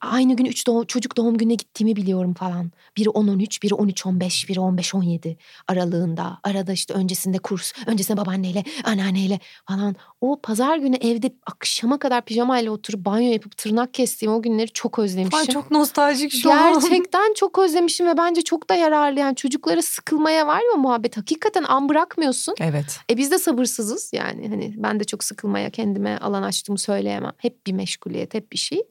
Aynı 0.00 0.36
gün 0.36 0.44
üç 0.44 0.66
doğ- 0.66 0.86
çocuk 0.86 1.16
doğum 1.16 1.38
gününe 1.38 1.54
gittiğimi 1.54 1.96
biliyorum 1.96 2.34
falan. 2.34 2.72
Biri 2.96 3.08
10-13, 3.08 3.62
biri 3.62 3.74
13-15, 3.74 4.48
biri 4.48 4.58
15-17 4.60 5.36
aralığında. 5.68 6.38
Arada 6.42 6.72
işte 6.72 6.94
öncesinde 6.94 7.38
kurs, 7.38 7.72
öncesinde 7.86 8.16
babaanneyle, 8.16 8.64
anneanneyle 8.84 9.40
falan. 9.68 9.96
O 10.20 10.40
pazar 10.42 10.76
günü 10.76 10.96
evde 10.96 11.34
akşama 11.46 11.98
kadar 11.98 12.24
pijamayla 12.24 12.70
oturup 12.72 13.04
banyo 13.04 13.32
yapıp 13.32 13.56
tırnak 13.56 13.94
kestiğim 13.94 14.34
o 14.34 14.42
günleri 14.42 14.72
çok 14.72 14.98
özlemişim. 14.98 15.38
Ay 15.38 15.46
çok 15.46 15.70
nostaljik 15.70 16.32
şu 16.32 16.52
an. 16.52 16.80
Gerçekten 16.80 17.34
çok 17.34 17.58
özlemişim 17.58 18.06
ve 18.06 18.16
bence 18.16 18.42
çok 18.42 18.70
da 18.70 18.74
yararlı. 18.74 19.20
Yani 19.20 19.36
çocuklara 19.36 19.82
sıkılmaya 19.82 20.46
var 20.46 20.60
ya 20.72 20.76
muhabbet. 20.80 21.16
Hakikaten 21.16 21.64
an 21.68 21.88
bırakmıyorsun. 21.88 22.54
Evet. 22.60 23.00
E 23.10 23.16
biz 23.16 23.30
de 23.30 23.38
sabırsızız 23.38 24.10
yani 24.12 24.48
hani 24.48 24.74
ben 24.76 25.00
de 25.00 25.04
çok 25.04 25.24
sıkılmaya 25.24 25.53
kendime 25.70 26.18
alan 26.18 26.42
açtığımı 26.42 26.78
söyleyemem. 26.78 27.32
Hep 27.38 27.66
bir 27.66 27.72
meşguliyet, 27.72 28.34
hep 28.34 28.52
bir 28.52 28.58
şey. 28.58 28.82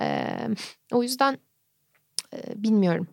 Ee, 0.00 0.48
o 0.92 1.02
yüzden 1.02 1.38
e, 2.34 2.62
bilmiyorum. 2.62 3.08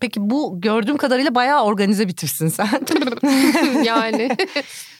Peki 0.00 0.30
bu 0.30 0.60
gördüğüm 0.60 0.96
kadarıyla 0.96 1.34
bayağı 1.34 1.64
organize 1.64 2.08
bitirsin 2.08 2.48
sen. 2.48 2.68
yani. 3.84 4.36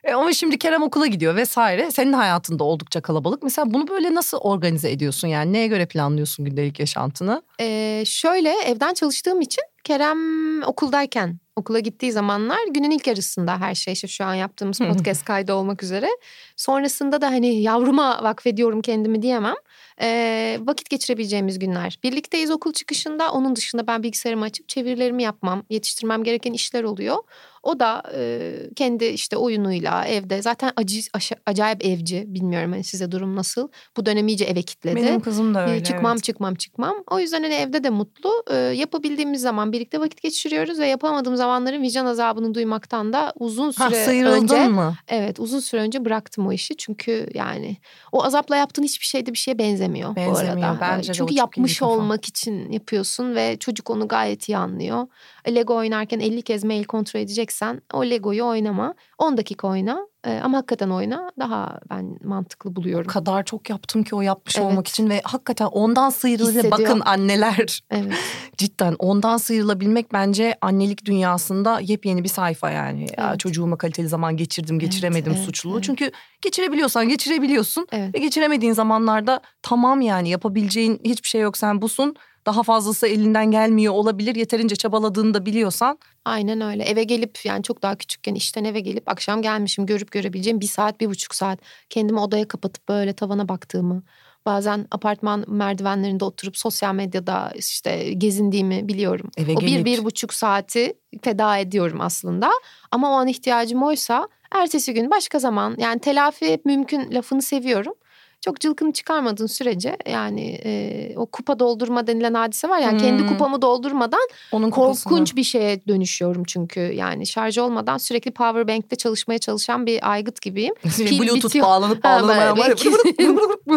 E 0.04 0.12
ama 0.12 0.32
şimdi 0.32 0.58
Kerem 0.58 0.82
okula 0.82 1.06
gidiyor 1.06 1.36
vesaire. 1.36 1.90
Senin 1.90 2.12
hayatında 2.12 2.64
oldukça 2.64 3.00
kalabalık. 3.00 3.42
Mesela 3.42 3.74
bunu 3.74 3.88
böyle 3.88 4.14
nasıl 4.14 4.38
organize 4.38 4.90
ediyorsun 4.90 5.28
yani? 5.28 5.52
Neye 5.52 5.66
göre 5.66 5.86
planlıyorsun 5.86 6.44
gündelik 6.44 6.80
yaşantını? 6.80 7.42
Ee, 7.60 8.02
şöyle 8.06 8.50
evden 8.50 8.94
çalıştığım 8.94 9.40
için 9.40 9.62
Kerem 9.84 10.62
okuldayken 10.62 11.38
okula 11.58 11.78
gittiği 11.78 12.12
zamanlar 12.12 12.58
günün 12.70 12.90
ilk 12.90 13.06
yarısında 13.06 13.60
her 13.60 13.74
şey 13.74 13.92
işte 13.92 14.08
şu 14.08 14.24
an 14.24 14.34
yaptığımız 14.34 14.78
podcast 14.78 15.24
kaydı 15.24 15.54
olmak 15.54 15.82
üzere. 15.82 16.08
Sonrasında 16.56 17.20
da 17.20 17.26
hani 17.26 17.62
yavruma 17.62 18.22
vakfediyorum 18.22 18.82
kendimi 18.82 19.22
diyemem. 19.22 19.54
Ee, 20.00 20.58
vakit 20.60 20.90
geçirebileceğimiz 20.90 21.58
günler. 21.58 21.98
Birlikteyiz 22.04 22.50
okul 22.50 22.72
çıkışında. 22.72 23.32
Onun 23.32 23.56
dışında 23.56 23.86
ben 23.86 24.02
bilgisayarımı 24.02 24.44
açıp 24.44 24.68
çevirilerimi 24.68 25.22
yapmam, 25.22 25.64
yetiştirmem 25.70 26.24
gereken 26.24 26.52
işler 26.52 26.84
oluyor. 26.84 27.16
O 27.62 27.80
da 27.80 28.02
e, 28.14 28.52
kendi 28.76 29.04
işte 29.04 29.36
oyunuyla 29.36 30.06
evde 30.06 30.42
zaten 30.42 30.72
acı, 30.76 31.00
aşa- 31.14 31.40
acayip 31.46 31.84
evci. 31.84 32.24
Bilmiyorum 32.26 32.72
hani 32.72 32.84
size 32.84 33.12
durum 33.12 33.36
nasıl. 33.36 33.68
Bu 33.96 34.06
dönem 34.06 34.28
iyice 34.28 34.44
eve 34.44 34.62
kitledi. 34.62 34.96
Benim 34.96 35.20
kızım 35.20 35.54
da 35.54 35.70
öyle. 35.70 35.84
çıkmam 35.84 36.12
evet. 36.12 36.24
çıkmam 36.24 36.54
çıkmam. 36.54 37.04
O 37.10 37.20
yüzden 37.20 37.42
hani 37.42 37.54
evde 37.54 37.84
de 37.84 37.90
mutlu. 37.90 38.44
Ee, 38.50 38.56
yapabildiğimiz 38.56 39.40
zaman 39.40 39.72
birlikte 39.72 40.00
vakit 40.00 40.22
geçiriyoruz 40.22 40.78
ve 40.78 40.86
yapamadığım 40.86 41.36
zamanların 41.48 41.82
vicdan 41.82 42.06
azabını 42.06 42.54
duymaktan 42.54 43.12
da 43.12 43.32
uzun 43.38 43.72
Ha, 43.72 43.88
süre 43.90 44.04
sıyrıldın 44.04 44.42
önce 44.42 44.68
mı? 44.68 44.94
evet 45.08 45.40
uzun 45.40 45.60
süre 45.60 45.80
önce 45.80 46.04
bıraktım 46.04 46.46
o 46.46 46.52
işi. 46.52 46.76
Çünkü 46.76 47.28
yani 47.34 47.76
o 48.12 48.24
azapla 48.24 48.56
yaptığın 48.56 48.82
hiçbir 48.82 49.06
şey 49.06 49.26
de 49.26 49.32
bir 49.32 49.38
şeye 49.38 49.58
benzemiyor, 49.58 50.16
Benzemiyor, 50.16 50.56
bu 50.56 50.62
arada. 50.66 50.80
bence 50.80 51.08
de 51.08 51.12
o 51.12 51.14
Çünkü 51.14 51.34
iyi 51.34 51.38
yapmış 51.38 51.82
olmak 51.82 52.28
için 52.28 52.72
yapıyorsun 52.72 53.34
ve 53.34 53.56
çocuk 53.58 53.90
onu 53.90 54.08
gayet 54.08 54.48
iyi 54.48 54.56
anlıyor. 54.56 55.06
Lego 55.54 55.74
oynarken 55.76 56.20
50 56.20 56.42
kez 56.42 56.64
mail 56.64 56.84
kontrol 56.84 57.20
edeceksen 57.20 57.82
o 57.92 58.04
Lego'yu 58.04 58.44
oynama. 58.46 58.94
10 59.18 59.36
dakika 59.36 59.68
oyna 59.68 60.08
Ee, 60.26 60.40
ama 60.44 60.58
hakikaten 60.58 60.90
oyna 60.90 61.30
daha 61.38 61.80
ben 61.90 62.18
mantıklı 62.24 62.76
buluyorum. 62.76 63.06
O 63.10 63.12
kadar 63.12 63.44
çok 63.44 63.70
yaptım 63.70 64.04
ki 64.04 64.14
o 64.14 64.20
yapmış 64.20 64.56
Evet. 64.58 64.66
olmak 64.66 64.88
için 64.88 65.10
ve 65.10 65.20
hakikaten 65.24 65.66
ondan 65.66 66.10
sıyrılır. 66.10 66.50
Hissediyor. 66.50 66.72
Bakın 66.72 67.02
anneler 67.04 67.82
Evet. 67.90 68.12
cidden 68.56 68.96
ondan 68.98 69.36
sıyrılabilmek 69.36 70.12
bence 70.12 70.54
annelik 70.60 71.04
dünyasında 71.04 71.80
yepyeni 71.80 72.24
bir 72.24 72.28
sayfa 72.28 72.70
yani. 72.70 73.02
Ya, 73.18 73.28
Evet. 73.28 73.40
çocuğuma 73.40 73.78
kaliteli 73.78 74.08
zaman 74.08 74.36
geçirdim, 74.36 74.78
geçiremedim 74.78 75.32
evet, 75.36 75.44
suçluluğu. 75.44 75.74
evet. 75.74 75.84
Çünkü 75.84 76.10
geçirebiliyorsan 76.42 77.08
geçirebiliyorsun 77.08 77.86
Evet. 77.92 78.14
ve 78.14 78.18
geçiremediğin 78.18 78.72
zamanlarda 78.72 79.40
tamam 79.62 80.00
yani 80.00 80.28
yapabileceğin 80.28 81.00
hiçbir 81.04 81.28
şey 81.28 81.40
yok 81.40 81.56
sen 81.56 81.82
busun. 81.82 82.14
Daha 82.48 82.62
fazlası 82.62 83.06
elinden 83.06 83.50
gelmiyor 83.50 83.94
olabilir. 83.94 84.34
Yeterince 84.34 84.76
çabaladığını 84.76 85.34
da 85.34 85.46
biliyorsan 85.46 85.98
Aynen 86.24 86.60
öyle. 86.60 86.84
Eve 86.84 87.04
gelip 87.04 87.38
yani 87.44 87.62
çok 87.62 87.82
daha 87.82 87.94
küçükken 87.94 88.34
işten 88.34 88.64
eve 88.64 88.80
gelip 88.80 89.08
akşam 89.08 89.42
gelmişim 89.42 89.86
görüp 89.86 90.10
görebileceğim 90.10 90.60
bir 90.60 90.66
saat 90.66 91.00
bir 91.00 91.06
buçuk 91.06 91.34
saat 91.34 91.58
kendimi 91.90 92.20
odaya 92.20 92.48
kapatıp 92.48 92.88
böyle 92.88 93.12
tavana 93.12 93.48
baktığımı 93.48 94.02
bazen 94.46 94.86
apartman 94.90 95.44
merdivenlerinde 95.48 96.24
oturup 96.24 96.56
sosyal 96.56 96.94
medyada 96.94 97.52
işte 97.54 98.12
gezindiğimi 98.12 98.88
biliyorum. 98.88 99.30
eve 99.36 99.52
o 99.52 99.60
bir 99.60 99.66
gelip 99.66 99.86
bir 99.86 100.04
buçuk 100.04 100.34
saati 100.34 100.94
feda 101.22 101.58
ediyorum 101.58 102.00
aslında 102.00 102.50
ama 102.90 103.10
o 103.10 103.14
an 103.14 103.28
ihtiyacım 103.28 103.82
oysa 103.82 104.28
ertesi 104.52 104.94
gün 104.94 105.10
başka 105.10 105.38
zaman 105.38 105.76
yani 105.78 106.00
telafi 106.00 106.60
mümkün 106.64 107.14
lafını 107.14 107.42
seviyorum. 107.42 107.94
Çok 108.40 108.60
cılkını 108.60 108.92
çıkarmadığın 108.92 109.46
sürece 109.46 109.96
yani 110.10 110.60
e, 110.64 111.12
o 111.16 111.26
kupa 111.26 111.58
doldurma 111.58 112.06
denilen 112.06 112.34
hadise 112.34 112.68
var 112.68 112.78
yani 112.78 112.98
kendi 113.02 113.22
Hmm. 113.22 113.28
kupamı 113.28 113.62
doldurmadan 113.62 114.20
onun 114.52 114.70
kupasını- 114.70 115.04
Korkunç 115.10 115.36
bir 115.36 115.42
şeye 115.44 115.80
dönüşüyorum 115.88 116.42
çünkü 116.44 116.80
yani 116.80 117.26
şarj 117.26 117.58
olmadan 117.58 117.98
sürekli 117.98 118.30
power 118.30 118.68
bank'te 118.68 118.96
çalışmaya 118.96 119.38
çalışan 119.38 119.86
bir 119.86 120.12
aygıt 120.12 120.42
gibiyim. 120.42 120.74
Pil 120.82 121.18
Bluetooth 121.20 121.44
bitiyor. 121.44 121.66
bağlanıp 121.66 122.04
bağlanamayan 122.04 122.58
var 122.58 122.68
ya. 122.68 122.76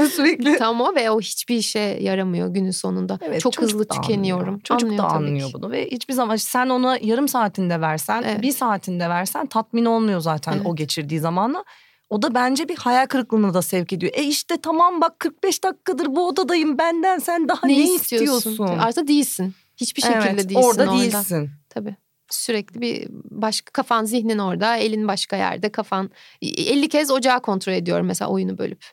sürekli. 0.07 0.57
Tam 0.57 0.81
o 0.81 0.95
ve 0.95 1.11
o 1.11 1.21
hiçbir 1.21 1.55
işe 1.55 1.79
yaramıyor 2.01 2.47
günün 2.47 2.71
sonunda. 2.71 3.19
Evet, 3.21 3.41
Çok 3.41 3.61
hızlı 3.61 3.85
tükeniyorum. 3.87 4.43
Anlıyor. 4.43 4.61
Çocuk 4.63 4.89
Anlıyor 4.89 5.03
da 5.03 5.07
anlıyor 5.07 5.49
bunu 5.53 5.71
ve 5.71 5.85
hiçbir 5.91 6.13
zaman 6.13 6.35
sen 6.35 6.69
ona 6.69 6.97
yarım 7.01 7.27
saatinde 7.27 7.81
versen, 7.81 8.23
Evet. 8.27 8.41
bir 8.41 8.51
saatinde 8.51 9.09
versen 9.09 9.45
tatmin 9.45 9.85
olmuyor 9.85 10.19
zaten 10.19 10.53
Evet. 10.53 10.65
o 10.65 10.75
geçirdiği 10.75 11.19
zamanla. 11.19 11.63
O 12.11 12.21
da 12.21 12.33
bence 12.33 12.69
bir 12.69 12.77
hayal 12.77 13.05
kırıklığına 13.05 13.53
da 13.53 13.61
sevk 13.61 13.93
ediyor. 13.93 14.11
E 14.15 14.23
işte 14.23 14.57
tamam 14.61 15.01
bak 15.01 15.19
45 15.19 15.63
dakikadır 15.63 16.15
bu 16.15 16.27
odadayım 16.27 16.77
benden 16.77 17.19
sen 17.19 17.49
daha 17.49 17.67
ne, 17.67 17.73
istiyorsun? 17.73 18.67
Artık 18.67 19.07
değilsin. 19.07 19.53
Hiçbir 19.77 20.01
şekilde 20.01 20.29
evet, 20.29 20.49
değilsin 20.49 20.69
orada 20.69 20.83
orada. 20.83 21.01
değilsin. 21.01 21.49
Tabii. 21.69 21.95
Sürekli 22.29 22.81
bir 22.81 23.07
başka 23.31 23.71
kafan 23.71 24.05
zihnin 24.05 24.37
orada, 24.37 24.77
elin 24.77 25.07
başka 25.07 25.35
yerde, 25.35 25.69
kafan 25.69 26.11
50 26.41 26.89
kez 26.89 27.11
ocağı 27.11 27.41
kontrol 27.41 27.73
ediyorum 27.73 28.05
mesela 28.05 28.31
oyunu 28.31 28.57
bölüp. 28.57 28.85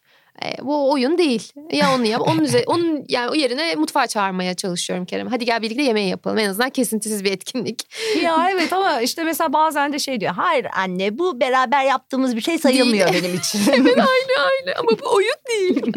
E, 0.44 0.62
bu 0.62 0.92
oyun 0.92 1.18
değil. 1.18 1.52
Ya 1.72 1.94
onu 1.94 2.06
yap. 2.06 2.20
Onun 2.20 2.44
üzerine, 2.44 2.64
onun 2.68 3.04
yani 3.08 3.30
o 3.30 3.34
yerine 3.34 3.74
mutfağa 3.74 4.06
çağırmaya 4.06 4.54
çalışıyorum 4.54 5.06
Kerem. 5.06 5.26
Hadi 5.26 5.44
gel 5.44 5.62
birlikte 5.62 5.82
yemeği 5.82 6.08
yapalım. 6.08 6.38
En 6.38 6.48
azından 6.48 6.70
kesintisiz 6.70 7.24
bir 7.24 7.32
etkinlik. 7.32 7.82
ya 8.22 8.48
evet 8.52 8.72
ama 8.72 9.00
işte 9.00 9.24
mesela 9.24 9.52
bazen 9.52 9.92
de 9.92 9.98
şey 9.98 10.20
diyor. 10.20 10.32
Hayır 10.34 10.66
anne 10.76 11.18
bu 11.18 11.40
beraber 11.40 11.84
yaptığımız 11.84 12.36
bir 12.36 12.40
şey 12.40 12.58
sayılmıyor 12.58 13.08
benim 13.14 13.34
için. 13.34 13.60
Aynen 13.72 14.06
aynen 14.38 14.78
ama 14.78 14.90
bu 14.90 15.14
oyun 15.14 15.36
değil. 15.48 15.92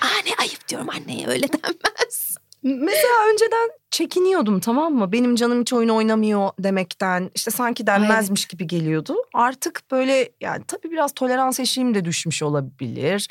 Anne 0.00 0.34
ayıp 0.38 0.68
diyorum 0.68 0.88
anneye 0.90 1.26
öyle 1.26 1.48
denmez. 1.52 2.25
Mesela 2.66 3.28
önceden 3.32 3.70
çekiniyordum 3.90 4.60
tamam 4.60 4.94
mı? 4.94 5.12
Benim 5.12 5.36
canım 5.36 5.60
hiç 5.60 5.72
oyun 5.72 5.88
oynamıyor 5.88 6.50
demekten. 6.58 7.30
İşte 7.34 7.50
sanki 7.50 7.86
denmezmiş 7.86 8.46
gibi 8.46 8.66
geliyordu. 8.66 9.16
Artık 9.34 9.82
böyle 9.90 10.32
yani 10.40 10.64
tabii 10.68 10.90
biraz 10.90 11.12
tolerans 11.12 11.60
eşiğim 11.60 11.94
de 11.94 12.04
düşmüş 12.04 12.42
olabilir. 12.42 13.28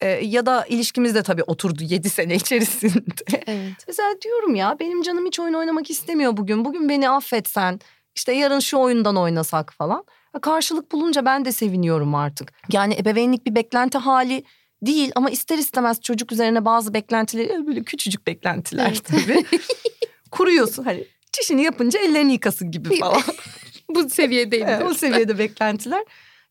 Ee, 0.00 0.08
ya 0.08 0.46
da 0.46 0.64
ilişkimiz 0.66 1.14
de 1.14 1.22
tabii 1.22 1.42
oturdu 1.42 1.82
7 1.84 2.10
sene 2.10 2.34
içerisinde. 2.34 3.24
Evet. 3.46 3.84
Mesela 3.86 4.14
diyorum 4.24 4.54
ya 4.54 4.76
benim 4.80 5.02
canım 5.02 5.26
hiç 5.26 5.40
oyun 5.40 5.54
oynamak 5.54 5.90
istemiyor 5.90 6.36
bugün. 6.36 6.64
Bugün 6.64 6.88
beni 6.88 7.10
affetsen 7.10 7.80
işte 8.14 8.32
yarın 8.32 8.60
şu 8.60 8.78
oyundan 8.78 9.16
oynasak 9.16 9.72
falan. 9.72 10.04
Karşılık 10.42 10.92
bulunca 10.92 11.24
ben 11.24 11.44
de 11.44 11.52
seviniyorum 11.52 12.14
artık. 12.14 12.52
Yani 12.72 12.94
ebeveynlik 12.94 13.46
bir 13.46 13.54
beklenti 13.54 13.98
hali 13.98 14.44
değil 14.82 15.12
ama 15.14 15.30
ister 15.30 15.58
istemez 15.58 16.00
çocuk 16.00 16.32
üzerine 16.32 16.64
bazı 16.64 16.94
beklentileri 16.94 17.66
böyle 17.66 17.82
küçücük 17.82 18.26
beklentiler 18.26 18.86
Evet. 18.88 19.04
tabii. 19.04 19.44
Kuruyorsun 20.30 20.84
hani 20.84 21.04
çişini 21.32 21.62
yapınca 21.62 22.00
ellerini 22.00 22.32
yıkasın 22.32 22.70
gibi 22.70 22.98
falan. 22.98 23.22
Bu 23.94 24.10
seviyedeyim. 24.10 24.68
Evet, 24.68 24.82
o 24.90 24.94
seviyede 24.94 25.38
beklentiler. 25.38 26.04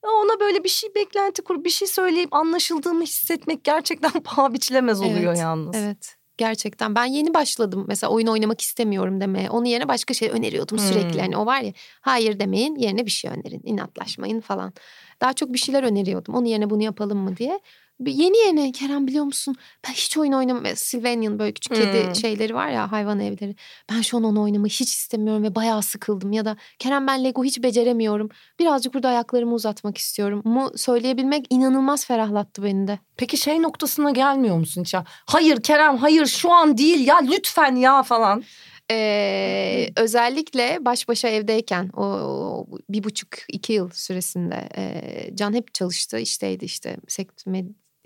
Ya 0.03 0.09
Ona 0.09 0.39
böyle 0.39 0.63
bir 0.63 0.69
şey 0.69 0.95
beklenti 0.95 1.41
kur, 1.41 1.63
bir 1.63 1.69
şey 1.69 1.87
söyleyip 1.87 2.33
anlaşıldığımı 2.33 3.03
hissetmek 3.03 3.63
gerçekten 3.63 4.11
paha 4.23 4.53
biçilemez 4.53 5.01
oluyor 5.01 5.27
Evet, 5.27 5.37
yalnız. 5.39 5.75
Evet. 5.75 6.15
Gerçekten 6.37 6.95
ben 6.95 7.05
yeni 7.05 7.33
başladım 7.33 7.85
mesela 7.87 8.11
oyun 8.11 8.27
oynamak 8.27 8.61
istemiyorum 8.61 9.21
demeye. 9.21 9.49
Onun 9.49 9.65
yerine 9.65 9.87
başka 9.87 10.13
şey 10.13 10.29
öneriyordum 10.29 10.79
sürekli. 10.79 11.13
Hmm. 11.13 11.19
Hani 11.19 11.37
o 11.37 11.45
var 11.45 11.61
ya 11.61 11.73
hayır 12.01 12.39
demeyin 12.39 12.75
yerine 12.75 13.05
bir 13.05 13.11
şey 13.11 13.31
önerin. 13.31 13.61
inatlaşmayın 13.63 14.41
falan. 14.41 14.73
Daha 15.21 15.33
çok 15.33 15.53
bir 15.53 15.57
şeyler 15.57 15.83
öneriyordum. 15.83 16.35
Onun 16.35 16.45
yerine 16.45 16.69
bunu 16.69 16.83
yapalım 16.83 17.17
mı 17.17 17.37
diye. 17.37 17.59
Yeni 18.05 18.37
yeni 18.37 18.71
Kerem 18.71 19.07
biliyor 19.07 19.23
musun? 19.25 19.55
Ben 19.87 19.93
hiç 19.93 20.17
oyun 20.17 20.31
oynamam. 20.31 20.63
Sylvanian 20.75 21.39
böyle 21.39 21.51
küçük 21.51 21.77
Hmm. 21.77 21.83
kedi 21.91 22.19
şeyleri 22.19 22.55
var 22.55 22.69
ya 22.69 22.91
hayvan 22.91 23.19
evleri. 23.19 23.55
Ben 23.91 24.01
şu 24.01 24.17
an 24.17 24.23
onu 24.23 24.41
oynamayı 24.41 24.69
hiç 24.69 24.93
istemiyorum 24.93 25.43
ve 25.43 25.55
bayağı 25.55 25.81
sıkıldım. 25.83 26.31
Ya 26.31 26.45
da 26.45 26.57
Kerem 26.79 27.07
ben 27.07 27.23
Lego 27.23 27.43
hiç 27.43 27.63
beceremiyorum. 27.63 28.29
Birazcık 28.59 28.93
burada 28.93 29.09
ayaklarımı 29.09 29.53
uzatmak 29.53 29.97
istiyorum. 29.97 30.41
Mu 30.45 30.71
söyleyebilmek 30.75 31.45
inanılmaz 31.49 32.05
ferahlattı 32.05 32.63
beni 32.63 32.87
de. 32.87 32.99
Peki 33.17 33.37
şey 33.37 33.61
noktasına 33.61 34.11
gelmiyor 34.11 34.57
musun 34.57 34.81
hiç 34.83 34.93
ya? 34.93 35.03
Hayır 35.07 35.63
Kerem 35.63 35.97
hayır 35.97 36.25
şu 36.25 36.51
an 36.51 36.77
değil 36.77 37.07
ya 37.07 37.17
lütfen 37.17 37.75
ya 37.75 38.03
falan. 38.03 38.43
Ee, 38.91 39.89
özellikle 39.95 40.77
baş 40.85 41.07
başa 41.07 41.27
evdeyken 41.27 41.89
o, 41.97 42.03
o 42.03 42.67
bir 42.89 43.03
buçuk 43.03 43.29
iki 43.49 43.73
yıl 43.73 43.89
süresinde 43.93 44.69
e, 44.77 45.35
Can 45.35 45.53
hep 45.53 45.73
çalıştı 45.73 46.19
işteydi 46.19 46.65
işte 46.65 46.97
sekt 47.07 47.47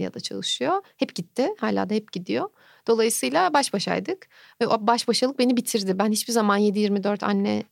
medyada 0.01 0.19
çalışıyor. 0.19 0.81
Hep 0.97 1.15
gitti 1.15 1.49
hala 1.59 1.89
da 1.89 1.93
hep 1.93 2.11
gidiyor. 2.11 2.49
Dolayısıyla 2.87 3.53
baş 3.53 3.73
başaydık 3.73 4.27
ve 4.61 4.67
o 4.67 4.87
baş 4.87 5.07
başalık 5.07 5.39
beni 5.39 5.57
bitirdi. 5.57 5.99
Ben 5.99 6.11
hiçbir 6.11 6.33
zaman 6.33 6.59
7-24 6.59 7.25
anne 7.25 7.63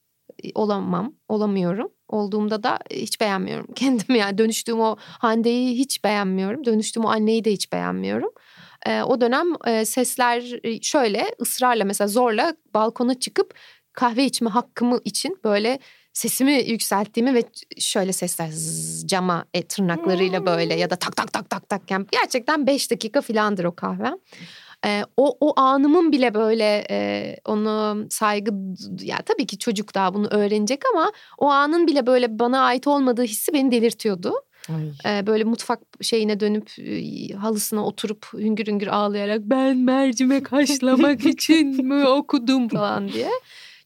olamam, 0.55 1.13
olamıyorum. 1.27 1.89
Olduğumda 2.07 2.63
da 2.63 2.79
hiç 2.91 3.21
beğenmiyorum 3.21 3.67
kendimi 3.75 4.17
yani 4.17 4.37
dönüştüğüm 4.37 4.79
o 4.79 4.95
Hande'yi 4.99 5.77
hiç 5.77 6.03
beğenmiyorum. 6.03 6.65
Dönüştüğüm 6.65 7.05
o 7.05 7.09
anneyi 7.09 7.45
de 7.45 7.51
hiç 7.51 7.71
beğenmiyorum. 7.71 8.29
Ee, 8.85 9.01
o 9.01 9.21
dönem 9.21 9.47
e, 9.67 9.85
sesler 9.85 10.59
e, 10.63 10.81
şöyle 10.81 11.25
ısrarla 11.41 11.85
mesela 11.85 12.07
zorla 12.07 12.55
balkona 12.73 13.19
çıkıp 13.19 13.53
kahve 13.93 14.25
içme 14.25 14.49
hakkımı 14.49 14.99
için 15.05 15.37
böyle 15.43 15.79
sesimi 16.19 16.53
yükselttiğimi 16.53 17.33
ve 17.33 17.43
şöyle 17.77 18.13
sesler 18.13 18.47
zzz, 18.47 19.07
cama 19.07 19.45
e, 19.53 19.61
tırnaklarıyla 19.61 20.45
böyle 20.45 20.75
ya 20.75 20.89
da 20.89 20.95
tak 20.95 21.15
tak 21.15 21.33
tak 21.33 21.49
tak 21.49 21.69
tak 21.69 21.91
yani 21.91 22.05
gerçekten 22.11 22.67
5 22.67 22.91
dakika 22.91 23.21
filandır 23.21 23.63
o 23.63 23.75
kahvem. 23.75 24.15
E, 24.85 25.03
o, 25.17 25.37
o 25.39 25.59
anımın 25.59 26.11
bile 26.11 26.33
böyle 26.33 26.85
e, 26.89 27.37
onu 27.45 28.05
saygı 28.09 28.51
ya 29.01 29.17
tabii 29.17 29.45
ki 29.45 29.57
çocuk 29.57 29.95
daha 29.95 30.13
bunu 30.13 30.27
öğrenecek 30.27 30.81
ama 30.93 31.11
o 31.37 31.47
anın 31.47 31.87
bile 31.87 32.07
böyle 32.07 32.39
bana 32.39 32.61
ait 32.61 32.87
olmadığı 32.87 33.23
hissi 33.23 33.53
beni 33.53 33.71
delirtiyordu. 33.71 34.33
Ee, 35.05 35.27
böyle 35.27 35.43
mutfak 35.43 35.79
şeyine 36.01 36.39
dönüp 36.39 36.69
e, 36.79 37.33
halısına 37.33 37.85
oturup 37.85 38.27
hüngür 38.33 38.67
hüngür 38.67 38.87
ağlayarak 38.87 39.41
ben 39.43 39.77
mercimek 39.77 40.51
haşlamak 40.51 41.25
için 41.25 41.85
mi 41.85 42.07
okudum 42.07 42.67
falan 42.67 43.09
diye. 43.09 43.29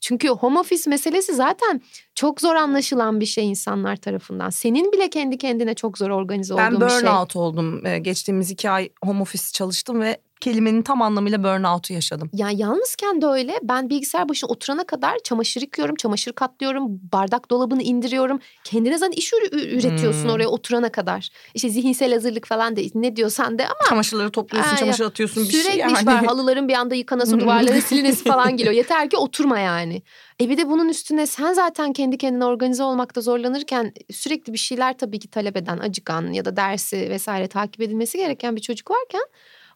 Çünkü 0.04 0.28
home 0.28 0.60
office 0.60 0.90
meselesi 0.90 1.34
zaten 1.34 1.82
çok 2.16 2.42
zor 2.42 2.56
anlaşılan 2.56 3.20
bir 3.20 3.26
şey 3.26 3.50
insanlar 3.50 3.96
tarafından. 3.96 4.50
Senin 4.50 4.92
bile 4.92 5.10
kendi 5.10 5.38
kendine 5.38 5.74
çok 5.74 5.98
zor 5.98 6.10
organize 6.10 6.58
Ben 6.58 6.72
olduğun 6.72 6.82
bir 6.88 6.90
şey. 6.90 7.00
burnout 7.02 7.36
oldum. 7.36 7.86
Ee, 7.86 8.00
Geçtiğimiz 8.00 8.52
iki 8.52 8.70
ay 8.70 8.90
home 9.04 9.22
office 9.22 9.44
çalıştım 9.54 10.02
ve 10.02 10.18
kelimenin 10.44 10.82
tam 10.82 11.02
anlamıyla 11.02 11.44
burnout'u 11.44 11.94
yaşadım. 11.94 12.30
Ya 12.34 12.50
yalnızken 12.54 13.22
de 13.22 13.26
öyle. 13.26 13.60
Ben 13.64 13.90
bilgisayar 13.90 14.30
başına 14.30 14.50
oturana 14.50 14.84
kadar 14.84 15.18
çamaşır 15.24 15.62
yıkıyorum, 15.62 15.96
çamaşır 15.96 16.34
katlıyorum, 16.34 17.00
bardak 17.12 17.52
dolabını 17.52 17.82
indiriyorum. 17.82 18.40
Kendine 18.64 18.98
zaten 18.98 19.12
iş 19.12 19.34
üretiyorsun 19.52 20.24
Hmm. 20.24 20.30
oraya 20.30 20.48
oturana 20.48 20.92
kadar. 20.92 21.30
İşte 21.54 21.70
zihinsel 21.70 22.14
hazırlık 22.14 22.48
falan 22.48 22.76
de 22.76 22.86
ne 22.96 23.16
diyorsan 23.16 23.58
de 23.60 23.66
ama 23.66 23.90
Çamaşırları 23.90 24.32
topluyorsun, 24.32 24.72
ya, 24.72 24.78
çamaşır 24.78 25.06
atıyorsun 25.06 25.44
bir 25.44 25.50
sürekli 25.52 25.72
şey 25.72 25.76
iş 25.76 25.94
yani. 25.98 26.06
var. 26.06 26.26
Halıların 26.26 26.68
bir 26.68 26.74
anda 26.74 26.96
yıkanası, 26.96 27.40
duvarların 27.40 27.80
silinesi 27.90 28.24
falan 28.24 28.58
geliyor. 28.58 28.76
Yeter 28.76 29.10
ki 29.10 29.18
oturma 29.18 29.60
yani. 29.60 30.02
E 30.42 30.50
bir 30.50 30.58
de 30.58 30.70
bunun 30.70 30.90
üstüne 30.90 31.28
sen 31.28 31.54
zaten 31.54 31.94
kendi 31.94 32.18
kendine 32.18 32.46
organize 32.46 32.84
olmakta 32.84 33.22
zorlanırken 33.22 33.94
sürekli 34.12 34.54
bir 34.54 34.58
şeyler 34.58 34.98
tabii 34.98 35.20
ki 35.20 35.28
talep 35.30 35.58
eden, 35.58 35.78
acıkan 35.78 36.34
ya 36.34 36.46
da 36.46 36.56
dersi 36.56 36.98
vesaire 37.10 37.48
takip 37.48 37.82
edilmesi 37.82 38.18
gereken 38.18 38.56
bir 38.56 38.62
çocuk 38.62 38.92
varken 38.92 39.22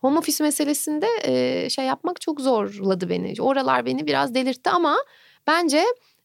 home 0.02 0.20
office 0.20 0.44
meselesinde 0.44 1.08
e, 1.24 1.70
şey 1.70 1.86
yapmak 1.86 2.22
çok 2.22 2.42
zorladı 2.42 3.10
beni. 3.10 3.34
Oralar 3.40 3.86
beni 3.86 4.08
biraz 4.08 4.36
delirtti 4.36 4.70
ama 4.70 4.98
bence 5.48 5.84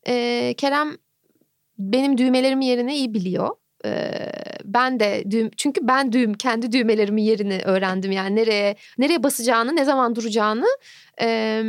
e, 0.09 0.55
Kerem 0.57 0.97
benim 1.79 2.19
düğmelerimin 2.19 2.67
yerini 2.67 2.95
iyi 2.95 3.15
biliyor. 3.15 3.51
Ee, 3.85 4.33
ben 4.65 5.01
de 5.01 5.25
düğüm 5.31 5.51
çünkü 5.57 5.89
ben 5.89 6.13
düğüm 6.13 6.35
kendi 6.35 6.73
düğmelerimin 6.73 7.23
yerini 7.23 7.61
öğrendim 7.65 8.13
yani 8.13 8.37
nereye 8.37 8.77
nereye 8.99 9.23
basacağını 9.23 9.77
ne 9.77 9.85
zaman 9.85 10.15
duracağını 10.15 10.67
Ee, 11.21 11.63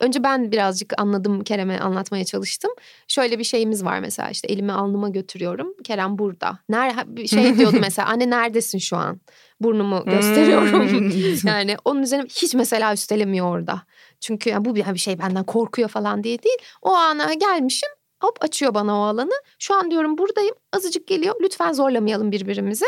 önce 0.00 0.22
ben 0.22 0.52
birazcık 0.52 0.92
anladım 0.98 1.44
Kerem'e 1.44 1.80
anlatmaya 1.80 2.24
çalıştım. 2.24 2.70
Şöyle 3.08 3.38
bir 3.38 3.44
şeyimiz 3.44 3.84
var 3.84 4.00
mesela 4.00 4.30
işte 4.30 4.48
elimi 4.48 4.72
alnıma 4.72 5.08
götürüyorum. 5.08 5.74
Kerem 5.84 6.18
burada. 6.18 6.58
Ner 6.68 6.94
şey 7.26 7.54
diyordu 7.58 7.76
mesela 7.80 8.08
anne 8.08 8.30
neredesin 8.30 8.78
şu 8.78 8.96
an? 8.96 9.20
burnumu 9.60 10.04
gösteriyorum. 10.04 10.88
Hmm. 10.90 11.48
yani 11.48 11.76
onun 11.84 12.02
üzerine 12.02 12.26
hiç 12.26 12.54
mesela 12.54 12.92
üstelemiyor 12.92 13.46
orada. 13.46 13.82
Çünkü 14.20 14.50
yani 14.50 14.64
bu 14.64 14.74
bir 14.74 14.98
şey 14.98 15.18
benden 15.18 15.44
korkuyor 15.44 15.88
falan 15.88 16.24
diye 16.24 16.42
değil. 16.42 16.58
O 16.82 16.90
ana 16.90 17.34
gelmişim 17.34 17.88
hop 18.20 18.44
açıyor 18.44 18.74
bana 18.74 18.98
o 18.98 19.02
alanı. 19.02 19.32
Şu 19.58 19.74
an 19.74 19.90
diyorum 19.90 20.18
buradayım 20.18 20.54
azıcık 20.72 21.06
geliyor. 21.06 21.34
Lütfen 21.42 21.72
zorlamayalım 21.72 22.32
birbirimizi. 22.32 22.86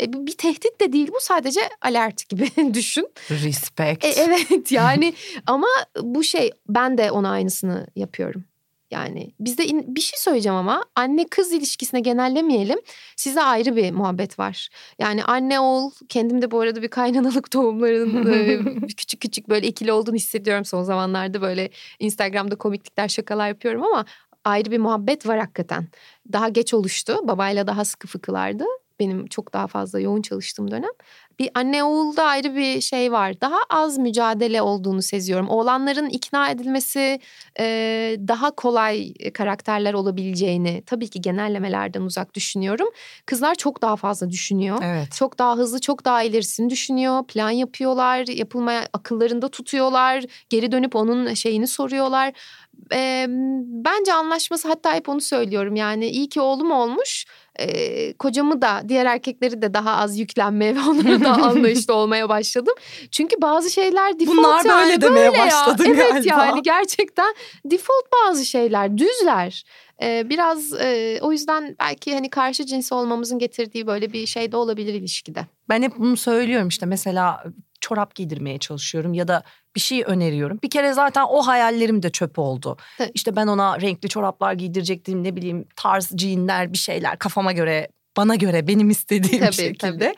E, 0.00 0.12
bir 0.12 0.36
tehdit 0.36 0.80
de 0.80 0.92
değil 0.92 1.08
bu 1.08 1.18
sadece 1.20 1.60
alert 1.82 2.28
gibi 2.28 2.48
düşün. 2.74 3.08
Respect. 3.30 4.04
E, 4.04 4.08
evet 4.08 4.72
yani 4.72 5.14
ama 5.46 5.66
bu 6.02 6.24
şey 6.24 6.50
ben 6.68 6.98
de 6.98 7.10
ona 7.10 7.30
aynısını 7.30 7.86
yapıyorum. 7.96 8.44
Yani 8.90 9.30
bizde 9.40 9.66
in- 9.66 9.96
bir 9.96 10.00
şey 10.00 10.18
söyleyeceğim 10.18 10.56
ama 10.56 10.84
anne 10.96 11.26
kız 11.26 11.52
ilişkisine 11.52 12.00
genellemeyelim. 12.00 12.78
Sizde 13.16 13.42
ayrı 13.42 13.76
bir 13.76 13.90
muhabbet 13.90 14.38
var. 14.38 14.68
Yani 14.98 15.24
anne 15.24 15.60
oğul 15.60 15.90
kendimde 16.08 16.50
bu 16.50 16.60
arada 16.60 16.82
bir 16.82 16.88
kaynanalık 16.88 17.50
tohumlarının 17.50 18.82
e, 18.82 18.86
küçük 18.86 19.20
küçük 19.20 19.48
böyle 19.48 19.66
ikili 19.66 19.92
olduğunu 19.92 20.14
hissediyorum 20.16 20.64
son 20.64 20.82
zamanlarda 20.82 21.42
böyle 21.42 21.70
Instagram'da 21.98 22.56
komiklikler 22.56 23.08
şakalar 23.08 23.48
yapıyorum 23.48 23.82
ama 23.82 24.04
ayrı 24.44 24.70
bir 24.70 24.78
muhabbet 24.78 25.26
var 25.26 25.38
hakikaten. 25.38 25.88
Daha 26.32 26.48
geç 26.48 26.74
oluştu. 26.74 27.18
Babayla 27.28 27.66
daha 27.66 27.84
sıkı 27.84 28.06
fıkılardı. 28.08 28.64
Benim 29.00 29.26
çok 29.26 29.52
daha 29.52 29.66
fazla 29.66 30.00
yoğun 30.00 30.22
çalıştığım 30.22 30.70
dönem. 30.70 30.90
Bir 31.38 31.50
anne 31.54 31.84
oğulda 31.84 32.24
ayrı 32.24 32.56
bir 32.56 32.80
şey 32.80 33.12
var. 33.12 33.40
Daha 33.40 33.58
az 33.70 33.98
mücadele 33.98 34.62
olduğunu 34.62 35.02
seziyorum. 35.02 35.48
Oğlanların 35.48 36.08
ikna 36.08 36.50
edilmesi 36.50 37.20
e, 37.60 37.64
daha 38.28 38.50
kolay 38.50 39.14
karakterler 39.34 39.94
olabileceğini 39.94 40.82
tabii 40.86 41.08
ki 41.08 41.20
genellemelerden 41.20 42.02
uzak 42.02 42.34
düşünüyorum. 42.34 42.88
Kızlar 43.26 43.54
çok 43.54 43.82
daha 43.82 43.96
fazla 43.96 44.30
düşünüyor. 44.30 44.78
Evet. 44.84 45.12
Çok 45.12 45.38
daha 45.38 45.56
hızlı, 45.56 45.80
çok 45.80 46.04
daha 46.04 46.22
ilerisini 46.22 46.70
düşünüyor. 46.70 47.26
Plan 47.26 47.50
yapıyorlar, 47.50 48.26
yapılmaya 48.26 48.86
akıllarında 48.92 49.48
tutuyorlar. 49.48 50.24
Geri 50.50 50.72
dönüp 50.72 50.96
onun 50.96 51.34
şeyini 51.34 51.66
soruyorlar. 51.66 52.32
Ee, 52.92 53.26
bence 53.84 54.12
anlaşması 54.12 54.68
hatta 54.68 54.94
hep 54.94 55.08
onu 55.08 55.20
söylüyorum. 55.20 55.76
Yani 55.76 56.06
iyi 56.06 56.28
ki 56.28 56.40
oğlum 56.40 56.70
olmuş. 56.70 57.26
Ee, 57.60 58.12
kocamı 58.12 58.62
da 58.62 58.82
diğer 58.88 59.06
erkekleri 59.06 59.62
de 59.62 59.74
daha 59.74 59.96
az 59.96 60.18
yüklenmeye 60.18 60.76
ve 60.76 60.80
onlara 60.80 61.24
da 61.24 61.32
anlayışlı 61.48 61.94
olmaya 61.94 62.28
başladım. 62.28 62.74
Çünkü 63.10 63.36
bazı 63.42 63.70
şeyler 63.70 64.20
default 64.20 64.38
Bunlar 64.38 64.64
yani 64.64 64.88
böyle 64.88 65.00
demeye 65.00 65.24
ya. 65.24 65.32
başladın 65.32 65.84
Evet 65.84 66.12
galiba. 66.12 66.44
yani 66.46 66.62
gerçekten 66.62 67.34
default 67.64 68.04
bazı 68.12 68.44
şeyler 68.44 68.98
düzler. 68.98 69.64
Ee, 70.02 70.30
biraz 70.30 70.72
e, 70.72 71.18
o 71.22 71.32
yüzden 71.32 71.76
belki 71.80 72.14
hani 72.14 72.30
karşı 72.30 72.66
cins 72.66 72.92
olmamızın 72.92 73.38
getirdiği 73.38 73.86
böyle 73.86 74.12
bir 74.12 74.26
şey 74.26 74.52
de 74.52 74.56
olabilir 74.56 74.94
ilişkide. 74.94 75.46
Ben 75.68 75.82
hep 75.82 75.98
bunu 75.98 76.16
söylüyorum 76.16 76.68
işte 76.68 76.86
mesela 76.86 77.44
çorap 77.84 78.14
giydirmeye 78.14 78.58
çalışıyorum 78.58 79.14
ya 79.14 79.28
da 79.28 79.42
bir 79.76 79.80
şey 79.80 80.02
öneriyorum. 80.06 80.58
Bir 80.62 80.70
kere 80.70 80.92
zaten 80.92 81.24
o 81.28 81.46
hayallerim 81.46 82.02
de 82.02 82.10
çöp 82.10 82.38
oldu. 82.38 82.76
Tabii. 82.98 83.10
İşte 83.14 83.36
ben 83.36 83.46
ona 83.46 83.80
renkli 83.80 84.08
çoraplar 84.08 84.52
giydirecektim 84.52 85.24
ne 85.24 85.36
bileyim 85.36 85.64
tarz 85.76 86.18
jeanler 86.18 86.72
bir 86.72 86.78
şeyler 86.78 87.18
kafama 87.18 87.52
göre 87.52 87.88
bana 88.16 88.34
göre 88.34 88.66
benim 88.66 88.90
istediğim 88.90 89.44
Tabii, 89.44 89.54
şekilde. 89.54 90.14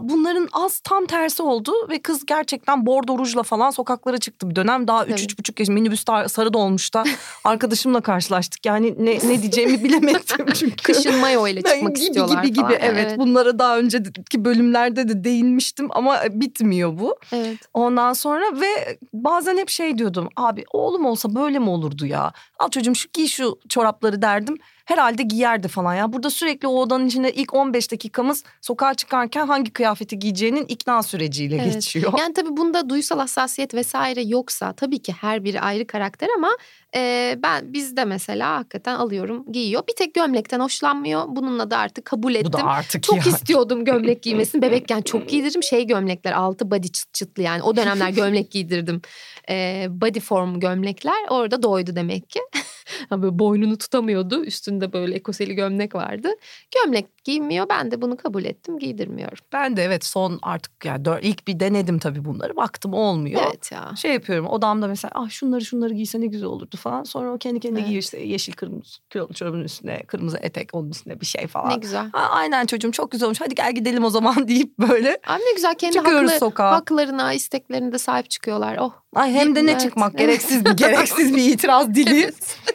Bunların 0.00 0.48
az 0.52 0.80
tam 0.80 1.06
tersi 1.06 1.42
oldu 1.42 1.72
ve 1.90 2.02
kız 2.02 2.26
gerçekten 2.26 2.86
bordo 2.86 3.18
rujla 3.18 3.42
falan 3.42 3.70
sokaklara 3.70 4.18
çıktı 4.18 4.50
bir 4.50 4.56
dönem. 4.56 4.88
Daha 4.88 5.02
Tabii. 5.02 5.12
üç, 5.12 5.22
üç 5.22 5.38
buçuk 5.38 5.60
yaş 5.60 5.68
minibüs 5.68 6.04
sarı 6.28 6.52
dolmuşta 6.52 7.04
arkadaşımla 7.44 8.00
karşılaştık. 8.00 8.66
Yani 8.66 8.94
ne, 8.98 9.14
ne 9.14 9.42
diyeceğimi 9.42 9.84
bilemedim 9.84 10.46
çünkü. 10.54 10.76
Kışın 10.82 11.16
mayo 11.16 11.46
ile 11.46 11.62
çıkmak 11.62 11.96
gibi, 11.96 12.04
istiyorlar 12.04 12.42
gibi 12.42 12.52
gibi 12.52 12.62
falan. 12.64 12.78
evet. 12.80 13.18
Bunlara 13.18 13.58
daha 13.58 13.78
önceki 13.78 14.44
bölümlerde 14.44 15.08
de 15.08 15.24
değinmiştim 15.24 15.88
ama 15.90 16.20
bitmiyor 16.30 16.98
bu. 16.98 17.16
Evet. 17.32 17.58
Ondan 17.74 18.12
sonra 18.12 18.44
ve 18.60 18.98
bazen 19.12 19.56
hep 19.58 19.68
şey 19.68 19.98
diyordum 19.98 20.28
abi 20.36 20.64
oğlum 20.72 21.04
olsa 21.06 21.34
böyle 21.34 21.58
mi 21.58 21.70
olurdu 21.70 22.06
ya? 22.06 22.32
Al 22.58 22.68
çocuğum 22.68 22.94
şu 22.94 23.08
giy 23.12 23.26
şu 23.26 23.58
çorapları 23.68 24.22
derdim. 24.22 24.56
Herhalde 24.92 25.22
giyerdi 25.22 25.68
falan 25.68 25.94
ya. 25.94 26.12
Burada 26.12 26.30
sürekli 26.30 26.68
o 26.68 26.70
odanın 26.72 27.06
içinde 27.06 27.32
ilk 27.32 27.54
15 27.54 27.92
dakikamız 27.92 28.44
sokağa 28.60 28.94
çıkarken 28.94 29.46
hangi 29.46 29.70
kıyafeti 29.72 30.18
giyeceğinin 30.18 30.64
ikna 30.68 31.02
süreciyle 31.02 31.56
Evet. 31.62 31.74
geçiyor. 31.74 32.12
Yani 32.18 32.34
tabii 32.34 32.56
bunda 32.56 32.88
duysal 32.88 33.18
hassasiyet 33.18 33.74
vesaire 33.74 34.22
yoksa 34.22 34.72
tabii 34.72 34.98
ki 34.98 35.12
her 35.12 35.44
biri 35.44 35.60
ayrı 35.60 35.86
karakter 35.86 36.28
ama 36.36 36.50
e, 36.96 37.38
ben 37.42 37.72
bizde 37.72 38.04
mesela 38.04 38.56
hakikaten 38.56 38.94
alıyorum 38.94 39.52
giyiyor. 39.52 39.82
Bir 39.88 39.94
tek 39.96 40.14
gömlekten 40.14 40.60
hoşlanmıyor. 40.60 41.24
Bununla 41.28 41.70
da 41.70 41.78
artık 41.78 42.04
kabul 42.04 42.34
ettim. 42.34 42.52
Bu 42.52 42.58
da 42.58 42.64
artık 42.64 43.02
Çok 43.02 43.26
ya. 43.26 43.32
istiyordum 43.32 43.84
gömlek 43.84 44.22
giymesini. 44.22 44.62
Bebekken 44.62 45.02
çok 45.02 45.28
giydiririm. 45.28 45.62
Şey 45.62 45.86
gömlekler 45.86 46.32
altı 46.32 46.70
body 46.70 46.88
çıt 46.88 47.14
çıtlı 47.14 47.42
yani. 47.42 47.62
O 47.62 47.76
dönemler 47.76 48.10
gömlek 48.22 48.50
giydirdim. 48.50 49.02
Ee, 49.48 49.86
body 49.90 50.20
form 50.20 50.60
gömlekler 50.60 51.28
orada 51.30 51.62
doydu 51.62 51.96
demek 51.96 52.30
ki. 52.30 52.40
Böyle 53.10 53.38
boynunu 53.38 53.78
tutamıyordu. 53.78 54.44
Üstünde 54.44 54.92
böyle 54.92 55.14
ekoseli 55.14 55.54
gömlek 55.54 55.94
vardı. 55.94 56.28
Gömlek 56.74 57.24
giymiyor. 57.24 57.66
Ben 57.68 57.90
de 57.90 58.02
bunu 58.02 58.16
kabul 58.16 58.44
ettim. 58.44 58.78
Giydirmiyorum. 58.78 59.38
Ben 59.52 59.76
de 59.76 59.84
evet 59.84 60.04
son 60.04 60.38
artık 60.42 60.84
yani 60.84 61.04
dört, 61.04 61.24
ilk 61.24 61.48
bir 61.48 61.60
denedim 61.60 61.98
tabii 61.98 62.24
bunları. 62.24 62.56
Baktım 62.56 62.94
olmuyor. 62.94 63.42
Evet 63.48 63.72
ya. 63.72 63.92
Şey 63.96 64.12
yapıyorum 64.12 64.46
odamda 64.46 64.86
mesela 64.86 65.12
ah 65.14 65.30
şunları 65.30 65.64
şunları 65.64 65.94
giyse 65.94 66.20
ne 66.20 66.26
güzel 66.26 66.48
olurdu 66.48 66.76
falan. 66.82 67.02
Sonra 67.04 67.32
o 67.32 67.38
kendi 67.38 67.60
kendine 67.60 67.78
Evet. 67.78 67.86
giyiyor 67.86 68.02
işte 68.02 68.20
yeşil 68.20 68.52
kırmızı 68.52 68.98
kilolu 69.10 69.34
çorabın 69.34 69.60
üstüne 69.64 70.02
kırmızı 70.02 70.38
etek 70.42 70.68
onun 70.74 70.90
üstüne 70.90 71.20
bir 71.20 71.26
şey 71.26 71.46
falan. 71.46 71.70
Ne 71.70 71.76
güzel. 71.76 72.10
Ha, 72.12 72.28
aynen 72.30 72.66
çocuğum 72.66 72.92
çok 72.92 73.10
güzel 73.10 73.26
olmuş 73.26 73.40
hadi 73.40 73.54
gel 73.54 73.72
gidelim 73.74 74.04
o 74.04 74.10
zaman 74.10 74.48
deyip 74.48 74.78
böyle 74.78 75.20
Abi 75.26 75.42
ne 75.42 75.52
güzel 75.54 75.74
kendi 75.74 75.98
haklı, 75.98 76.28
sokağa. 76.38 76.70
haklarına, 76.70 77.32
isteklerine 77.32 77.92
de 77.92 77.98
sahip 77.98 78.30
çıkıyorlar. 78.30 78.76
Oh. 78.80 78.92
Ay 79.14 79.32
hem 79.32 79.54
de 79.56 79.66
ne 79.66 79.70
Evet, 79.70 79.80
çıkmak 79.80 80.18
gereksiz 80.18 80.64
bir 80.64 80.70
gereksiz 80.70 81.36
bir 81.36 81.44
itiraz 81.52 81.94
dili. 81.94 82.32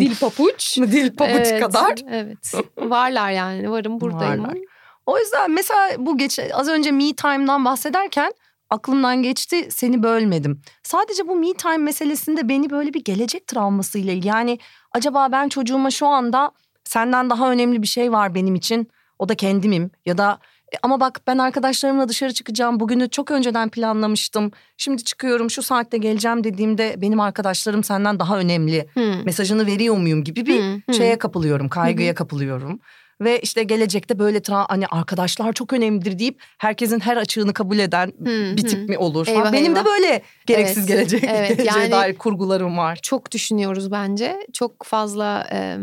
Dil 0.00 0.16
papuç. 0.20 0.76
Dil 0.78 1.16
pabuç 1.16 1.30
Evet, 1.34 1.60
kadar. 1.60 1.94
Evet. 2.10 2.52
Varlar 2.78 3.30
yani. 3.30 3.70
Varım 3.70 4.00
buradayım. 4.00 4.44
Varlar. 4.44 4.58
O 5.06 5.18
yüzden 5.18 5.50
mesela 5.50 5.90
bu 5.98 6.18
geç 6.18 6.38
az 6.52 6.68
önce 6.68 6.90
me 6.92 7.12
time'dan 7.12 7.64
bahsederken 7.64 8.32
aklımdan 8.70 9.22
geçti 9.22 9.68
seni 9.70 10.02
bölmedim. 10.02 10.62
Sadece 10.82 11.28
bu 11.28 11.34
me 11.36 11.52
time 11.54 11.76
meselesinde 11.78 12.48
beni 12.48 12.70
böyle 12.70 12.94
bir 12.94 13.04
gelecek 13.04 13.46
travmasıyla. 13.46 14.14
Yani 14.24 14.58
acaba 14.92 15.28
ben 15.32 15.48
çocuğuma 15.48 15.90
şu 15.90 16.06
anda 16.06 16.50
senden 16.84 17.30
daha 17.30 17.50
önemli 17.50 17.82
bir 17.82 17.86
şey 17.86 18.12
var 18.12 18.34
benim 18.34 18.54
için. 18.54 18.88
O 19.18 19.28
da 19.28 19.34
kendimim 19.34 19.90
ya 20.06 20.18
da 20.18 20.38
E, 20.72 20.76
Ama 20.82 21.00
bak 21.00 21.20
ben 21.26 21.38
arkadaşlarımla 21.38 22.08
dışarı 22.08 22.32
çıkacağım. 22.32 22.80
Bugünü 22.80 23.10
çok 23.10 23.30
önceden 23.30 23.68
planlamıştım. 23.68 24.50
Şimdi 24.76 25.04
çıkıyorum 25.04 25.50
şu 25.50 25.62
saatte 25.62 25.98
geleceğim 25.98 26.44
dediğimde 26.44 26.94
benim 27.00 27.20
arkadaşlarım 27.20 27.84
senden 27.84 28.18
daha 28.20 28.38
önemli. 28.38 28.88
Hmm. 28.94 29.24
Mesajını 29.24 29.66
veriyor 29.66 29.96
muyum 29.96 30.24
gibi 30.24 30.46
bir 30.46 30.58
Hmm, 30.60 30.80
hmm. 30.86 30.94
şeye 30.94 31.18
kapılıyorum, 31.18 31.68
kaygıya 31.68 32.14
kapılıyorum. 32.14 32.80
Ve 33.20 33.40
işte 33.40 33.62
gelecekte 33.62 34.18
böyle 34.18 34.38
tra- 34.38 34.66
hani 34.68 34.86
arkadaşlar 34.86 35.52
çok 35.52 35.72
önemlidir 35.72 36.18
deyip 36.18 36.42
herkesin 36.58 37.00
her 37.00 37.16
açığını 37.16 37.52
kabul 37.54 37.78
eden 37.78 38.06
Hmm, 38.18 38.26
bir 38.56 38.62
hmm. 38.62 38.68
tip 38.68 38.88
mi 38.88 38.98
olur? 38.98 39.26
Eyvah, 39.26 39.44
Ha, 39.46 39.52
Benim 39.52 39.72
eyvah. 39.76 39.84
de 39.84 39.88
böyle 39.88 40.22
gereksiz 40.46 40.78
Evet, 40.78 40.88
gelecek, 40.88 41.24
evet, 41.24 41.48
geleceğe 41.56 41.78
yani- 41.80 41.90
dair 41.92 42.14
kurgularım 42.18 42.76
var. 42.78 42.98
çok 43.02 43.32
düşünüyoruz 43.32 43.90
bence. 43.90 44.46
Çok 44.52 44.84
fazla 44.84 45.48
e, 45.52 45.76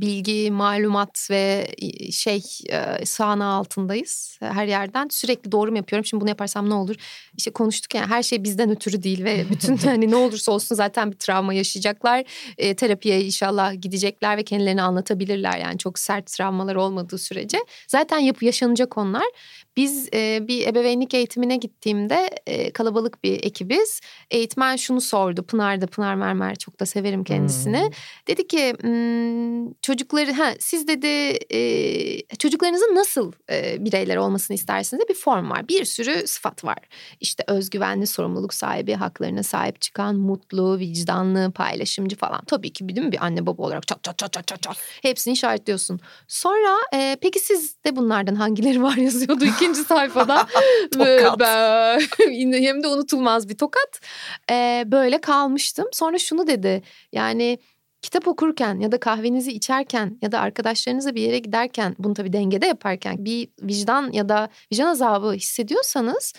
bilgi, 0.00 0.50
malumat 0.50 1.28
ve 1.30 1.66
şey 2.12 2.42
sahne 3.04 3.44
altındayız 3.44 4.38
her 4.40 4.66
yerden. 4.66 5.08
Sürekli 5.10 5.52
doğru 5.52 5.70
mu 5.70 5.76
yapıyorum? 5.76 6.04
Şimdi 6.04 6.20
bunu 6.20 6.28
yaparsam 6.28 6.70
ne 6.70 6.74
olur? 6.74 6.96
İşte 7.36 7.50
konuştuk 7.50 7.94
yani 7.94 8.06
her 8.06 8.22
şey 8.22 8.44
bizden 8.44 8.70
ötürü 8.70 9.02
değil 9.02 9.24
ve 9.24 9.44
bütün 9.50 9.76
hani 9.84 10.10
ne 10.10 10.16
olursa 10.16 10.52
olsun 10.52 10.74
zaten 10.74 11.12
bir 11.12 11.16
travma 11.16 11.54
yaşayacaklar. 11.54 12.24
E, 12.58 12.74
terapiye 12.74 13.24
inşallah 13.24 13.82
gidecekler 13.82 14.36
ve 14.36 14.42
kendilerini 14.42 14.82
anlatabilirler 14.82 15.58
yani 15.58 15.78
çok 15.78 15.98
sert 15.98 16.26
travmalar 16.26 16.74
olmadığı 16.74 17.18
sürece. 17.18 17.58
Zaten 17.88 18.18
yapı 18.18 18.44
yaşanacak 18.44 18.98
onlar. 18.98 19.26
Biz 19.76 20.08
e, 20.14 20.48
bir 20.48 20.66
ebeveynlik 20.66 21.14
eğitimine 21.14 21.56
gittiğimde 21.56 22.30
e, 22.46 22.70
kalabalık 22.70 23.24
bir 23.24 23.44
ekibiz. 23.44 24.00
Eğitmen 24.30 24.76
şunu 24.76 25.00
sordu. 25.00 25.42
Pınar 25.42 25.80
da 25.80 25.86
Pınar 25.86 26.14
Mermer 26.14 26.56
çok 26.56 26.80
da 26.80 26.86
severim 26.86 27.24
kendisini. 27.24 27.80
Hmm. 27.80 27.90
Dedi 28.28 28.46
ki 28.48 28.74
"Hmm, 28.80 29.72
çocukları 29.82 30.32
ha 30.32 30.52
siz 30.60 30.88
dedi 30.88 31.38
e, 31.54 32.36
çocuklarınızın 32.38 32.94
nasıl 32.94 33.32
e, 33.50 33.84
bireyler 33.84 34.16
olmasını 34.16 34.54
istersiniz 34.54 35.02
de 35.04 35.08
bir 35.08 35.14
form 35.14 35.50
var. 35.50 35.68
Bir 35.68 35.84
sürü 35.84 36.26
sıfat 36.26 36.64
var. 36.64 36.78
İşte 37.20 37.44
özgüvenli, 37.48 38.06
sorumluluk 38.06 38.54
sahibi, 38.54 38.94
haklarına 38.94 39.42
sahip 39.42 39.80
çıkan, 39.80 40.16
mutlu, 40.16 40.78
vicdanlı, 40.78 41.52
paylaşımcı 41.52 42.16
falan. 42.16 42.40
Tabii 42.46 42.72
ki 42.72 42.88
değil 42.88 43.06
mi 43.06 43.12
bir 43.12 43.24
anne 43.24 43.46
baba 43.46 43.62
olarak 43.62 43.86
çat 43.86 44.02
çat 44.02 44.18
çat 44.18 44.32
çat 44.32 44.46
çat 44.46 44.62
çat 44.62 44.76
hepsini 45.02 45.32
işaretliyorsun. 45.34 46.00
Sonra 46.28 46.76
e, 46.94 47.16
peki 47.20 47.38
siz 47.40 47.76
de 47.84 47.96
bunlardan 47.96 48.34
hangileri 48.34 48.82
var 48.82 48.96
yazıyordu 49.06 49.44
ikinci 49.66 49.88
sayfada. 49.88 50.46
Hem 52.66 52.82
de 52.82 52.88
unutulmaz 52.88 53.48
bir 53.48 53.58
tokat. 53.58 54.00
E, 54.50 54.84
böyle 54.86 55.20
kalmıştım. 55.20 55.86
Sonra 55.92 56.18
şunu 56.18 56.46
dedi 56.46 56.82
yani 57.12 57.58
kitap 58.02 58.28
okurken 58.28 58.80
ya 58.80 58.92
da 58.92 59.00
kahvenizi 59.00 59.52
içerken 59.52 60.18
ya 60.22 60.32
da 60.32 60.40
arkadaşlarınızla 60.40 61.14
bir 61.14 61.22
yere 61.22 61.38
giderken 61.38 61.96
bunu 61.98 62.14
tabii 62.14 62.32
dengede 62.32 62.66
yaparken 62.66 63.24
bir 63.24 63.48
vicdan 63.62 64.12
ya 64.12 64.28
da 64.28 64.48
vicdan 64.72 64.86
azabı 64.86 65.32
hissediyorsanız 65.32 66.32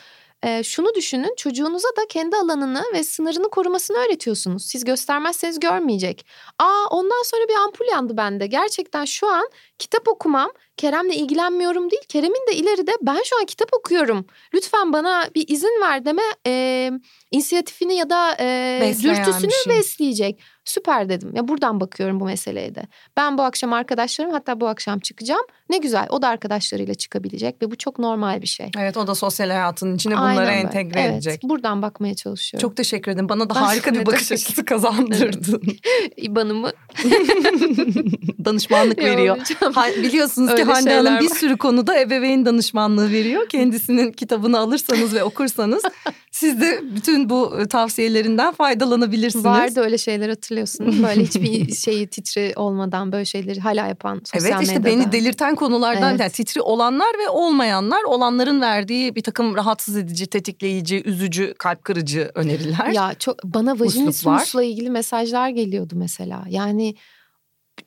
e, 0.43 0.63
şunu 0.63 0.95
düşünün 0.95 1.35
çocuğunuza 1.37 1.87
da 1.87 2.07
kendi 2.09 2.35
alanını 2.35 2.83
ve 2.93 3.03
sınırını 3.03 3.49
korumasını 3.49 3.97
öğretiyorsunuz. 3.97 4.65
Siz 4.65 4.83
göstermezseniz 4.83 5.59
görmeyecek. 5.59 6.25
Aa 6.59 6.85
ondan 6.89 7.23
sonra 7.25 7.47
bir 7.49 7.53
ampul 7.55 7.85
yandı 7.91 8.17
bende. 8.17 8.47
Gerçekten 8.47 9.05
şu 9.05 9.27
an 9.27 9.49
kitap 9.79 10.07
okumam 10.07 10.51
Kerem'le 10.77 11.11
ilgilenmiyorum 11.11 11.91
değil. 11.91 12.01
Kerem'in 12.09 12.47
de 12.51 12.55
ileride 12.55 12.91
ben 13.01 13.19
şu 13.25 13.39
an 13.39 13.45
kitap 13.45 13.73
okuyorum. 13.73 14.25
Lütfen 14.53 14.93
bana 14.93 15.29
bir 15.35 15.45
izin 15.47 15.81
ver 15.81 16.05
deme 16.05 16.21
e, 16.47 16.91
inisiyatifini 17.31 17.95
ya 17.95 18.09
da 18.09 18.35
e, 18.39 18.79
Besleyen 18.81 19.25
dürtüsünü 19.25 19.51
şey. 19.51 19.73
besleyecek. 19.73 20.39
Süper 20.65 21.09
dedim. 21.09 21.31
Ya 21.35 21.47
buradan 21.47 21.79
bakıyorum 21.79 22.19
bu 22.19 22.25
meseleye 22.25 22.75
de. 22.75 22.83
Ben 23.17 23.37
bu 23.37 23.41
akşam 23.41 23.73
arkadaşlarım 23.73 24.31
hatta 24.31 24.61
bu 24.61 24.67
akşam 24.67 24.99
çıkacağım. 24.99 25.45
Ne 25.69 25.77
güzel 25.77 26.07
o 26.09 26.21
da 26.21 26.27
arkadaşlarıyla 26.27 26.93
çıkabilecek 26.93 27.61
ve 27.61 27.71
bu 27.71 27.75
çok 27.75 27.99
normal 27.99 28.41
bir 28.41 28.47
şey. 28.47 28.71
Evet 28.77 28.97
o 28.97 29.07
da 29.07 29.15
sosyal 29.15 29.49
hayatının 29.49 29.95
içine 29.95 30.13
bunları 30.13 30.27
Aynen 30.27 30.45
böyle. 30.45 30.51
entegre 30.51 30.99
evet, 30.99 31.13
edecek. 31.13 31.43
Buradan 31.43 31.81
bakmaya 31.81 32.15
çalışıyorum. 32.15 32.69
Çok 32.69 32.77
teşekkür 32.77 33.11
ederim. 33.11 33.29
Bana 33.29 33.49
da 33.49 33.55
Ben 33.55 33.59
harika 33.59 33.93
bir 33.93 34.05
bakış 34.05 34.31
açısı 34.31 34.65
kazandırdın. 34.65 35.61
İban'ımı 36.17 36.71
Danışmanlık 38.45 38.97
veriyor. 39.03 39.37
Ha- 39.73 39.87
biliyorsunuz 40.03 40.47
ki 40.47 40.53
Öyle 40.53 40.63
Hande 40.63 40.89
şeyler 40.89 41.11
Hanım 41.11 41.23
bir 41.25 41.35
sürü 41.35 41.57
konuda 41.57 41.99
ebeveyn 41.99 42.45
danışmanlığı 42.45 43.11
veriyor. 43.11 43.49
Kendisinin 43.49 44.11
kitabını 44.11 44.59
alırsanız 44.59 45.13
ve 45.13 45.23
okursanız 45.23 45.83
siz 46.31 46.61
de 46.61 46.81
bütün 46.95 47.29
bu 47.29 47.59
e, 47.61 47.67
tavsiyelerinden 47.67 48.53
faydalanabilirsiniz. 48.53 49.45
Vardı 49.45 49.79
öyle 49.81 49.97
şeyler 49.97 50.29
hatırlıyorsun. 50.29 51.03
Böyle 51.03 51.21
hiçbir 51.23 51.75
şeyi 51.75 52.07
titri 52.07 52.53
olmadan 52.55 53.11
böyle 53.11 53.25
şeyleri 53.25 53.59
hala 53.59 53.87
yapan 53.87 54.21
sosyal 54.25 54.51
Evet 54.51 54.67
işte 54.67 54.79
medyada. 54.79 55.01
beni 55.01 55.11
delirten 55.11 55.55
konulardan 55.57 56.09
Evet. 56.09 56.19
yani 56.19 56.31
titri 56.31 56.61
olanlar 56.61 57.17
ve 57.19 57.29
olmayanlar 57.29 58.03
olanların 58.03 58.61
verdiği 58.61 59.15
bir 59.15 59.23
takım 59.23 59.55
rahatsız 59.55 59.97
edici, 59.97 60.27
tetikleyici, 60.27 61.03
üzücü, 61.05 61.53
kalp 61.59 61.83
kırıcı 61.83 62.31
öneriler. 62.35 62.87
Ya 62.87 63.13
çok 63.19 63.43
bana 63.43 63.73
Usluplar. 63.73 63.85
vajinismusla 63.85 64.63
ilgili 64.63 64.89
mesajlar 64.89 65.49
geliyordu 65.49 65.93
mesela. 65.97 66.43
Yani 66.49 66.95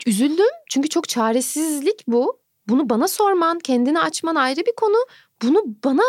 üzüldüm 0.06 0.46
çünkü 0.70 0.88
çok 0.88 1.08
çaresizlik 1.08 2.04
bu. 2.06 2.40
Bunu 2.68 2.90
bana 2.90 3.08
sorman, 3.08 3.58
kendini 3.58 4.00
açman 4.00 4.34
ayrı 4.34 4.60
bir 4.60 4.74
konu. 4.76 4.96
Bunu 5.42 5.62
bana 5.84 6.02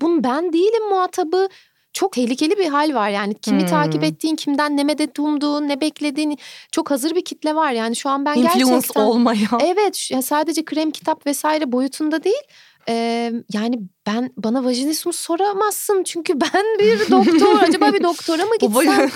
bunu 0.00 0.24
ben 0.24 0.52
değilim 0.52 0.88
muhatabı. 0.90 1.48
Çok 1.96 2.12
tehlikeli 2.12 2.58
bir 2.58 2.66
hal 2.68 2.94
var 2.94 3.08
yani. 3.08 3.34
Kimi 3.34 3.60
Hmm. 3.60 3.66
takip 3.66 4.04
ettiğin, 4.04 4.36
kimden 4.36 4.76
ne 4.76 4.84
medet 4.84 5.18
umduğun, 5.18 5.68
ne 5.68 5.80
beklediğin 5.80 6.38
çok 6.72 6.90
hazır 6.90 7.14
bir 7.14 7.24
kitle 7.24 7.54
var. 7.54 7.72
Yani 7.72 7.96
şu 7.96 8.10
an 8.10 8.24
ben 8.24 8.34
Influence 8.34 8.64
gerçekten 8.70 9.00
olmayan. 9.00 9.60
Evet 9.64 10.10
sadece 10.22 10.64
krem 10.64 10.90
kitap 10.90 11.26
vesaire 11.26 11.72
boyutunda 11.72 12.24
değil. 12.24 12.42
Ee, 12.88 13.32
yani 13.52 13.78
ben 14.06 14.30
bana 14.36 14.64
vajinismus 14.64 15.16
soramazsın. 15.18 16.02
Çünkü 16.02 16.40
ben 16.40 16.78
bir 16.78 17.10
doktor. 17.10 17.62
Acaba 17.62 17.92
bir 17.92 18.02
doktora 18.02 18.44
mı 18.44 18.54
gitsem? 18.60 19.10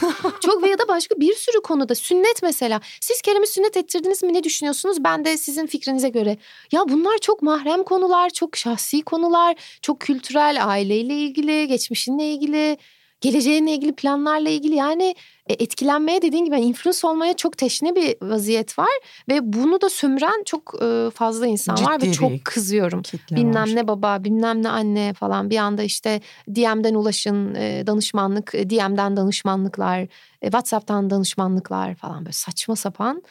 Çok 0.44 0.62
ve 0.62 0.68
ya 0.68 0.78
da 0.78 0.88
başka 0.88 1.20
bir 1.20 1.34
sürü 1.34 1.60
konuda. 1.62 1.94
Sünnet 1.94 2.42
mesela. 2.42 2.80
Siz 3.00 3.22
Kerem'i 3.22 3.46
sünnet 3.46 3.76
ettirdiniz 3.76 4.22
mi? 4.22 4.34
Ne 4.34 4.44
düşünüyorsunuz? 4.44 5.04
Ben 5.04 5.24
de 5.24 5.36
sizin 5.36 5.66
fikrinize 5.66 6.08
göre. 6.08 6.36
Ya 6.72 6.80
bunlar 6.88 7.18
çok 7.18 7.42
mahrem 7.42 7.82
konular 7.82 8.30
çok 8.30 8.56
şahsi 8.56 9.02
konular 9.02 9.56
çok 9.82 10.00
kültürel 10.00 10.68
aileyle 10.68 11.14
ilgili 11.14 11.68
geçmişinle 11.68 12.30
ilgili 12.32 12.78
geleceğinle 13.20 13.74
ilgili 13.74 13.92
planlarla 13.92 14.48
ilgili 14.48 14.74
yani 14.74 15.14
e, 15.46 15.52
etkilenmeye 15.52 16.22
dediğin 16.22 16.44
gibi 16.44 16.54
yani 16.54 16.64
influence 16.64 17.06
olmaya 17.06 17.36
çok 17.36 17.58
teşne 17.58 17.96
bir 17.96 18.16
vaziyet 18.22 18.78
var 18.78 18.90
ve 19.28 19.52
bunu 19.52 19.80
da 19.80 19.88
sömüren 19.88 20.42
çok 20.44 20.74
e, 20.82 21.10
fazla 21.14 21.46
insan 21.46 21.84
var 21.84 22.02
ve 22.02 22.04
Ciddi 22.04 22.12
çok 22.12 22.44
kızıyorum. 22.44 23.02
Bilmem 23.30 23.54
var. 23.54 23.74
ne 23.74 23.88
baba, 23.88 24.24
bilmem 24.24 24.62
ne 24.62 24.68
anne 24.68 25.12
falan 25.12 25.50
bir 25.50 25.56
anda 25.56 25.82
işte 25.82 26.20
DM'den 26.48 26.94
ulaşın, 26.94 27.54
e, 27.54 27.86
danışmanlık, 27.86 28.52
DM'den 28.52 29.16
danışmanlıklar, 29.16 30.06
WhatsApp'tan 30.42 31.10
danışmanlıklar 31.10 31.94
falan 31.94 32.18
böyle 32.18 32.32
saçma 32.32 32.76
sapan. 32.76 33.22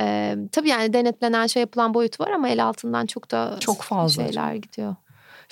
E, 0.00 0.36
tabii 0.52 0.68
yani 0.68 0.92
denetlenen 0.92 1.46
şey 1.46 1.60
yapılan 1.60 1.94
boyutu 1.94 2.24
var 2.24 2.30
ama 2.30 2.48
el 2.48 2.64
altından 2.64 3.06
çok 3.06 3.30
da 3.30 3.56
Çok 3.60 3.82
fazla 3.82 4.26
şeyler 4.26 4.54
gidiyor. 4.54 4.96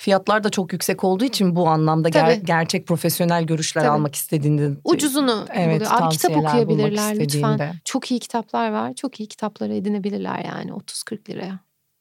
Fiyatlar 0.03 0.45
da 0.45 0.51
çok 0.51 0.73
yüksek 0.73 1.05
olduğu 1.05 1.25
için 1.25 1.57
bu 1.57 1.69
anlamda 1.69 2.09
ger- 2.09 2.35
Tabii. 2.37 2.47
gerçek 2.47 2.87
profesyonel 2.87 3.45
görüşler 3.45 3.83
Tabii. 3.83 3.93
almak 3.93 4.15
istediğinde 4.15 4.71
Ucuzunu 4.85 5.47
evet, 5.55 5.81
buluyor. 5.81 6.03
Abi 6.03 6.13
kitap 6.15 6.37
okuyabilirler 6.37 7.19
lütfen. 7.19 7.75
Çok 7.85 8.11
iyi 8.11 8.21
kitaplar 8.21 8.71
var. 8.73 8.95
Çok 8.95 9.21
iyi 9.21 9.27
kitapları 9.27 9.75
edinebilirler 9.75 10.45
yani 10.45 10.71
30-40 10.71 11.31
liraya. 11.31 11.59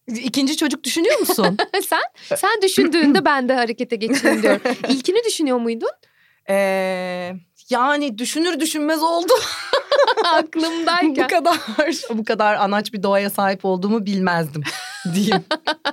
İkinci 0.07 0.57
çocuk 0.57 0.83
düşünüyor 0.83 1.19
musun? 1.19 1.57
sen 1.89 2.35
sen 2.35 2.61
düşündüğünde 2.61 3.25
ben 3.25 3.49
de 3.49 3.53
harekete 3.53 3.95
geçeyim 3.95 4.43
diyorum. 4.43 4.61
İlkini 4.89 5.23
düşünüyor 5.27 5.57
muydun? 5.57 5.91
Ee, 6.49 7.33
yani 7.69 8.17
düşünür 8.17 8.59
düşünmez 8.59 9.03
oldu. 9.03 9.33
bu 10.23 10.27
Aklımdayken. 10.27 11.27
kadar 11.27 11.57
bu 12.17 12.23
kadar 12.25 12.55
anaç 12.55 12.93
bir 12.93 13.03
doğaya 13.03 13.29
sahip 13.29 13.65
olduğumu 13.65 14.05
bilmezdim 14.05 14.63
diyeyim. 15.15 15.43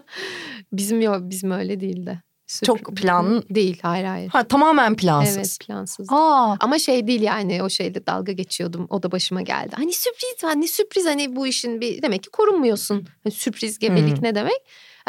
Bizim 0.73 1.01
yok 1.01 1.19
bizim 1.23 1.51
öyle 1.51 1.81
değildi. 1.81 2.23
Çok 2.65 2.79
planlı- 2.79 3.55
Değil 3.55 3.79
hayır 3.83 4.05
hayır. 4.05 4.29
Ha 4.29 4.43
tamamen 4.45 4.97
plansız. 4.97 5.37
Evet 5.37 5.59
plansız. 5.67 6.07
Aa, 6.13 6.57
Ama 6.61 6.79
şey 6.79 7.07
değil 7.07 7.23
yani 7.23 7.63
o 7.63 7.69
şeyle 7.69 8.07
dalga 8.07 8.33
geçiyordum. 8.33 8.87
O 8.91 9.03
da 9.03 9.13
başıma 9.13 9.43
geldi. 9.43 9.75
Hani 9.77 9.93
sürpriz 9.93 10.43
hani 10.43 10.69
sürpriz 10.69 11.07
hani 11.07 11.37
bu 11.37 11.47
işin 11.47 11.81
bir 11.81 12.03
demek 12.03 12.23
ki 12.23 12.31
korunmuyorsun. 12.31 13.07
Hani 13.25 13.33
sürpriz 13.35 13.79
gebelik 13.79 14.17
Hmm. 14.17 14.25
ne 14.25 14.35
demek? 14.35 14.61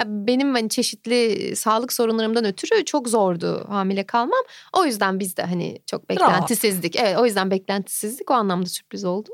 Benim 0.06 0.54
hani 0.54 0.70
çeşitli 0.70 1.56
sağlık 1.56 1.94
sorunlarımdan 1.94 2.46
ötürü 2.46 2.86
çok 2.86 3.10
zordu 3.10 3.66
hamile 3.68 4.04
kalmam. 4.04 4.40
O 4.78 4.86
yüzden 4.86 5.20
biz 5.20 5.38
de 5.38 5.44
hani 5.44 5.80
çok 5.86 6.10
beklentisizdik. 6.10 6.96
Evet 6.96 7.18
o 7.18 7.26
yüzden 7.26 7.52
beklentisizlik 7.52 8.32
o 8.32 8.34
anlamda 8.34 8.66
sürpriz 8.66 9.06
oldu. 9.06 9.30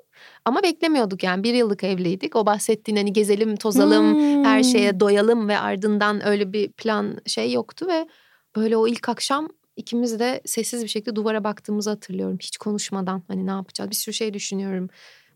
Ama 0.45 0.63
beklemiyorduk 0.63 1.24
yani 1.24 1.43
bir 1.43 1.53
yıllık 1.53 1.84
evliydik. 1.84 2.36
O 2.36 2.45
bahsettiğin 2.45 2.97
hani 2.97 3.13
gezelim 3.13 3.55
tozalım 3.55 4.43
her 4.43 4.57
Hmm. 4.57 4.63
şeye 4.72 4.99
doyalım 4.99 5.47
ve 5.47 5.59
ardından 5.59 6.28
öyle 6.28 6.53
bir 6.53 6.72
plan 6.72 7.18
şey 7.26 7.51
yoktu 7.51 7.88
ve 7.88 8.07
böyle 8.55 8.78
o 8.78 8.88
ilk 8.88 9.09
akşam 9.09 9.49
ikimiz 9.76 10.20
de 10.20 10.41
sessiz 10.45 10.84
bir 10.84 10.88
şekilde 10.88 11.16
duvara 11.16 11.43
baktığımızı 11.43 11.89
hatırlıyorum. 11.89 12.38
Hiç 12.41 12.57
konuşmadan 12.57 13.24
hani 13.28 13.45
ne 13.45 13.51
yapacağız 13.51 13.89
bir 13.89 13.95
sürü 13.95 14.13
şey 14.13 14.34
düşünüyorum. 14.34 14.89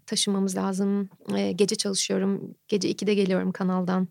Taşımamız 0.05 0.55
lazım. 0.55 1.09
Ee, 1.36 1.51
gece 1.51 1.75
çalışıyorum. 1.75 2.55
Gece 2.67 2.89
2'de 2.89 3.13
geliyorum 3.13 3.51
kanaldan. 3.51 4.07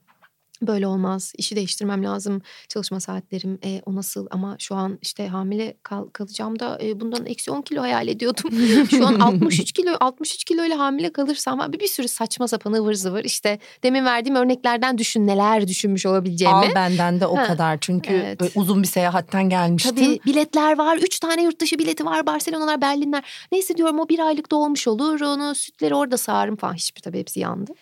Böyle 0.63 0.87
olmaz. 0.87 1.33
İşi 1.39 1.57
değiştirmem 1.57 2.05
lazım. 2.05 2.43
Çalışma 2.69 3.01
saatlerim 3.01 3.59
e, 3.65 3.83
o 3.87 3.95
nasıl 3.95 4.27
ama 4.31 4.57
şu 4.59 4.75
an 4.75 4.99
işte 5.03 5.29
hamile 5.29 5.77
kal, 5.83 6.07
kalacağım 6.07 6.59
da 6.59 6.79
e, 6.83 7.01
bundan 7.01 7.27
eksi 7.27 7.51
10 7.51 7.63
kilo 7.63 7.83
hayal 7.83 8.09
ediyordum. 8.09 8.51
şu 8.91 9.07
an 9.07 9.21
63 9.21 9.73
kilo 9.73 9.97
63 10.01 10.45
kilo 10.45 10.65
ile 10.65 10.75
hamile 10.75 11.13
kalırsam 11.13 11.73
bir, 11.73 11.81
bir 11.81 11.87
sürü 11.87 12.09
saçma 12.09 12.49
sapan 12.49 12.73
ıvır 12.73 12.95
zıvır 12.95 13.25
işte 13.25 13.59
demin 13.83 14.05
verdiğim 14.05 14.37
örneklerden 14.37 14.99
düşün 14.99 15.27
neler 15.27 15.69
düşünmüş 15.69 16.07
olabileceğimi. 16.07 16.57
Al 16.57 16.75
benden 16.75 17.21
de 17.21 17.27
o 17.27 17.37
Ha, 17.37 17.47
kadar 17.47 17.79
çünkü 17.81 18.13
evet. 18.13 18.41
böyle 18.41 18.53
uzun 18.55 18.83
bir 18.83 18.89
seyahatten 18.89 19.49
gelmiştim. 19.49 19.95
Tabii 19.97 20.21
biletler 20.27 20.79
var. 20.79 20.97
Üç 20.97 21.19
tane 21.21 21.43
yurt 21.43 21.61
dışı 21.61 21.79
bileti 21.79 22.05
var. 22.05 22.27
Barcelonalar, 22.27 22.81
Berlinler. 22.81 23.25
Neyse 23.53 23.77
diyorum 23.77 23.99
o 24.01 24.09
bir 24.09 24.19
aylık 24.19 24.51
dolmuş 24.51 24.89
olur. 24.89 25.21
Onu 25.21 25.55
sütleri 25.55 25.95
orada 25.95 26.17
sağarım 26.17 26.57
falan. 26.57 26.75
Hiçbir 26.75 27.01
tabii 27.01 27.19
hepsi 27.19 27.41
yandı. 27.41 27.73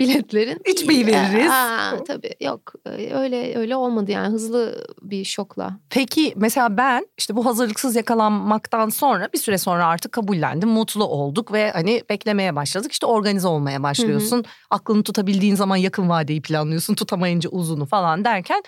Biletlerin. 0.00 0.58
İçmeyi 0.66 1.06
veririz. 1.06 1.50
Aa, 1.50 2.04
tabii 2.04 2.21
yok. 2.40 2.72
Öyle 3.14 3.58
öyle 3.58 3.76
olmadı 3.76 4.10
yani. 4.10 4.32
Hızlı 4.32 4.86
bir 5.02 5.24
şokla. 5.24 5.78
Peki 5.90 6.32
mesela 6.36 6.76
ben 6.76 7.06
işte 7.18 7.36
bu 7.36 7.46
hazırlıksız 7.46 7.96
yakalanmaktan 7.96 8.88
sonra 8.88 9.28
bir 9.32 9.38
süre 9.38 9.58
sonra 9.58 9.86
artık 9.86 10.12
kabullendim. 10.12 10.68
Mutlu 10.68 11.04
olduk 11.04 11.52
ve 11.52 11.70
hani 11.70 12.02
beklemeye 12.10 12.56
başladık. 12.56 12.92
İşte 12.92 13.06
organize 13.06 13.48
olmaya 13.48 13.82
başlıyorsun. 13.82 14.44
Aklını 14.70 15.02
tutabildiğin 15.02 15.54
zaman 15.54 15.76
yakın 15.76 16.08
vadeyi 16.08 16.42
planlıyorsun. 16.42 16.94
Tutamayınca 16.94 17.50
uzunu 17.50 17.86
falan 17.86 18.24
derken 18.24 18.62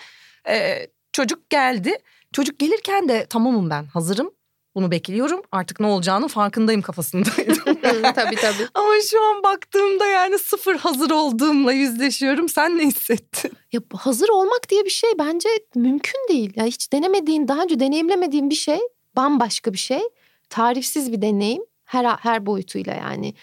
e, 0.49 0.87
çocuk 1.11 1.49
geldi. 1.49 1.97
Çocuk 2.33 2.59
gelirken 2.59 3.09
de 3.09 3.25
tamamım 3.25 3.69
ben 3.69 3.85
hazırım. 3.85 4.31
Bunu 4.75 4.91
bekliyorum. 4.91 5.41
Artık 5.51 5.79
ne 5.79 5.85
olacağının 5.85 6.27
farkındayım 6.27 6.81
kafasındaydım. 6.81 7.55
tabii 8.15 8.35
tabii. 8.35 8.67
Ama 8.73 8.93
şu 9.11 9.23
an 9.23 9.43
baktığımda 9.43 10.05
yani 10.05 10.37
sıfır 10.37 10.75
hazır 10.75 11.11
olduğumla 11.11 11.73
yüzleşiyorum. 11.73 12.49
Sen 12.49 12.77
ne 12.77 12.85
hissettin? 12.85 13.51
Ya 13.71 13.81
hazır 13.93 14.29
olmak 14.29 14.69
diye 14.69 14.85
bir 14.85 14.89
şey 14.89 15.09
bence 15.19 15.49
mümkün 15.75 16.19
değil. 16.29 16.53
Ya 16.55 16.65
hiç 16.65 16.93
denemediğin, 16.93 17.47
daha 17.47 17.63
önce 17.63 17.79
deneyimlemediğin 17.79 18.49
bir 18.49 18.55
şey, 18.55 18.79
bambaşka 19.15 19.73
bir 19.73 19.77
şey. 19.77 20.01
Tarifsiz 20.49 21.11
bir 21.11 21.21
deneyim 21.21 21.63
her 21.85 22.05
her 22.05 22.45
boyutuyla 22.45 22.93
yani. 22.93 23.33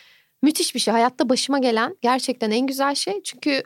Müthiş 0.42 0.74
bir 0.74 0.80
şey. 0.80 0.92
Hayatta 0.92 1.28
başıma 1.28 1.58
gelen 1.58 1.96
gerçekten 2.00 2.50
en 2.50 2.66
güzel 2.66 2.94
şey. 2.94 3.22
Çünkü 3.22 3.62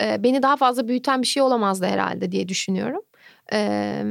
e, 0.00 0.22
beni 0.22 0.42
daha 0.42 0.56
fazla 0.56 0.88
büyüten 0.88 1.22
bir 1.22 1.26
şey 1.26 1.42
olamazdı 1.42 1.86
herhalde 1.86 2.32
diye 2.32 2.48
düşünüyorum. 2.48 3.02
E, 3.52 4.02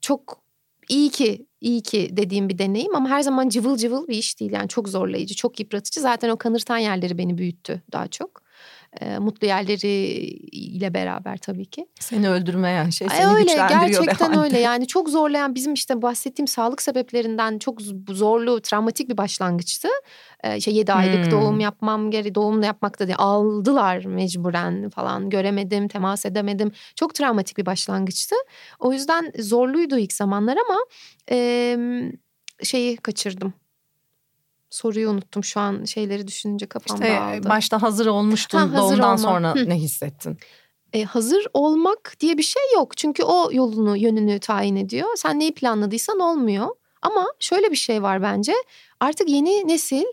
çok 0.00 0.42
iyi 0.88 1.10
ki 1.10 1.46
iyi 1.62 1.82
ki 1.82 2.08
dediğim 2.12 2.48
bir 2.48 2.58
deneyim 2.58 2.94
ama 2.94 3.08
her 3.08 3.20
zaman 3.22 3.48
cıvıl 3.48 3.76
cıvıl 3.76 4.08
bir 4.08 4.16
iş 4.16 4.40
değil. 4.40 4.52
Yani 4.52 4.68
çok 4.68 4.88
zorlayıcı, 4.88 5.34
çok 5.34 5.60
yıpratıcı. 5.60 6.00
Zaten 6.00 6.28
o 6.28 6.36
kanırtan 6.36 6.78
yerleri 6.78 7.18
beni 7.18 7.38
büyüttü 7.38 7.82
daha 7.92 8.08
çok. 8.08 8.41
E, 9.00 9.18
mutlu 9.18 9.46
yerleri 9.46 9.88
ile 10.52 10.94
beraber 10.94 11.36
tabii 11.36 11.66
ki. 11.66 11.86
Seni 12.00 12.28
öldürmeyen 12.30 12.90
şey 12.90 13.08
Ay 13.10 13.16
seni 13.16 13.26
öyle 13.26 13.42
güçlendiriyor. 13.42 14.04
gerçekten 14.04 14.38
öyle 14.38 14.58
yani 14.58 14.86
çok 14.86 15.08
zorlayan 15.08 15.54
bizim 15.54 15.74
işte 15.74 16.02
bahsettiğim 16.02 16.46
sağlık 16.48 16.82
sebeplerinden 16.82 17.58
çok 17.58 17.78
zorlu 18.08 18.60
travmatik 18.60 19.08
bir 19.08 19.16
başlangıçtı. 19.16 19.88
Ee, 20.44 20.56
işte 20.56 20.70
7 20.70 20.92
aylık 20.92 21.24
Hmm. 21.24 21.30
doğum 21.30 21.60
yapmam 21.60 22.10
geri 22.10 22.34
doğum 22.34 22.62
da 22.62 22.66
yapmak 22.66 23.00
da 23.00 23.06
değil 23.06 23.16
aldılar 23.18 24.04
mecburen 24.04 24.90
falan 24.90 25.30
göremedim 25.30 25.88
temas 25.88 26.26
edemedim 26.26 26.72
çok 26.96 27.14
travmatik 27.14 27.58
bir 27.58 27.66
başlangıçtı. 27.66 28.36
O 28.78 28.92
yüzden 28.92 29.32
zorluydu 29.38 29.98
ilk 29.98 30.12
zamanlar 30.12 30.56
ama 30.68 30.78
e, 31.30 31.76
şeyi 32.62 32.96
kaçırdım. 32.96 33.52
Soruyu 34.72 35.10
unuttum 35.10 35.44
şu 35.44 35.60
an 35.60 35.84
şeyleri 35.84 36.26
düşününce 36.26 36.66
kafam 36.66 36.96
İşte 36.96 37.12
dağıldı. 37.16 37.48
başta 37.48 37.82
hazır 37.82 38.06
olmuştun 38.06 38.58
Ha, 38.58 38.64
hazır 38.64 38.76
doğumdan 38.78 39.08
olma. 39.08 39.18
sonra 39.18 39.54
Hı. 39.54 39.68
ne 39.68 39.74
hissettin? 39.74 40.38
E, 40.92 41.04
hazır 41.04 41.46
olmak 41.54 42.16
diye 42.20 42.38
bir 42.38 42.42
şey 42.42 42.62
yok. 42.74 42.96
Çünkü 42.96 43.22
o 43.22 43.50
yolunu, 43.52 43.96
yönünü 43.96 44.38
tayin 44.40 44.76
ediyor. 44.76 45.08
Sen 45.16 45.40
neyi 45.40 45.54
planladıysan 45.54 46.18
olmuyor. 46.20 46.68
Ama 47.02 47.26
şöyle 47.40 47.70
bir 47.70 47.76
şey 47.76 48.02
var 48.02 48.22
bence. 48.22 48.52
Artık 49.00 49.28
yeni 49.28 49.68
nesil 49.68 50.04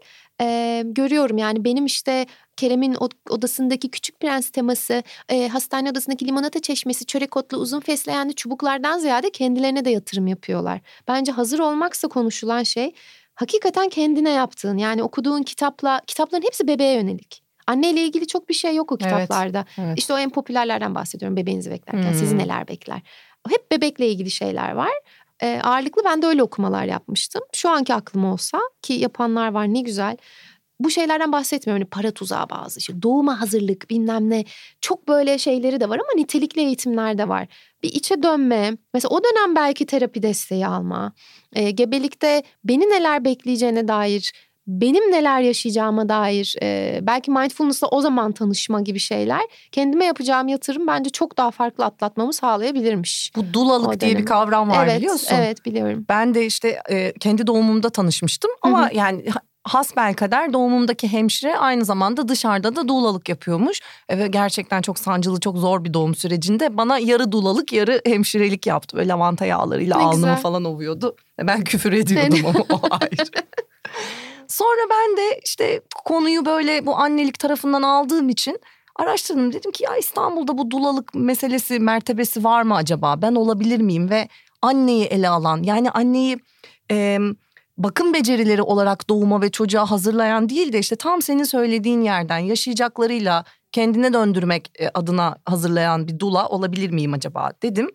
e, 0.41 0.81
görüyorum 0.85 1.37
yani 1.37 1.63
benim 1.65 1.85
işte 1.85 2.25
Kerem'in 2.57 2.93
od- 2.93 3.29
odasındaki 3.29 3.91
küçük 3.91 4.19
prens 4.19 4.49
teması, 4.49 5.03
e, 5.29 5.47
hastane 5.47 5.89
odasındaki 5.91 6.27
limonata 6.27 6.59
çeşmesi, 6.61 7.05
çörek 7.05 7.37
otlu 7.37 7.57
uzun 7.57 7.79
fesleğenli 7.79 8.35
çubuklardan 8.35 8.99
ziyade 8.99 9.29
kendilerine 9.29 9.85
de 9.85 9.89
yatırım 9.89 10.27
yapıyorlar. 10.27 10.81
Bence 11.07 11.31
hazır 11.31 11.59
olmaksa 11.59 12.07
konuşulan 12.07 12.63
şey 12.63 12.93
hakikaten 13.39 13.89
kendine 13.89 14.29
yaptığın 14.29 14.77
yani 14.77 15.03
okuduğun 15.03 15.43
kitapla 15.43 16.01
kitapların 16.07 16.43
hepsi 16.43 16.67
bebeğe 16.67 16.93
yönelik. 16.93 17.43
Anneyle 17.67 18.01
ilgili 18.01 18.27
çok 18.27 18.49
bir 18.49 18.53
şey 18.53 18.75
yok 18.75 18.91
o 18.91 18.97
Evet. 19.01 19.11
kitaplarda. 19.11 19.65
Evet. 19.77 19.97
İşte 19.99 20.13
o 20.13 20.17
en 20.17 20.29
popülerlerden 20.29 20.95
bahsediyorum 20.95 21.37
bebeğinizi 21.37 21.71
beklerken. 21.71 22.11
Hmm. 22.11 22.19
Sizi 22.19 22.37
neler 22.37 22.67
bekler? 22.67 23.01
Hep 23.49 23.71
bebekle 23.71 24.07
ilgili 24.07 24.31
şeyler 24.31 24.71
var. 24.71 24.91
Ee, 25.43 25.59
ağırlıklı 25.63 26.01
ben 26.05 26.21
de 26.21 26.25
öyle 26.27 26.43
okumalar 26.43 26.85
yapmıştım. 26.85 27.41
Şu 27.53 27.69
anki 27.69 27.93
aklım 27.93 28.25
olsa 28.25 28.59
ki 28.81 28.93
yapanlar 28.93 29.51
var 29.51 29.73
ne 29.73 29.81
güzel. 29.81 30.17
Bu 30.79 30.89
şeylerden 30.89 31.31
bahsetmiyorum. 31.31 31.81
Hani 31.81 31.89
para 31.89 32.11
tuzağı 32.11 32.49
bazı 32.49 32.79
işte 32.79 33.01
doğuma 33.01 33.41
hazırlık 33.41 33.89
bilmem 33.89 34.29
ne. 34.29 34.45
Çok 34.81 35.07
böyle 35.07 35.37
şeyleri 35.37 35.79
de 35.79 35.89
var 35.89 35.95
ama 35.95 36.09
nitelikli 36.15 36.61
eğitimler 36.61 37.17
de 37.17 37.27
var. 37.27 37.47
Bir 37.83 37.89
içe 37.89 38.23
dönme. 38.23 38.77
Mesela 38.93 39.09
o 39.09 39.23
dönem 39.23 39.55
belki 39.55 39.85
terapi 39.85 40.23
desteği 40.23 40.67
alma. 40.67 41.13
Ee, 41.53 41.71
gebelikte 41.71 42.43
beni 42.63 42.83
neler 42.83 43.25
bekleyeceğine 43.25 43.87
dair 43.87 44.31
benim 44.69 45.11
neler 45.11 45.41
yaşayacağıma 45.41 46.09
dair 46.09 46.55
e, 46.61 46.99
belki 47.01 47.31
mindfulness'la 47.31 47.87
o 47.87 48.01
zaman 48.01 48.31
tanışma 48.31 48.81
gibi 48.81 48.99
şeyler 48.99 49.41
kendime 49.71 50.05
yapacağım 50.05 50.47
yatırım 50.47 50.87
bence 50.87 51.09
çok 51.09 51.37
daha 51.37 51.51
farklı 51.51 51.85
atlatmamı 51.85 52.33
sağlayabilirmiş. 52.33 53.31
Bu 53.35 53.53
dulalık 53.53 53.99
diye 53.99 54.17
bir 54.17 54.25
kavram 54.25 54.69
var 54.69 54.87
evet, 54.87 54.97
biliyorsun. 54.97 55.35
evet 55.35 55.65
biliyorum. 55.65 56.05
Ben 56.09 56.35
de 56.35 56.45
işte 56.45 56.81
e, 56.89 57.13
kendi 57.19 57.47
doğumumda 57.47 57.89
tanışmıştım 57.89 58.51
ama 58.61 58.89
Hı 58.89 58.95
yani 58.95 59.25
ha- 59.63 59.79
hasbelkader 59.79 60.53
doğumumdaki 60.53 61.07
hemşire 61.07 61.57
aynı 61.57 61.85
zamanda 61.85 62.27
dışarıda 62.27 62.75
da 62.75 62.87
dulalık 62.87 63.29
yapıyormuş. 63.29 63.79
E, 64.09 64.17
Ve 64.19 64.27
gerçekten 64.27 64.81
çok 64.81 64.99
sancılı 64.99 65.39
çok 65.39 65.57
zor 65.57 65.83
bir 65.83 65.93
doğum 65.93 66.15
sürecinde 66.15 66.77
bana 66.77 66.97
yarı 66.97 67.31
dulalık 67.31 67.73
yarı 67.73 68.01
hemşirelik 68.05 68.67
yaptı. 68.67 68.97
Böyle 68.97 69.07
lavanta 69.07 69.45
yağlarıyla 69.45 69.97
Ne 69.97 70.03
alnımı 70.03 70.15
güzel. 70.25 70.41
falan 70.41 70.65
ovuyordu. 70.65 71.15
E, 71.39 71.47
Ben 71.47 71.63
küfür 71.63 71.93
ediyordum 71.93 72.39
ama 72.45 72.59
o 72.69 72.81
ayrı. 72.91 73.23
Sonra 74.47 74.81
ben 74.89 75.17
de 75.17 75.39
işte 75.45 75.81
konuyu 76.05 76.45
böyle 76.45 76.85
bu 76.85 76.95
annelik 76.97 77.39
tarafından 77.39 77.81
aldığım 77.81 78.29
için 78.29 78.59
araştırdım. 78.95 79.53
Dedim 79.53 79.71
ki 79.71 79.83
ya 79.83 79.97
İstanbul'da 79.97 80.57
bu 80.57 80.71
dulalık 80.71 81.15
meselesi 81.15 81.79
mertebesi 81.79 82.43
var 82.43 82.61
mı 82.63 82.75
acaba? 82.75 83.21
Ben 83.21 83.35
olabilir 83.35 83.79
miyim? 83.81 84.09
Ve 84.09 84.27
anneyi 84.61 85.05
ele 85.05 85.29
alan 85.29 85.63
yani 85.63 85.91
anneyi 85.91 86.37
e, 86.91 87.19
bakım 87.79 88.13
becerileri 88.13 88.61
olarak 88.61 89.09
doğuma 89.09 89.41
ve 89.41 89.51
çocuğa 89.51 89.91
hazırlayan 89.91 90.49
değil 90.49 90.73
de 90.73 90.79
işte 90.79 90.95
tam 90.95 91.21
senin 91.21 91.43
söylediğin 91.43 92.01
yerden 92.01 92.37
yaşayacaklarıyla 92.37 93.43
kendine 93.71 94.13
döndürmek 94.13 94.71
e, 94.79 94.89
adına 94.93 95.35
hazırlayan 95.45 96.07
bir 96.07 96.19
dula 96.19 96.47
olabilir 96.47 96.89
miyim 96.89 97.13
acaba 97.13 97.51
dedim. 97.63 97.89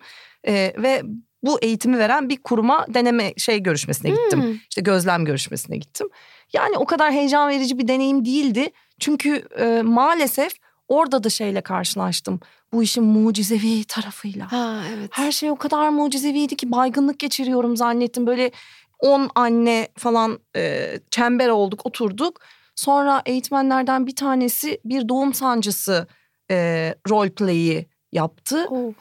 E, 0.47 0.73
ve 0.77 1.01
bu 1.43 1.59
eğitimi 1.61 1.97
veren 1.97 2.29
bir 2.29 2.37
kuruma 2.37 2.85
deneme 2.89 3.33
şey 3.37 3.63
görüşmesine 3.63 4.11
gittim. 4.11 4.43
Hmm. 4.43 4.53
İşte 4.69 4.81
gözlem 4.81 5.25
görüşmesine 5.25 5.77
gittim. 5.77 6.07
Yani 6.53 6.77
o 6.77 6.85
kadar 6.85 7.11
heyecan 7.11 7.49
verici 7.49 7.77
bir 7.79 7.87
deneyim 7.87 8.25
değildi. 8.25 8.69
Çünkü 8.99 9.47
e, 9.59 9.81
maalesef 9.81 10.53
orada 10.87 11.23
da 11.23 11.29
şeyle 11.29 11.61
karşılaştım. 11.61 12.39
Bu 12.73 12.83
işin 12.83 13.03
mucizevi 13.03 13.83
tarafıyla. 13.83 14.51
Ha 14.51 14.81
evet. 14.97 15.09
Her 15.13 15.31
şey 15.31 15.51
o 15.51 15.55
kadar 15.55 15.89
mucizeviydi 15.89 16.55
ki 16.55 16.71
baygınlık 16.71 17.19
geçiriyorum 17.19 17.77
zannettim. 17.77 18.27
Böyle 18.27 18.51
10 18.99 19.29
anne 19.35 19.87
falan 19.97 20.39
e, 20.55 20.93
çember 21.11 21.49
olduk 21.49 21.85
oturduk. 21.85 22.39
Sonra 22.75 23.21
eğitmenlerden 23.25 24.07
bir 24.07 24.15
tanesi 24.15 24.81
bir 24.85 25.09
doğum 25.09 25.33
sancısı 25.33 26.07
e, 26.51 26.95
role 27.09 27.29
play'i 27.29 27.87
yaptı. 28.11 28.67
Oh. 28.69 28.93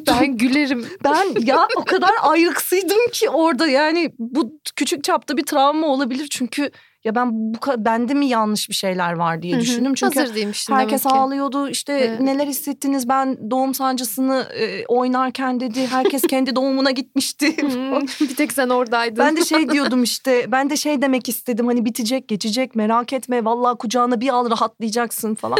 ben 0.06 0.36
gülerim. 0.36 0.86
Ben 1.04 1.26
ya 1.44 1.68
o 1.76 1.84
kadar 1.84 2.12
ayrıksıydım 2.22 3.10
ki 3.12 3.30
orada 3.30 3.66
yani 3.68 4.12
bu 4.18 4.60
küçük 4.76 5.04
çapta 5.04 5.36
bir 5.36 5.46
travma 5.46 5.86
olabilir 5.86 6.28
çünkü 6.30 6.70
ya 7.06 7.14
ben 7.14 7.30
bu 7.32 7.58
bende 7.78 8.14
mi 8.14 8.26
yanlış 8.26 8.68
bir 8.68 8.74
şeyler 8.74 9.12
var 9.12 9.42
diye 9.42 9.60
düşündüm 9.60 9.94
çünkü 9.94 10.20
Hazır 10.20 10.34
değilmişsin 10.34 10.74
herkes 10.74 11.04
demek 11.04 11.14
ki. 11.14 11.20
ağlıyordu 11.20 11.68
işte 11.68 11.92
Evet. 11.92 12.20
neler 12.20 12.46
hissettiniz 12.46 13.08
ben 13.08 13.50
doğum 13.50 13.74
sancısını 13.74 14.46
e, 14.60 14.86
oynarken 14.86 15.60
dedi 15.60 15.86
herkes 15.86 16.22
kendi 16.28 16.56
doğumuna 16.56 16.90
gitmişti. 16.90 17.56
Bir 18.20 18.36
tek 18.36 18.52
sen 18.52 18.68
oradaydın. 18.68 19.16
ben 19.18 19.36
de 19.36 19.44
şey 19.44 19.68
diyordum 19.72 20.02
işte 20.02 20.46
ben 20.52 20.70
de 20.70 20.76
şey 20.76 21.02
demek 21.02 21.28
istedim 21.28 21.66
hani 21.66 21.84
bitecek 21.84 22.28
geçecek 22.28 22.74
merak 22.76 23.12
etme 23.12 23.44
vallahi 23.44 23.78
kucağına 23.78 24.20
bir 24.20 24.28
al 24.28 24.50
rahatlayacaksın 24.50 25.34
falan. 25.34 25.58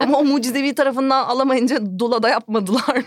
Ama 0.00 0.18
o 0.18 0.24
mucizevi 0.24 0.74
tarafından 0.74 1.24
alamayınca 1.24 1.98
dolada 1.98 2.28
yapmadılar. 2.28 3.04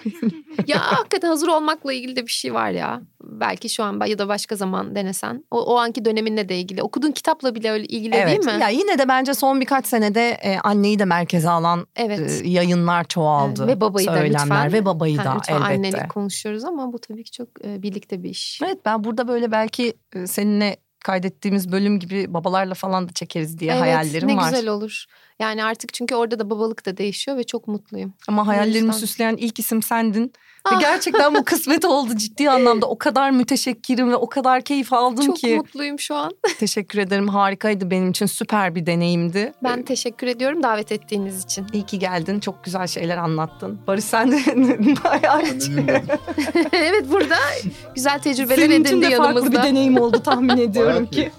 ya 0.68 0.78
hakikaten 0.82 1.28
hazır 1.28 1.48
olmakla 1.48 1.94
ilgili 1.94 2.16
de 2.16 2.22
bir 2.26 2.32
şey 2.32 2.54
var 2.54 2.70
ya. 2.72 3.02
belki 3.24 3.70
şu 3.70 3.84
an 3.84 4.06
ya 4.08 4.20
da 4.20 4.28
başka 4.28 4.56
zaman 4.56 4.96
denesen. 4.96 5.44
O, 5.52 5.62
o 5.62 5.78
anki 5.78 6.06
döneminle 6.06 6.50
de 6.50 6.58
ilgili. 6.58 6.84
Okuduğun 6.84 7.12
kitapla 7.12 7.56
bile 7.56 7.63
öyle 7.72 7.86
ilgili 7.86 8.16
evet. 8.16 8.28
değil 8.28 8.56
mi? 8.56 8.62
Ya 8.62 8.70
yine 8.70 8.98
de 9.00 9.08
bence 9.08 9.34
son 9.34 9.62
birkaç 9.62 9.88
senede 9.88 10.30
e, 10.30 10.58
anneyi 10.58 11.00
de 11.00 11.06
merkeze 11.06 11.50
alan 11.50 11.88
Evet. 11.96 12.42
e, 12.44 12.48
yayınlar 12.48 13.04
çoğaldı. 13.04 13.64
Evet, 13.66 13.76
ve 13.78 13.82
babayı 13.82 14.08
da 14.08 14.14
lütfen. 14.14 14.74
ve 14.74 14.86
babayı 14.86 15.18
Ha, 15.18 15.26
da 15.26 15.36
lütfen 15.36 15.56
elbette. 15.56 15.74
annelik 15.74 16.10
konuşuyoruz 16.10 16.66
ama 16.66 16.94
bu 16.94 17.00
tabii 17.00 17.24
ki 17.24 17.32
çok 17.32 17.48
e, 17.66 17.82
birlikte 17.82 18.24
bir 18.24 18.30
iş. 18.30 18.62
Evet 18.66 18.78
ben 18.86 19.04
burada 19.04 19.28
böyle 19.28 19.52
belki 19.52 19.94
e, 20.16 20.28
seninle 20.28 20.78
kaydettiğimiz 21.04 21.72
bölüm 21.72 22.00
gibi 22.00 22.34
babalarla 22.34 22.74
falan 22.74 23.10
da 23.10 23.14
çekeriz 23.14 23.60
diye 23.60 23.72
evet, 23.72 23.82
hayallerim 23.82 24.28
ne 24.28 24.36
var. 24.38 24.50
güzel 24.50 24.68
olur. 24.68 25.06
Yani 25.40 25.64
artık 25.64 25.94
çünkü 25.94 26.16
orada 26.16 26.40
da 26.40 26.50
babalık 26.50 26.86
da 26.86 26.98
değişiyor 26.98 27.38
ve 27.38 27.44
çok 27.44 27.68
mutluyum. 27.68 28.14
Ama 28.28 28.48
hayallerimi 28.48 28.94
süsleyen 28.94 29.36
ilk 29.36 29.60
isim 29.60 29.82
sendin. 29.84 30.34
Ve 30.72 30.76
Ah. 30.76 30.80
gerçekten 30.80 31.36
bu 31.36 31.46
kısmet 31.46 31.86
oldu 31.86 32.16
ciddi 32.16 32.50
anlamda. 32.50 32.86
O 32.86 32.98
kadar 32.98 33.32
müteşekkirim 33.32 34.12
ve 34.12 34.16
o 34.16 34.30
kadar 34.30 34.62
keyif 34.62 34.94
aldım 34.94 35.26
çok 35.26 35.36
ki. 35.36 35.56
mutluyum 35.56 36.00
şu 36.00 36.16
an. 36.16 36.32
Teşekkür 36.60 37.00
ederim. 37.00 37.28
Harikaydı 37.28 37.92
benim 37.92 38.10
için. 38.10 38.26
Süper 38.26 38.76
bir 38.76 38.86
deneyimdi. 38.86 39.54
Ben 39.64 39.84
teşekkür 39.84 40.28
ediyorum 40.28 40.64
davet 40.64 40.92
ettiğiniz 40.92 41.44
için. 41.44 41.68
İyi 41.74 41.86
ki 41.86 42.00
geldin. 42.00 42.40
Çok 42.40 42.64
güzel 42.64 42.88
şeyler 42.88 43.18
anlattın. 43.18 43.80
Barış 43.88 44.04
sen 44.04 44.32
de 44.32 44.38
bayağı 45.04 45.42
evet 46.74 47.12
burada 47.12 47.36
güzel 47.96 48.20
tecrübeler 48.20 48.56
senin 48.56 48.84
için 48.84 48.96
edindi 48.96 49.06
de 49.12 49.16
farklı 49.18 49.34
yanımızda. 49.36 49.52
bir 49.64 49.68
deneyim 49.70 49.98
oldu 49.98 50.20
tahmin 50.24 50.58
ediyorum 50.58 51.06
ki. 51.06 51.32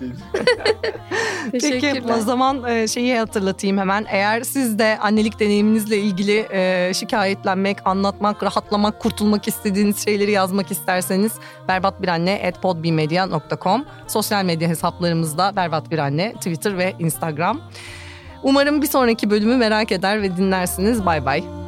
Peki 1.52 1.70
Teşekkürler. 1.70 2.14
o 2.18 2.20
zaman 2.20 2.64
e, 2.64 2.88
şeyi 2.88 3.18
hatırlatayım 3.18 3.78
hemen. 3.78 4.06
Eğer 4.08 4.42
siz 4.42 4.78
de 4.78 4.98
annelik 5.02 5.40
deneyiminizle 5.40 5.98
ilgili 5.98 6.46
e, 6.52 6.92
şikayetlenmek, 6.94 7.78
anlatmak, 7.86 8.42
rahatlamak, 8.42 9.00
kurtulmak 9.14 9.48
istediğiniz 9.48 10.04
şeyleri 10.04 10.30
yazmak 10.30 10.70
isterseniz 10.70 11.32
berbatbiranne.podbmedia.com 11.68 13.84
Sosyal 14.06 14.44
medya 14.44 14.68
hesaplarımızda 14.68 15.56
Berbat 15.56 15.90
Twitter 16.36 16.78
ve 16.78 16.94
Instagram. 16.98 17.60
Umarım 18.42 18.82
bir 18.82 18.86
sonraki 18.86 19.30
bölümü 19.30 19.56
merak 19.56 19.92
eder 19.92 20.22
ve 20.22 20.36
dinlersiniz. 20.36 21.06
Bay 21.06 21.24
bay. 21.24 21.63